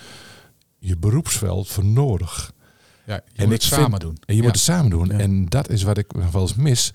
je 0.78 0.96
beroepsveld 0.96 1.68
voor 1.68 1.84
nodig. 1.84 2.52
Ja, 3.06 3.14
je 3.14 3.20
En 3.42 3.44
moet 3.44 3.54
ik 3.54 3.60
het 3.62 3.64
vind- 3.64 3.80
samen 3.80 4.00
doen. 4.00 4.16
En 4.26 4.34
je 4.34 4.36
Ja. 4.36 4.42
moet 4.42 4.52
het 4.54 4.60
samen 4.64 4.90
doen. 4.90 5.06
Ja. 5.06 5.18
En 5.18 5.46
dat 5.46 5.68
is 5.70 5.82
wat 5.82 5.98
ik 5.98 6.06
wel 6.32 6.42
eens 6.42 6.54
mis. 6.54 6.90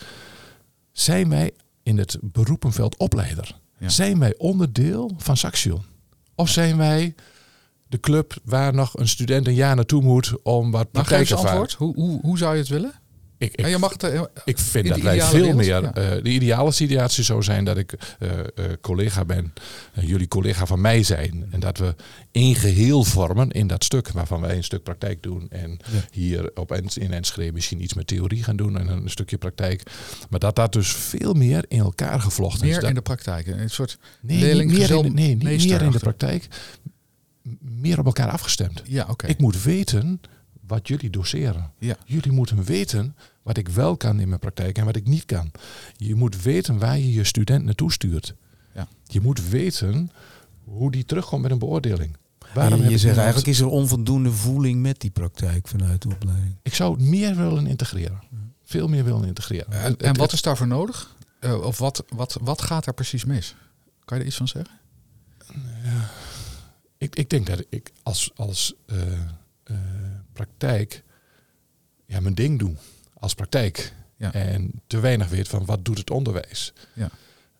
Zijn 0.91 1.29
wij 1.29 1.51
in 1.83 1.97
het 1.97 2.17
beroepenveld 2.21 2.97
opleider? 2.97 3.55
Ja. 3.77 3.89
Zijn 3.89 4.19
wij 4.19 4.33
onderdeel 4.37 5.11
van 5.17 5.37
Saxion? 5.37 5.81
Of 6.35 6.49
zijn 6.49 6.77
wij 6.77 7.15
de 7.87 7.99
club 7.99 8.37
waar 8.43 8.73
nog 8.73 8.97
een 8.97 9.07
student 9.07 9.47
een 9.47 9.53
jaar 9.53 9.75
naartoe 9.75 10.01
moet 10.01 10.33
om 10.43 10.71
wat 10.71 10.91
praktijkervaring? 10.91 11.49
antwoord. 11.49 11.73
Hoe, 11.73 11.93
hoe, 11.95 12.19
hoe 12.21 12.37
zou 12.37 12.53
je 12.53 12.59
het 12.59 12.69
willen? 12.69 12.93
Ik, 13.39 13.51
ik, 13.51 13.59
Ja, 13.59 13.67
je 13.67 13.77
mag 13.77 13.91
het, 13.91 14.03
eh, 14.03 14.21
ik 14.45 14.57
vind 14.57 14.85
in 14.85 14.91
dat 14.91 15.01
wij 15.01 15.21
veel 15.21 15.39
wereld, 15.39 15.55
meer... 15.55 15.65
ja. 15.67 15.93
eh, 15.93 16.23
de 16.23 16.29
ideale 16.29 16.71
situatie 16.71 17.23
zou 17.23 17.43
zijn 17.43 17.65
dat 17.65 17.77
ik 17.77 17.91
eh, 18.19 18.29
collega 18.81 19.25
ben. 19.25 19.53
en 19.93 20.05
jullie 20.05 20.27
collega 20.27 20.65
van 20.65 20.81
mij 20.81 21.03
zijn. 21.03 21.47
En 21.51 21.59
dat 21.59 21.77
we 21.77 21.95
één 22.31 22.55
geheel 22.55 23.03
vormen 23.03 23.51
in 23.51 23.67
dat 23.67 23.83
stuk. 23.83 24.09
Waarvan 24.11 24.41
wij 24.41 24.55
een 24.55 24.63
stuk 24.63 24.83
praktijk 24.83 25.23
doen. 25.23 25.47
En 25.49 25.71
Ja. 25.91 25.99
hier 26.11 26.51
op 26.55 26.71
Ens- 26.71 26.97
in 26.97 27.13
Enschede 27.13 27.51
misschien 27.51 27.81
iets 27.83 27.93
met 27.93 28.07
theorie 28.07 28.43
gaan 28.43 28.55
doen. 28.55 28.77
En 28.77 28.87
een 28.87 29.09
stukje 29.09 29.37
praktijk. 29.37 29.83
Maar 30.29 30.39
dat 30.39 30.55
dat 30.55 30.73
dus 30.73 30.91
veel 30.91 31.33
meer 31.33 31.65
in 31.67 31.79
elkaar 31.79 32.19
gevlochten 32.21 32.67
is. 32.67 32.75
meer 32.75 32.87
in 32.89 32.95
de 32.95 33.01
praktijk. 33.01 33.47
Een 33.47 33.69
soort 33.69 33.97
nee, 34.21 34.35
niet 34.35 34.45
leerling, 34.45 34.71
meer 34.71 34.79
gezel, 34.79 35.03
in, 35.03 35.15
de- 35.15 35.21
nee, 35.21 35.35
niet 35.35 35.43
meer 35.69 35.81
in 35.81 35.91
de 35.91 35.99
praktijk. 35.99 36.47
Meer 37.59 37.99
op 37.99 38.05
elkaar 38.05 38.29
afgestemd. 38.29 38.81
Ja, 38.85 39.05
oké. 39.09 39.27
Ik 39.27 39.37
moet 39.39 39.63
weten 39.63 40.21
wat 40.69 40.87
jullie 40.87 41.09
doseren. 41.09 41.71
Ja. 41.77 41.95
Jullie 42.05 42.31
moeten 42.31 42.63
weten 42.63 43.15
wat 43.41 43.57
ik 43.57 43.69
wel 43.69 43.97
kan 43.97 44.19
in 44.19 44.27
mijn 44.27 44.39
praktijk 44.39 44.77
en 44.77 44.85
wat 44.85 44.95
ik 44.95 45.07
niet 45.07 45.25
kan. 45.25 45.51
Je 45.97 46.15
moet 46.15 46.41
weten 46.41 46.79
waar 46.79 46.97
je 46.97 47.13
je 47.13 47.23
student 47.23 47.65
naartoe 47.65 47.91
stuurt. 47.91 48.35
Ja. 48.75 48.87
Je 49.03 49.21
moet 49.21 49.49
weten 49.49 50.11
hoe 50.63 50.91
die 50.91 51.05
terugkomt 51.05 51.41
met 51.41 51.51
een 51.51 51.59
beoordeling. 51.59 52.17
Waarom 52.53 52.81
je 52.81 52.89
ik 52.89 52.97
zegt 52.97 53.17
eigenlijk 53.17 53.47
is 53.47 53.59
er 53.59 53.67
onvoldoende 53.67 54.31
voeling 54.31 54.81
met 54.81 54.99
die 54.99 55.11
praktijk 55.11 55.67
vanuit 55.67 56.01
de 56.01 56.09
opleiding. 56.09 56.55
Ik 56.61 56.73
zou 56.73 56.91
het 56.93 57.01
meer 57.01 57.35
willen 57.35 57.67
integreren. 57.67 58.19
Veel 58.63 58.87
meer 58.87 59.03
willen 59.03 59.23
integreren. 59.23 59.97
En, 59.97 60.17
wat 60.17 60.33
is 60.33 60.41
daarvoor 60.41 60.67
nodig? 60.67 61.15
Eh, 61.39 61.61
of 61.61 61.77
wat, 61.77 62.03
wat, 62.15 62.37
wat 62.41 62.61
gaat 62.61 62.85
er 62.85 62.93
precies 62.93 63.25
mis? 63.25 63.55
Kan 64.05 64.17
je 64.17 64.23
er 64.23 64.29
iets 64.29 64.37
van 64.37 64.47
zeggen? 64.47 64.79
Ik, 66.97 67.15
ik 67.15 67.29
denk 67.29 67.47
dat 67.47 67.65
ik 67.69 67.91
als, 68.03 68.31
als 68.35 68.73
eh, 68.85 68.97
eh, 69.63 69.77
praktijk 70.45 71.03
ja, 72.05 72.19
mijn 72.19 72.35
ding 72.35 72.59
doe. 72.59 72.75
Als 73.13 73.33
praktijk. 73.33 73.93
Ja. 74.17 74.33
En 74.33 74.71
te 74.87 74.99
weinig 74.99 75.27
weet 75.29 75.47
van 75.47 75.65
wat 75.65 75.85
doet 75.85 75.97
het 75.97 76.09
onderwijs. 76.09 76.73
Ja. 76.93 77.09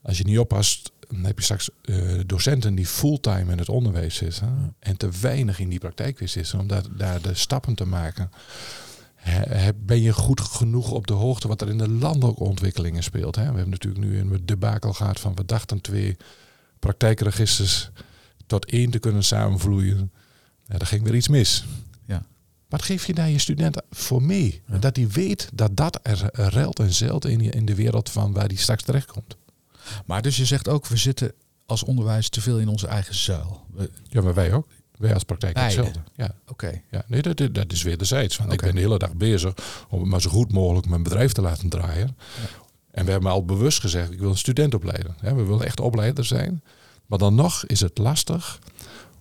Als 0.01 0.17
je 0.17 0.23
niet 0.23 0.39
oppast, 0.39 0.91
dan 1.07 1.23
heb 1.23 1.37
je 1.37 1.43
straks 1.43 1.69
eh, 1.81 2.19
docenten 2.25 2.75
die 2.75 2.85
fulltime 2.87 3.51
in 3.51 3.57
het 3.57 3.69
onderwijs 3.69 4.15
zitten. 4.15 4.75
En 4.79 4.97
te 4.97 5.09
weinig 5.21 5.59
in 5.59 5.69
die 5.69 5.79
praktijk 5.79 6.19
weer 6.19 6.27
zitten. 6.27 6.59
Om 6.59 6.67
daar, 6.67 6.83
daar 6.97 7.21
de 7.21 7.33
stappen 7.33 7.75
te 7.75 7.85
maken. 7.85 8.31
He- 9.15 9.73
Ben 9.73 10.01
je 10.01 10.13
goed 10.13 10.41
genoeg 10.41 10.91
op 10.91 11.07
de 11.07 11.13
hoogte 11.13 11.47
wat 11.47 11.61
er 11.61 11.69
in 11.69 11.77
de 11.77 11.89
landelijke 11.89 12.43
ontwikkelingen 12.43 13.03
speelt? 13.03 13.35
Hè? 13.35 13.41
We 13.41 13.47
hebben 13.53 13.69
natuurlijk 13.69 14.03
nu 14.05 14.19
een 14.19 14.41
debakel 14.45 14.93
gehad 14.93 15.19
van 15.19 15.35
we 15.35 15.45
dachten 15.45 15.81
twee 15.81 16.17
praktijkregisters 16.79 17.89
tot 18.47 18.65
één 18.65 18.91
te 18.91 18.99
kunnen 18.99 19.23
samenvloeien. 19.23 20.11
Ja, 20.67 20.77
daar 20.77 20.87
ging 20.87 21.03
weer 21.03 21.15
iets 21.15 21.27
mis. 21.27 21.65
Wat 22.69 22.82
geef 22.82 23.08
je 23.08 23.13
daar 23.13 23.29
je 23.29 23.39
studenten 23.39 23.84
voor 23.91 24.23
mee? 24.23 24.62
Ja. 24.67 24.77
Dat 24.77 24.95
die 24.95 25.08
weet 25.08 25.49
dat 25.53 25.77
dat 25.77 25.99
er 26.03 26.29
ruilt 26.34 26.79
en 26.79 26.93
zeilt 26.93 27.25
in, 27.25 27.39
je- 27.39 27.51
in 27.51 27.65
de 27.65 27.75
wereld 27.75 28.10
van 28.10 28.34
waar 28.34 28.47
die 28.47 28.58
straks 28.58 28.84
terechtkomt. 28.84 29.38
Maar 30.05 30.21
dus 30.21 30.38
je 30.38 30.45
zegt 30.45 30.67
ook, 30.67 30.86
we 30.88 30.97
zitten 30.97 31.32
als 31.65 31.84
onderwijs 31.84 32.29
te 32.29 32.41
veel 32.41 32.60
in 32.60 32.67
onze 32.67 32.88
eigen 32.88 33.15
zuil. 33.15 33.62
We- 33.73 33.89
Ja, 34.10 34.21
maar 34.21 34.34
wij 34.34 34.53
ook. 34.53 34.67
Wij 34.97 35.13
als 35.13 35.23
praktijk 35.23 35.53
Beide. 35.53 35.75
hetzelfde. 35.75 36.01
Ja, 36.15 36.36
Oké. 36.47 36.82
ja. 36.91 37.03
Nee, 37.08 37.21
dat, 37.21 37.38
dat- 37.53 37.71
is 37.71 37.82
wederzijds. 37.84 38.38
Want 38.38 38.49
ik 38.53 38.55
Oké. 38.55 38.65
ben 38.65 38.75
de 38.75 38.82
hele 38.82 38.97
dag 38.99 39.13
bezig 39.13 39.53
om 39.89 39.99
het 39.99 40.10
maar 40.10 40.21
zo 40.21 40.29
goed 40.29 40.51
mogelijk 40.51 40.88
mijn 40.88 41.03
bedrijf 41.03 41.32
te 41.32 41.41
laten 41.41 41.69
draaien. 41.69 42.17
En 42.91 43.05
we 43.05 43.12
hebben 43.12 43.32
al 43.32 43.45
bewust 43.45 43.79
gezegd, 43.79 44.12
ik 44.12 44.19
wil 44.19 44.29
een 44.29 44.38
student 44.38 44.73
opleiden. 44.73 45.15
We 45.21 45.34
willen 45.34 45.65
echt 45.65 45.79
opleider 45.79 46.25
zijn. 46.25 46.63
Maar 47.05 47.19
dan 47.19 47.36
nog 47.36 47.65
is 47.65 47.79
het 47.79 47.97
lastig 47.97 48.60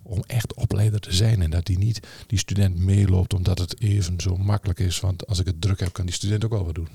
om 0.09 0.23
echt 0.27 0.53
opleider 0.53 0.99
te 0.99 1.13
zijn. 1.13 1.41
En 1.41 1.49
dat 1.49 1.65
die 1.65 1.77
niet 1.77 2.07
die 2.27 2.39
student 2.39 2.77
meeloopt 2.77 3.33
omdat 3.33 3.59
het 3.59 3.81
even 3.81 4.21
zo 4.21 4.37
makkelijk 4.37 4.79
is. 4.79 4.99
Want 4.99 5.27
als 5.27 5.39
ik 5.39 5.45
het 5.45 5.61
druk 5.61 5.79
heb, 5.79 5.93
kan 5.93 6.05
die 6.05 6.15
student 6.15 6.45
ook 6.45 6.51
wel 6.51 6.65
wat 6.65 6.75
doen. 6.75 6.89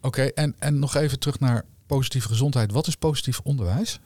Oké, 0.00 0.22
en, 0.22 0.54
en 0.58 0.78
nog 0.78 0.94
even 0.94 1.18
terug 1.18 1.40
naar 1.40 1.64
positieve 1.86 2.28
gezondheid. 2.28 2.72
Wat 2.72 2.86
is 2.86 2.94
positief 2.96 3.40
onderwijs? 3.42 4.00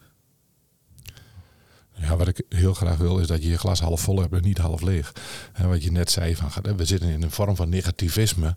Ja, 1.97 2.17
wat 2.17 2.27
ik 2.27 2.43
heel 2.49 2.73
graag 2.73 2.97
wil 2.97 3.19
is 3.19 3.27
dat 3.27 3.43
je 3.43 3.49
je 3.49 3.57
glas 3.57 3.79
half 3.79 4.01
vol 4.01 4.19
hebt 4.19 4.33
en 4.33 4.41
niet 4.41 4.57
half 4.57 4.81
leeg. 4.81 5.11
En 5.53 5.67
wat 5.69 5.83
je 5.83 5.91
net 5.91 6.11
zei, 6.11 6.35
van, 6.35 6.49
we 6.77 6.85
zitten 6.85 7.09
in 7.09 7.21
een 7.23 7.31
vorm 7.31 7.55
van 7.55 7.69
negativisme 7.69 8.47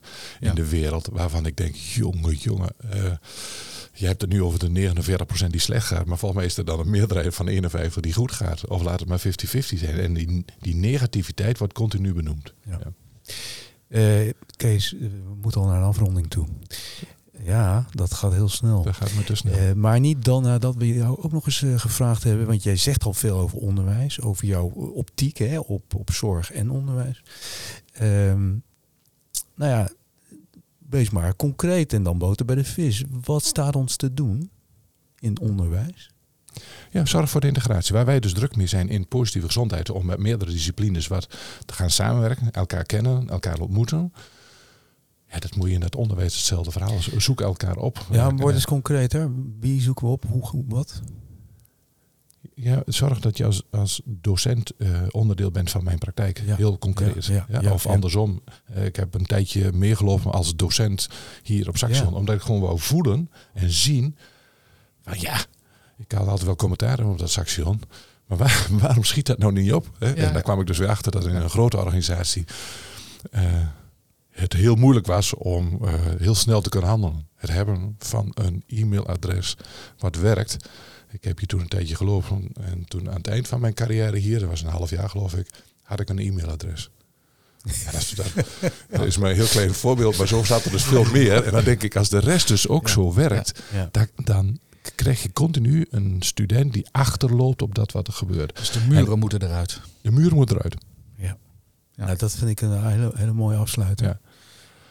in 0.41 0.49
Ja. 0.49 0.55
de 0.55 0.69
wereld. 0.69 1.09
Waarvan 1.13 1.47
ik 1.47 1.57
denk, 1.57 1.75
jongen, 1.75 2.35
jongen. 2.35 2.71
eh, 2.91 3.13
je 3.95 4.07
hebt 4.07 4.21
het 4.21 4.31
nu 4.31 4.43
over 4.43 4.59
de 4.59 4.93
49% 5.47 5.47
die 5.51 5.61
slecht 5.61 5.87
gaat. 5.87 6.07
Maar 6.07 6.19
volgens 6.19 6.41
mij 6.41 6.49
is 6.51 6.57
er 6.57 6.65
dan 6.65 6.81
een 6.81 6.91
meerderheid 6.91 7.35
van 7.35 7.49
51 7.49 8.03
die 8.03 8.13
goed 8.13 8.33
gaat. 8.33 8.69
Of 8.69 8.83
laat 8.83 9.01
het 9.01 9.09
maar 9.09 9.21
50-50 9.21 9.23
zijn. 9.59 9.99
En 9.99 10.15
die, 10.15 10.45
die 10.61 10.75
negativiteit 10.75 11.59
wordt 11.59 11.73
continu 11.73 12.15
benoemd. 12.15 12.55
Ja. 12.65 12.79
Ja. 12.85 12.93
Eh, 13.89 14.33
Kees, 14.57 14.95
eh, 14.95 15.01
we 15.01 15.35
moeten 15.41 15.61
al 15.61 15.67
naar 15.67 15.77
een 15.77 15.89
afronding 15.89 16.29
toe. 16.29 16.47
Ja, 17.43 17.87
dat 17.91 18.15
gaat 18.15 18.33
heel 18.33 18.49
snel. 18.49 18.83
Dat 18.83 18.95
gaat 18.95 19.15
me 19.15 19.25
te 19.25 19.35
snel. 19.35 19.55
Eh, 19.55 19.73
maar 19.73 20.01
niet 20.01 20.25
dan 20.25 20.43
nadat 20.43 20.75
we 20.77 20.87
jou 20.87 21.23
ook 21.23 21.33
nog 21.33 21.47
eens 21.47 21.65
gevraagd 21.77 22.25
hebben. 22.25 22.47
Want 22.47 22.63
jij 22.63 22.77
zegt 22.77 23.05
al 23.05 23.15
veel 23.15 23.39
over 23.39 23.59
onderwijs. 23.59 24.21
Over 24.21 24.47
jouw 24.47 24.67
optiek 24.95 25.39
hè, 25.39 25.59
op, 25.59 25.95
op 25.95 26.11
zorg 26.13 26.53
en 26.53 26.71
onderwijs. 26.71 27.23
Ehm, 27.93 28.49
nou 29.55 29.71
ja, 29.71 29.89
wees 30.91 31.11
maar 31.11 31.37
concreet 31.37 31.93
en 31.93 32.03
dan 32.03 32.19
boter 32.19 32.47
bij 32.47 32.55
de 32.57 32.65
vis. 32.65 33.05
Wat 33.25 33.45
staat 33.45 33.77
ons 33.77 33.97
te 33.97 34.15
doen 34.15 34.51
in 35.19 35.41
onderwijs? 35.41 36.11
Ja, 36.91 37.05
zorg 37.07 37.31
voor 37.31 37.41
de 37.41 37.47
integratie. 37.47 37.95
Waar 37.95 38.05
wij 38.05 38.21
dus 38.21 38.33
druk 38.33 38.57
mee 38.57 38.67
zijn 38.67 38.89
in 38.89 39.09
positieve 39.09 39.47
gezondheid. 39.47 39.91
Om 39.91 40.07
met 40.07 40.19
meerdere 40.19 40.51
disciplines 40.51 41.07
wat 41.07 41.27
te 41.67 41.75
gaan 41.75 41.91
samenwerken. 41.91 42.51
Elkaar 42.51 42.85
kennen, 42.85 43.29
elkaar 43.29 43.59
ontmoeten. 43.61 44.13
Ja, 45.29 45.39
dat 45.39 45.57
moet 45.57 45.69
je 45.69 45.75
in 45.75 45.83
het 45.83 45.97
onderwijs 45.97 46.35
hetzelfde 46.37 46.71
verhaal. 46.71 46.99
Zoek 47.17 47.41
elkaar 47.41 47.77
op. 47.77 48.07
Ja, 48.11 48.29
Eh, 48.29 48.33
word 48.37 48.55
eens 48.55 48.65
concreter. 48.65 49.31
Wie 49.61 49.81
zoeken 49.81 50.07
we 50.07 50.13
op? 50.13 50.25
Hoe, 50.29 50.49
hoe- 50.49 50.65
wat? 50.69 51.03
Ja, 52.57 52.83
zorg 52.87 53.21
dat 53.21 53.37
je 53.37 53.45
als, 53.45 53.63
als 53.71 54.01
docent 54.05 54.71
eh, 54.77 54.89
onderdeel 55.11 55.51
bent 55.51 55.71
van 55.71 55.85
mijn 55.85 55.99
praktijk. 55.99 56.43
Ja. 56.47 56.57
Heel 56.57 56.79
concreet. 56.79 57.25
Ja, 57.25 57.47
of 57.73 57.87
andersom. 57.87 58.43
Eh, 58.75 58.85
ik 58.85 58.97
heb 58.97 59.15
een 59.15 59.27
tijdje 59.27 59.73
meegelopen 59.73 60.33
als 60.33 60.57
docent 60.57 61.09
hier 61.43 61.69
op 61.69 61.77
Saxion. 61.77 62.11
Ja. 62.11 62.17
Omdat 62.17 62.35
ik 62.35 62.41
gewoon 62.41 62.61
wou 62.61 62.79
voelen 62.79 63.31
en 63.55 63.71
zien. 63.71 64.17
Van 65.03 65.21
ja, 65.21 65.37
ik 65.97 66.13
had 66.13 66.27
altijd 66.27 66.47
wel 66.47 66.57
commentaar 66.57 67.07
op 67.07 67.19
dat 67.19 67.31
Saxion. 67.31 67.81
Maar 68.27 68.39
waar- 68.39 68.67
waarom 68.81 69.05
schiet 69.05 69.27
dat 69.27 69.39
nou 69.39 69.53
niet 69.53 69.73
op? 69.73 69.91
Hè? 69.99 70.13
En 70.13 70.33
daar 70.33 70.43
kwam 70.43 70.61
ik 70.61 70.67
dus 70.67 70.79
weer 70.79 70.89
achter 70.89 71.13
dat 71.13 71.27
in 71.27 71.35
een 71.35 71.51
grote 71.51 71.77
organisatie 71.77 72.45
eh, 73.31 73.43
het 74.31 74.53
heel 74.53 74.75
moeilijk 74.75 75.07
was 75.07 75.35
om 75.35 75.81
heel 76.19 76.35
snel 76.35 76.61
te 76.61 76.69
kunnen 76.69 76.89
handelen. 76.91 77.29
Het 77.37 77.51
hebben 77.51 77.95
van 77.99 78.31
een 78.35 78.63
e-mailadres 78.67 79.57
wat 79.99 80.17
werkt. 80.17 80.57
Ik 81.15 81.25
heb 81.25 81.39
hier 81.39 81.47
toen 81.49 81.61
een 81.61 81.69
tijdje 81.69 81.95
gelopen 81.97 82.49
en 82.61 82.85
toen 82.85 83.09
aan 83.09 83.17
het 83.17 83.27
eind 83.27 83.49
van 83.49 83.61
mijn 83.61 83.75
carrière 83.75 84.17
hier, 84.17 84.41
dat 84.41 84.49
was 84.49 84.63
een 84.63 84.69
half 84.69 84.91
jaar 84.91 85.09
geloof 85.11 85.35
ik, 85.35 85.49
had 85.83 86.01
ik 86.01 86.09
een 86.09 86.19
e-mailadres. 86.19 86.91
Ja, 87.63 87.91
dat, 87.91 88.01
is, 88.01 88.11
dat, 88.21 88.33
dat 88.91 89.07
is 89.07 89.17
maar 89.17 89.31
een 89.31 89.37
heel 89.37 89.47
klein 89.47 89.75
voorbeeld, 89.75 90.17
maar 90.19 90.29
zo 90.29 90.43
staat 90.45 90.65
er 90.65 90.71
dus 90.71 90.83
veel 90.85 91.05
meer. 91.05 91.45
En 91.45 91.53
dan 91.53 91.65
denk 91.65 91.83
ik, 91.83 91.97
als 91.97 92.09
de 92.09 92.19
rest 92.19 92.49
dus 92.49 92.69
ook 92.69 92.89
zo 92.89 93.15
werkt, 93.15 93.63
Ja. 93.73 93.89
dan, 93.91 94.09
dan 94.25 94.59
krijg 94.95 95.23
je 95.23 95.33
continu 95.33 95.87
een 95.91 96.17
student 96.21 96.73
die 96.73 96.87
achterloopt 96.91 97.63
op 97.63 97.75
dat 97.75 97.93
wat 97.93 98.07
er 98.07 98.13
gebeurt. 98.13 98.57
Dus 98.57 98.71
de 98.71 98.81
muren 98.89 99.19
moeten 99.19 99.43
eruit. 99.43 99.81
De 100.01 100.11
muur 100.11 100.35
moet 100.35 100.51
eruit. 100.51 100.75
Ja. 101.17 101.37
Ja. 101.93 102.05
Nou, 102.05 102.17
dat 102.19 102.33
vind 102.35 102.51
ik 102.51 102.61
een 102.61 102.87
hele, 102.87 103.13
hele 103.15 103.33
mooie 103.33 103.57
afsluiter. 103.57 104.07
Ja. 104.07 104.21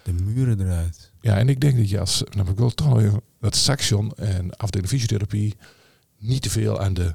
De 0.03 0.13
muren 0.13 0.61
eruit. 0.61 1.11
Ja, 1.21 1.37
en 1.37 1.49
ik 1.49 1.61
denk 1.61 1.77
dat 1.77 1.89
je 1.89 1.99
als, 1.99 2.17
dan 2.29 2.37
heb 2.37 2.49
ik 2.49 2.57
wel 2.57 2.69
toch 2.69 3.19
dat 3.39 3.55
Saxion 3.55 4.11
en 4.15 4.57
afdeling 4.57 4.89
fysiotherapie 4.89 5.55
niet 6.23 6.41
te 6.41 6.49
veel 6.49 6.79
aan 6.79 6.93
de 6.93 7.11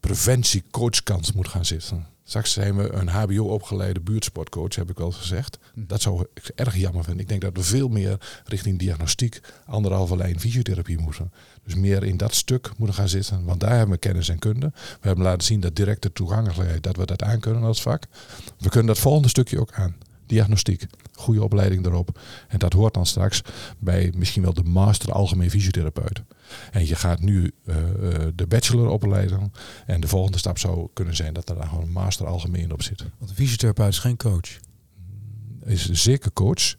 preventiecoachkant 0.00 1.34
moet 1.34 1.48
gaan 1.48 1.64
zitten. 1.64 2.06
Straks 2.24 2.52
zijn 2.52 2.76
we 2.76 2.92
een 2.92 3.08
HBO-opgeleide 3.08 4.00
buurtsportcoach, 4.00 4.74
heb 4.74 4.90
ik 4.90 4.98
wel 4.98 5.10
gezegd. 5.10 5.58
Hm. 5.74 5.86
Dat 5.86 6.02
zou 6.02 6.26
ik 6.34 6.50
erg 6.54 6.76
jammer 6.76 7.04
vinden. 7.04 7.22
Ik 7.22 7.28
denk 7.28 7.40
dat 7.40 7.56
we 7.56 7.62
veel 7.62 7.88
meer 7.88 8.20
richting 8.44 8.78
diagnostiek, 8.78 9.40
anderhalve 9.66 10.16
lijn 10.16 10.40
fysiotherapie 10.40 10.98
moeten. 10.98 11.32
Dus 11.64 11.74
meer 11.74 12.04
in 12.04 12.16
dat 12.16 12.34
stuk 12.34 12.70
moeten 12.76 12.96
gaan 12.96 13.08
zitten, 13.08 13.44
want 13.44 13.60
daar 13.60 13.70
hebben 13.76 13.90
we 13.90 13.98
kennis 13.98 14.28
en 14.28 14.38
kunde. 14.38 14.70
We 14.74 15.06
hebben 15.06 15.24
laten 15.24 15.46
zien 15.46 15.60
dat 15.60 15.76
directe 15.76 16.12
toegankelijkheid, 16.12 16.82
dat 16.82 16.96
we 16.96 17.06
dat 17.06 17.22
aan 17.22 17.40
kunnen 17.40 17.62
als 17.62 17.82
vak. 17.82 18.04
We 18.58 18.68
kunnen 18.68 18.86
dat 18.86 18.98
volgende 18.98 19.28
stukje 19.28 19.60
ook 19.60 19.72
aan. 19.72 19.96
Diagnostiek, 20.28 20.86
goede 21.12 21.42
opleiding 21.42 21.86
erop. 21.86 22.20
En 22.48 22.58
dat 22.58 22.72
hoort 22.72 22.94
dan 22.94 23.06
straks 23.06 23.42
bij 23.78 24.12
misschien 24.16 24.42
wel 24.42 24.54
de 24.54 24.62
master 24.62 25.12
algemeen 25.12 25.50
fysiotherapeut. 25.50 26.22
En 26.70 26.86
je 26.86 26.94
gaat 26.94 27.20
nu 27.20 27.52
eh, 27.64 27.76
eh, 27.76 28.32
de 28.34 28.46
bachelor 28.46 28.88
opleiden. 28.88 29.52
En 29.86 30.00
de 30.00 30.08
volgende 30.08 30.38
stap 30.38 30.58
zou 30.58 30.88
kunnen 30.92 31.16
zijn 31.16 31.34
dat 31.34 31.48
er 31.48 31.54
dan 31.56 31.68
gewoon 31.68 31.84
een 31.84 31.92
master 31.92 32.26
algemeen 32.26 32.72
op 32.72 32.82
zit. 32.82 33.04
Want 33.18 33.30
een 33.30 33.36
fysiotherapeut 33.36 33.88
is 33.92 33.98
geen 33.98 34.16
coach. 34.16 34.58
Is 35.64 35.90
zeker 35.90 36.32
coach, 36.32 36.74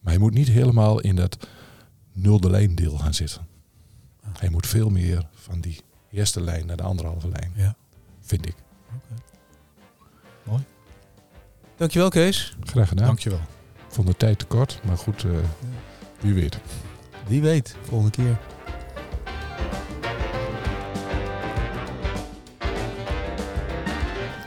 maar 0.00 0.12
hij 0.12 0.18
moet 0.22 0.34
niet 0.34 0.48
helemaal 0.48 1.00
in 1.00 1.16
dat 1.16 1.46
nulde 2.12 2.50
lijn 2.50 2.74
deel 2.74 2.98
gaan 2.98 3.14
zitten. 3.14 3.46
Hij 4.38 4.48
moet 4.48 4.66
veel 4.66 4.88
meer 4.90 5.28
van 5.34 5.60
die 5.60 5.80
eerste 6.10 6.40
lijn 6.40 6.66
naar 6.66 6.76
de 6.76 6.82
anderhalve 6.82 7.28
lijn, 7.28 7.52
Ja. 7.56 7.76
vind 8.20 8.46
ik. 8.46 8.54
Dankjewel 11.76 12.08
Kees. 12.08 12.56
Graag 12.64 12.88
gedaan. 12.88 13.06
Dankjewel. 13.06 13.40
Ik 13.88 13.94
vond 13.94 14.06
de 14.06 14.16
tijd 14.16 14.38
te 14.38 14.44
kort, 14.44 14.80
maar 14.86 14.96
goed, 14.96 15.24
eh, 15.24 15.30
wie 16.20 16.34
weet. 16.34 16.58
Wie 17.26 17.42
weet, 17.42 17.76
volgende 17.82 18.10
keer. 18.10 18.38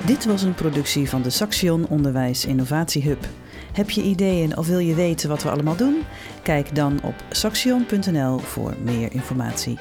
Dit 0.05 0.25
was 0.25 0.41
een 0.41 0.53
productie 0.53 1.09
van 1.09 1.21
de 1.21 1.29
Saxion 1.29 1.88
Onderwijs 1.88 2.45
Innovatie 2.45 3.03
Hub. 3.03 3.25
Heb 3.73 3.89
je 3.89 4.01
ideeën 4.01 4.57
of 4.57 4.67
wil 4.67 4.79
je 4.79 4.95
weten 4.95 5.29
wat 5.29 5.43
we 5.43 5.49
allemaal 5.49 5.75
doen? 5.75 6.03
Kijk 6.43 6.75
dan 6.75 6.99
op 7.03 7.15
saxion.nl 7.29 8.38
voor 8.38 8.73
meer 8.83 9.13
informatie. 9.13 9.77